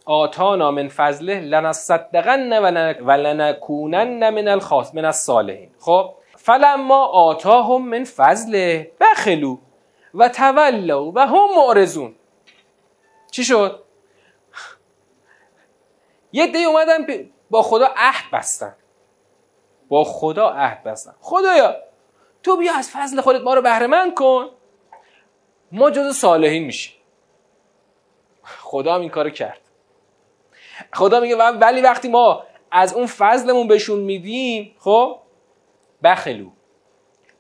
آتانا 0.05 0.71
من 0.71 0.89
فضله 0.89 1.41
لنصدقن 1.41 2.59
و 3.03 3.11
لنکونن 3.11 4.31
من 4.31 4.49
الخاص 4.49 4.95
من 4.95 5.05
الصالحین. 5.05 5.71
خب 5.79 6.15
فلما 6.37 7.07
آتاهم 7.07 7.89
من 7.89 8.05
فضله 8.05 8.91
بخلو 9.01 9.59
و 10.15 10.29
تولوا 10.29 11.13
و 11.15 11.27
هم 11.27 11.49
معرضون. 11.57 12.15
چی 13.31 13.45
شد؟ 13.45 13.85
یه 16.33 16.47
دی 16.47 16.65
اومدن 16.65 17.07
با 17.51 17.63
خدا 17.63 17.87
عهد 17.97 18.31
بستن. 18.33 18.77
با 19.89 20.05
خدا 20.05 20.49
عهد 20.49 20.83
بستن. 20.83 21.15
خدایا 21.21 21.77
تو 22.43 22.57
بیا 22.57 22.75
از 22.75 22.91
فضل 22.91 23.21
خودت 23.21 23.41
ما 23.41 23.55
رو 23.55 23.63
بهره 23.63 24.11
کن. 24.11 24.51
ما 25.73 25.91
جز 25.91 26.17
صالحین 26.17 26.65
میشیم. 26.65 26.95
خدا 28.43 28.95
هم 28.95 29.01
این 29.01 29.11
کارو 29.11 29.31
کرد. 29.31 29.61
خدا 30.93 31.21
میگه 31.21 31.37
ولی 31.37 31.81
وقتی 31.81 32.09
ما 32.09 32.43
از 32.71 32.95
اون 32.95 33.07
فضلمون 33.07 33.69
بهشون 33.69 34.01
میدیم 34.01 34.77
خب 34.79 35.19
بخلو 36.03 36.51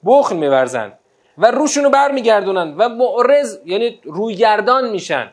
بخل 0.07 0.36
میورزن 0.36 0.99
و 1.39 1.51
روشونو 1.51 1.91
برمیگردونن 1.91 2.74
و 2.74 2.89
معرض 2.89 3.59
یعنی 3.64 4.01
رویگردان 4.05 4.91
میشن. 4.91 5.32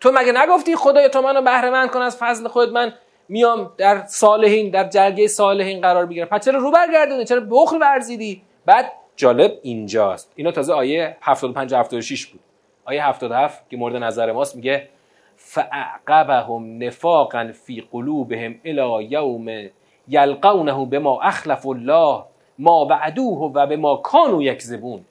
تو 0.00 0.12
مگه 0.12 0.32
نگفتی 0.32 0.76
خدای 0.76 1.08
تو 1.08 1.22
منو 1.22 1.42
بهره 1.42 1.70
مند 1.70 1.90
کن 1.90 2.02
از 2.02 2.16
فضل 2.16 2.48
خودت 2.48 2.72
من 2.72 2.92
میام 3.28 3.72
در 3.76 4.06
صالحین 4.06 4.70
در 4.70 4.88
جرگه 4.88 5.26
صالحین 5.26 5.80
قرار 5.80 6.06
بگیرم. 6.06 6.26
پس 6.26 6.44
چرا 6.44 6.58
رو 6.58 6.70
برگردونی 6.70 7.24
چرا 7.24 7.40
بخل 7.50 7.78
ورزیدی؟ 7.80 8.42
بعد 8.66 8.92
جالب 9.16 9.58
اینجاست. 9.62 10.32
اینا 10.36 10.50
تازه 10.52 10.72
آیه 10.72 11.16
75 11.20 11.74
76 11.74 12.26
بود. 12.26 12.40
آیه 12.84 13.06
77 13.06 13.70
که 13.70 13.76
مورد 13.76 13.96
نظر 13.96 14.32
ماست 14.32 14.56
میگه 14.56 14.88
فاعقبهم 15.36 16.84
نفاقا 16.84 17.52
فی 17.52 17.88
قلوبهم 17.92 18.60
الى 18.64 19.06
یوم 19.10 19.70
یلقونه 20.08 20.84
بما 20.84 21.20
اخلف 21.22 21.66
الله 21.66 22.24
ما 22.58 22.86
وعدوه 22.86 23.52
و 23.54 23.66
به 23.66 23.76
ما 23.76 23.96
کانو 23.96 24.42
یکذبون. 24.42 25.04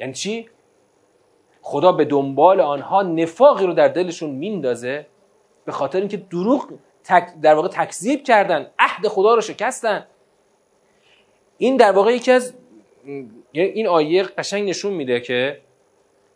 یعنی 0.00 0.12
چی؟ 0.12 0.48
خدا 1.68 1.92
به 1.92 2.04
دنبال 2.04 2.60
آنها 2.60 3.02
نفاقی 3.02 3.66
رو 3.66 3.72
در 3.72 3.88
دلشون 3.88 4.30
میندازه 4.30 5.06
به 5.64 5.72
خاطر 5.72 5.98
اینکه 5.98 6.16
دروغ 6.16 6.68
در 7.42 7.54
واقع 7.54 7.68
تکذیب 7.68 8.22
کردن 8.24 8.70
عهد 8.78 9.08
خدا 9.08 9.34
رو 9.34 9.40
شکستن. 9.40 10.06
این 11.58 11.76
در 11.76 11.92
واقع 11.92 12.12
یکی 12.12 12.32
از 12.32 12.54
این 13.52 13.86
آیه 13.86 14.22
قشنگ 14.22 14.68
نشون 14.68 14.92
میده 14.92 15.20
که 15.20 15.60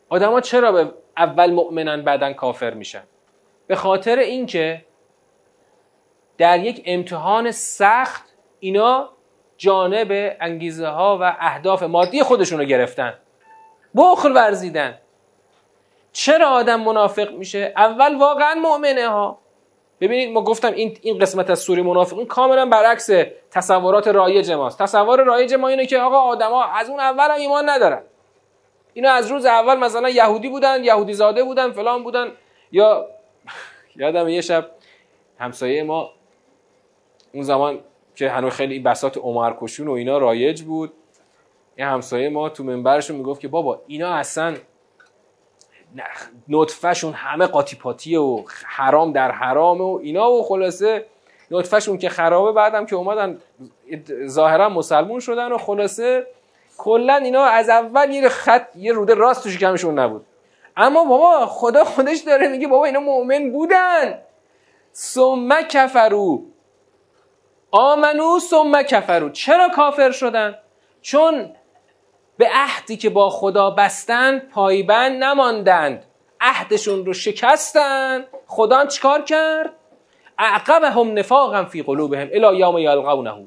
آدما 0.09 0.41
چرا 0.41 0.73
به 0.73 0.93
اول 1.17 1.53
مؤمنن 1.53 2.03
بعدا 2.03 2.33
کافر 2.33 2.75
میشن؟ 2.75 3.03
به 3.67 3.77
خاطر 3.77 4.19
اینکه 4.19 4.85
در 6.39 6.61
یک 6.61 6.83
امتحان 6.87 7.51
سخت 7.51 8.25
اینا 8.61 9.09
جانب 9.57 10.37
انگیزه 10.41 10.87
ها 10.87 11.19
و 11.21 11.37
اهداف 11.41 11.83
مادی 11.83 12.23
خودشون 12.23 12.59
رو 12.59 12.65
گرفتن. 12.65 13.15
بخل 13.97 14.33
ورزیدن. 14.33 14.99
چرا 16.13 16.49
آدم 16.49 16.81
منافق 16.81 17.33
میشه؟ 17.33 17.73
اول 17.77 18.19
واقعا 18.19 18.55
مؤمنه 18.55 19.09
ها. 19.09 19.39
ببینید 20.01 20.33
ما 20.33 20.43
گفتم 20.43 20.73
این 20.73 20.99
این 21.03 21.19
قسمت 21.19 21.51
از 21.51 21.59
سوره 21.59 21.83
منافقین 21.83 22.27
کاملا 22.27 22.67
برعکس 22.67 23.11
تصورات 23.51 24.09
رایج 24.09 24.51
ماست. 24.51 24.83
تصور 24.83 25.25
رایج 25.25 25.55
ما 25.55 25.69
اینه 25.69 25.87
که 25.87 25.99
آقا 25.99 26.17
آدما 26.17 26.65
از 26.65 26.89
اون 26.89 27.01
اول 27.01 27.31
هم 27.31 27.41
ایمان 27.41 27.71
ندارن. 27.71 28.03
اینا 28.95 29.13
از 29.13 29.31
روز 29.31 29.47
اول 29.47 29.79
مثلا 29.79 30.09
یهودی 30.09 30.49
بودن 30.49 30.85
یهودی 30.85 31.15
زاده 31.15 31.45
بودن 31.45 31.73
فلان 31.73 32.03
بودن. 32.03 32.33
یا 32.73 33.07
یادم 33.97 34.29
یه 34.29 34.41
شب 34.41 34.71
همسایه 35.39 35.83
ما 35.83 36.11
اون 37.35 37.43
زمان 37.43 37.81
که 38.15 38.31
هنوز 38.31 38.53
خیلی 38.53 38.79
بسات 38.79 39.19
عمر 39.19 39.55
کشون 39.61 39.89
و 39.89 39.93
اینا 39.93 40.19
رایج 40.19 40.63
بود 40.63 40.93
یه 41.79 41.87
همسایه 41.87 42.29
ما 42.29 42.49
تو 42.49 42.65
منبرشون 42.65 43.17
می‌گفت 43.17 43.41
که 43.41 43.49
بابا 43.49 43.83
اینا 43.87 44.15
اصلا 44.15 44.55
نطفهشون 46.49 47.13
همه 47.13 47.47
قاطی 47.47 47.77
پاتیه 47.77 48.19
و 48.19 48.43
حرام 48.67 49.13
در 49.13 49.31
حرام 49.31 49.81
و 49.81 49.99
اینا 49.99 50.33
و 50.33 50.43
خلاصه 50.43 51.07
نطفهشون 51.51 51.99
که 51.99 52.09
خرابه 52.09 52.53
بعدم 52.53 52.87
که 52.87 52.97
اومدن 52.97 53.39
ظاهرا 54.27 54.69
مسلمون 54.69 55.21
شدن 55.21 55.53
و 55.53 55.59
خلاصه 55.59 56.27
کلا 56.79 57.15
اینا 57.15 57.45
از 57.45 57.69
اول 57.69 58.11
یه 58.11 58.29
خط 58.29 58.77
یه 58.77 58.93
روده 58.93 59.15
راست 59.15 59.43
توش 59.43 59.59
کمشون 59.59 59.99
نبود. 59.99 60.27
اما 60.77 61.05
بابا 61.05 61.47
خدا 61.47 61.85
خودش 61.85 62.19
داره 62.19 62.49
میگه 62.49 62.69
بابا 62.69 62.85
اینا 62.85 63.01
مؤمن 63.01 63.53
بودن. 63.53 64.19
ثم 64.95 65.63
کفرو 65.63 66.43
آمنو 67.71 68.39
ثم 68.39 68.83
کفرو 68.83 69.31
چرا 69.31 69.69
کافر 69.69 70.11
شدن؟ 70.11 70.59
چون 71.03 71.53
به 72.41 72.49
عهدی 72.53 72.97
که 72.97 73.11
با 73.11 73.31
خدا 73.31 73.71
بستند 73.71 74.49
پایبند 74.49 75.25
نماندند. 75.25 76.05
عهدشون 76.41 77.07
رو 77.07 77.13
شکستن. 77.13 78.25
خدا 78.47 78.87
چیکار 78.87 79.23
کرد؟ 79.23 79.73
اعقبهم 80.39 81.19
نفاقا 81.19 81.65
فی 81.65 81.83
قلوبهم 81.83 82.29
الی 82.33 82.59
یوم 82.59 82.79
یلقونه. 82.79 83.47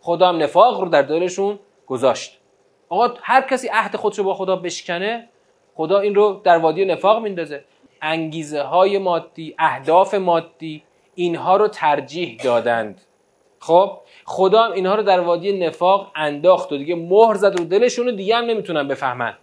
خدا 0.00 0.28
هم 0.28 0.42
نفاق 0.42 0.80
رو 0.80 0.88
در 0.88 1.02
دلشون 1.02 1.58
گذاشت. 1.86 2.40
آقا 2.88 3.14
هر 3.22 3.40
کسی 3.40 3.68
عهد 3.68 3.96
خودش 3.96 4.18
رو 4.18 4.24
با 4.24 4.34
خدا 4.34 4.56
بشکنه 4.56 5.28
خدا 5.74 5.98
این 5.98 6.14
رو 6.14 6.40
در 6.44 6.58
وادی 6.58 6.84
نفاق 6.84 7.22
میندازه. 7.22 7.64
انگیزه 8.02 8.62
های 8.62 8.98
مادی 8.98 9.54
اهداف 9.58 10.14
مادی 10.14 10.82
اینها 11.14 11.56
رو 11.56 11.68
ترجیح 11.68 12.40
دادند. 12.44 13.00
خب 13.66 13.98
خدا 14.24 14.62
هم 14.62 14.72
اینها 14.72 14.94
رو 14.94 15.02
در 15.02 15.20
وادی 15.20 15.66
نفاق 15.66 16.10
انداخت 16.16 16.72
و 16.72 16.76
دیگه 16.76 16.94
مهر 16.94 17.34
زد 17.34 17.58
رو 17.58 17.64
دلشون 17.64 18.08
و 18.08 18.12
دیگه 18.12 18.36
هم 18.36 18.44
نمی‌تونن 18.44 18.88
بفهمن. 18.88 19.34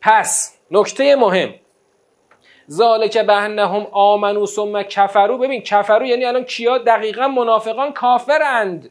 پس 0.00 0.58
نکته 0.70 1.16
مهم. 1.16 1.54
ذالک 2.70 3.18
بهنهم 3.18 3.86
آمنو 3.92 4.46
ثم 4.46 4.82
کفرو 4.82 5.38
ببین 5.38 5.60
کفرو 5.60 6.06
یعنی 6.06 6.24
الان 6.24 6.44
کیا؟ 6.44 6.78
دقیقا 6.78 7.28
منافقان 7.28 7.92
کافرند. 7.92 8.90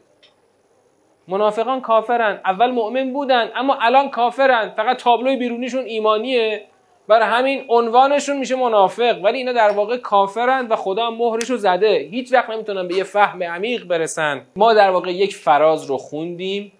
منافقان 1.28 1.80
کافرن 1.80 2.40
اول 2.44 2.70
مؤمن 2.70 3.12
بودن 3.12 3.50
اما 3.54 3.78
الان 3.80 4.10
کافرن 4.10 4.68
فقط 4.76 4.96
تابلوی 4.96 5.36
بیرونیشون 5.36 5.84
ایمانیه. 5.84 6.66
برای 7.08 7.28
همین 7.28 7.64
عنوانشون 7.68 8.36
میشه 8.36 8.56
منافق 8.56 9.18
ولی 9.22 9.38
اینا 9.38 9.52
در 9.52 9.70
واقع 9.70 9.96
کافرن 9.96 10.66
و 10.66 10.76
خدا 10.76 11.10
مهرشو 11.10 11.56
زده. 11.56 12.08
هیچ 12.10 12.32
وقت 12.32 12.50
نمی‌تونن 12.50 12.88
به 12.88 12.94
یه 12.94 13.04
فهم 13.04 13.42
عمیق 13.42 13.84
برسن. 13.84 14.46
ما 14.56 14.74
در 14.74 14.90
واقع 14.90 15.12
یک 15.12 15.36
فراز 15.36 15.84
رو 15.84 15.96
خوندیم. 15.96 16.72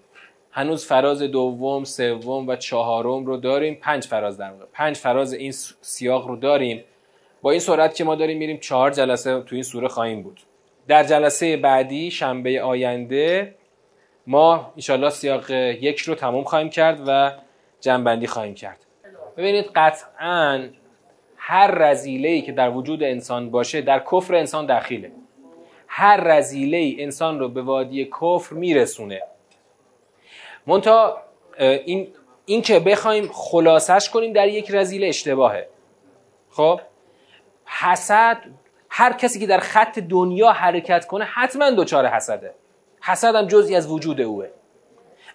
هنوز 0.51 0.87
فراز 0.87 1.23
دوم، 1.23 1.85
سوم 1.85 2.49
و 2.49 2.57
چهارم 2.57 3.27
رو 3.27 3.37
داریم. 3.37 3.79
پنج 3.83 4.07
فراز 4.07 4.39
در 4.39 4.51
واقع. 4.51 4.65
پنج 4.73 4.97
فراز 4.97 5.33
این 5.33 5.53
سیاق 5.81 6.27
رو 6.27 6.37
داریم. 6.37 6.85
با 7.43 7.51
این 7.51 7.61
سرعت 7.61 7.95
که 7.95 8.05
ما 8.05 8.15
داریم 8.15 8.39
میریم 8.39 8.59
چهار 8.59 8.91
جلسه 8.91 9.41
تو 9.41 9.55
این 9.55 9.63
سوره 9.63 9.89
خواهیم 9.89 10.23
بود. 10.23 10.41
در 10.89 11.05
جلسه 11.05 11.57
بعدی 11.57 12.11
شنبه 12.11 12.63
آینده 12.63 13.55
ما 14.27 14.73
انشالله 14.77 15.11
سیاق 15.11 15.51
یک 15.51 15.99
رو 15.99 16.15
تموم 16.15 16.45
خواهیم 16.45 16.71
کرد 16.71 17.03
و 17.07 17.33
جنبندی 17.81 18.27
خواهیم 18.27 18.55
کرد. 18.55 18.88
ببینید 19.39 19.71
قطعا 19.75 20.69
هر 21.37 21.71
رزیله 21.71 22.41
که 22.41 22.53
در 22.53 22.71
وجود 22.71 23.03
انسان 23.03 23.51
باشه 23.51 23.81
در 23.81 24.03
کفر 24.13 24.35
انسان 24.35 24.67
دخیله. 24.67 25.13
هر 25.89 26.17
رزیله 26.17 26.95
انسان 26.99 27.39
رو 27.39 27.49
به 27.49 27.63
وادی 27.63 28.05
کفر 28.05 28.55
میرسونه. 28.55 29.23
منتها 30.67 31.19
این 31.59 32.09
این 32.45 32.63
که 32.63 32.81
بخوایم 32.81 33.29
خلاصش 33.33 34.11
کنیم 34.11 34.33
در 34.33 34.49
یک 34.49 34.71
رزیله 34.71 35.07
اشتباهه. 35.07 35.69
خب؟ 36.51 36.81
حسد 37.65 38.39
هر 38.91 39.13
کسی 39.13 39.41
که 39.41 39.47
در 39.47 39.59
خط 39.59 39.99
دنیا 39.99 40.53
حرکت 40.53 41.07
کنه 41.07 41.25
حتما 41.25 41.71
دچار 41.71 42.07
حسده. 42.07 42.55
حسد 43.01 43.35
هم 43.35 43.47
جزئی 43.47 43.77
از 43.77 43.93
وجود 43.93 44.21
اوه. 44.21 44.47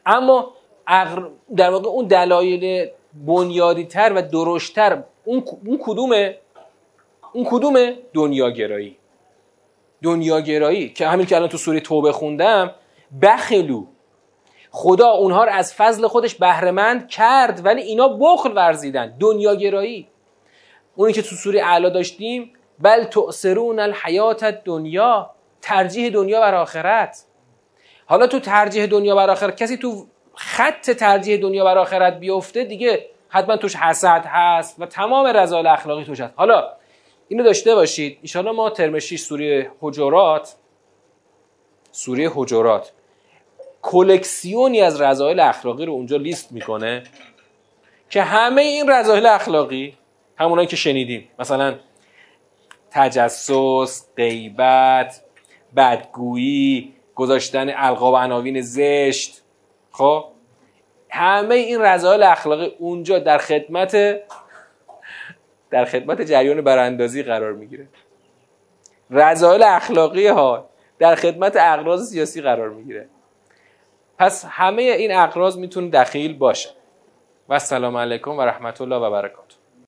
اما 0.06 0.54
در 1.56 1.70
واقع 1.70 1.90
اون 1.90 2.08
دلایل 2.08 2.90
بنیادی 3.14 3.86
تر 3.86 4.14
و 4.14 4.22
درشتر 4.22 5.04
اون 5.26 5.44
اون 5.66 5.80
کدومه؟ 5.82 6.38
اون 7.34 7.46
کدومه؟ 7.50 7.98
دنیاگرایی. 8.14 8.98
دنیاگرایی. 10.04 10.90
که 10.90 11.08
همین 11.08 11.26
که 11.26 11.36
الان 11.36 11.50
تو 11.50 11.58
سوره 11.58 11.80
توبه 11.80 12.12
خوندم 12.12 12.76
بخلو. 13.22 13.86
خدا 14.72 15.10
اونها 15.10 15.44
رو 15.44 15.52
از 15.52 15.74
فضل 15.74 16.08
خودش 16.08 16.36
بهرهمند 16.36 17.08
کرد 17.08 17.66
ولی 17.66 17.82
اینا 17.82 18.08
بخل 18.08 18.54
ورزیدن. 18.56 19.18
دنیاگرایی. 19.20 20.08
اونی 20.96 21.14
که 21.14 21.22
تو 21.22 21.36
سوره 21.36 21.64
اعلا 21.64 21.90
داشتیم 21.90 22.54
بل 22.80 23.04
تؤثرون 23.04 23.80
الحیات 23.80 24.44
دنیا 24.44 25.30
ترجیح 25.62 26.10
دنیا 26.10 26.40
بر 26.40 26.56
آخرت. 26.56 27.26
حالا 28.06 28.28
تو 28.28 28.40
ترجیح 28.40 28.86
دنیا 28.86 29.16
بر 29.16 29.30
آخرت 29.30 29.58
کسی 29.58 29.78
تو 29.78 30.06
خط 30.36 30.92
ترجیح 30.92 31.38
دنیا 31.38 31.64
بر 31.64 31.78
آخرت 31.78 32.20
بیفته 32.20 32.64
دیگه 32.64 33.10
حتما 33.30 33.58
توش 33.58 33.76
حسد 33.76 34.26
هست 34.26 34.76
و 34.80 34.86
تمام 34.86 35.28
رضایل 35.28 35.68
اخلاقی 35.68 36.04
توش 36.04 36.20
هست. 36.20 36.34
حالا 36.36 36.70
اینو 37.28 37.44
داشته 37.44 37.76
باشید. 37.76 38.20
ان 38.36 38.50
ما 38.52 38.70
ترم 38.70 39.00
6 39.00 39.20
سوره 39.20 39.72
حجرات 39.82 40.56
سوره 41.92 42.32
حجرات. 42.36 42.92
کلکسیونی 43.82 44.82
از 44.82 45.02
رضایل 45.02 45.40
اخلاقی 45.40 45.86
رو 45.86 45.94
اونجا 45.94 46.18
لیست 46.18 46.52
می‌کنه 46.52 47.04
که 48.10 48.22
همه 48.22 48.62
این 48.62 48.90
رضایل 48.90 49.26
اخلاقی 49.26 49.98
همونایی 50.38 50.68
که 50.68 50.76
شنیدیم 50.76 51.28
مثلا 51.40 51.76
تجسس 52.92 54.06
غیبت 54.18 55.22
بدگویی 55.76 56.94
گذاشتن 57.16 57.70
القاب 57.76 58.16
عناوین 58.16 58.62
زشت 58.62 59.43
خب؟ 59.94 60.26
همه 61.10 61.56
این 61.56 61.82
رضایل 61.82 62.24
اخلاقی 62.24 62.76
اونجا 62.80 63.20
در 63.20 63.38
خدمت 63.38 64.22
در 65.70 65.86
خدمت 65.86 66.22
جریان 66.22 66.62
براندازی 66.62 67.24
قرار 67.24 67.54
می‌گیره. 67.54 67.88
رضایل 69.10 69.64
اخلاقی 69.64 70.28
ها 70.28 70.70
در 71.00 71.16
خدمت 71.16 71.58
اغراض 71.60 72.10
سیاسی 72.10 72.42
قرار 72.42 72.70
می‌گیره. 72.70 73.10
پس 74.18 74.46
همه 74.50 74.82
این 74.82 75.16
اقراض 75.16 75.58
می‌تونه 75.58 75.90
دخیل 75.90 76.38
باشه. 76.38 76.70
و 77.50 77.54
السلام 77.54 77.98
علیکم 77.98 78.32
و 78.32 78.42
رحمت 78.42 78.82
الله 78.82 78.96
و 78.96 79.12
برکاته. 79.12 79.56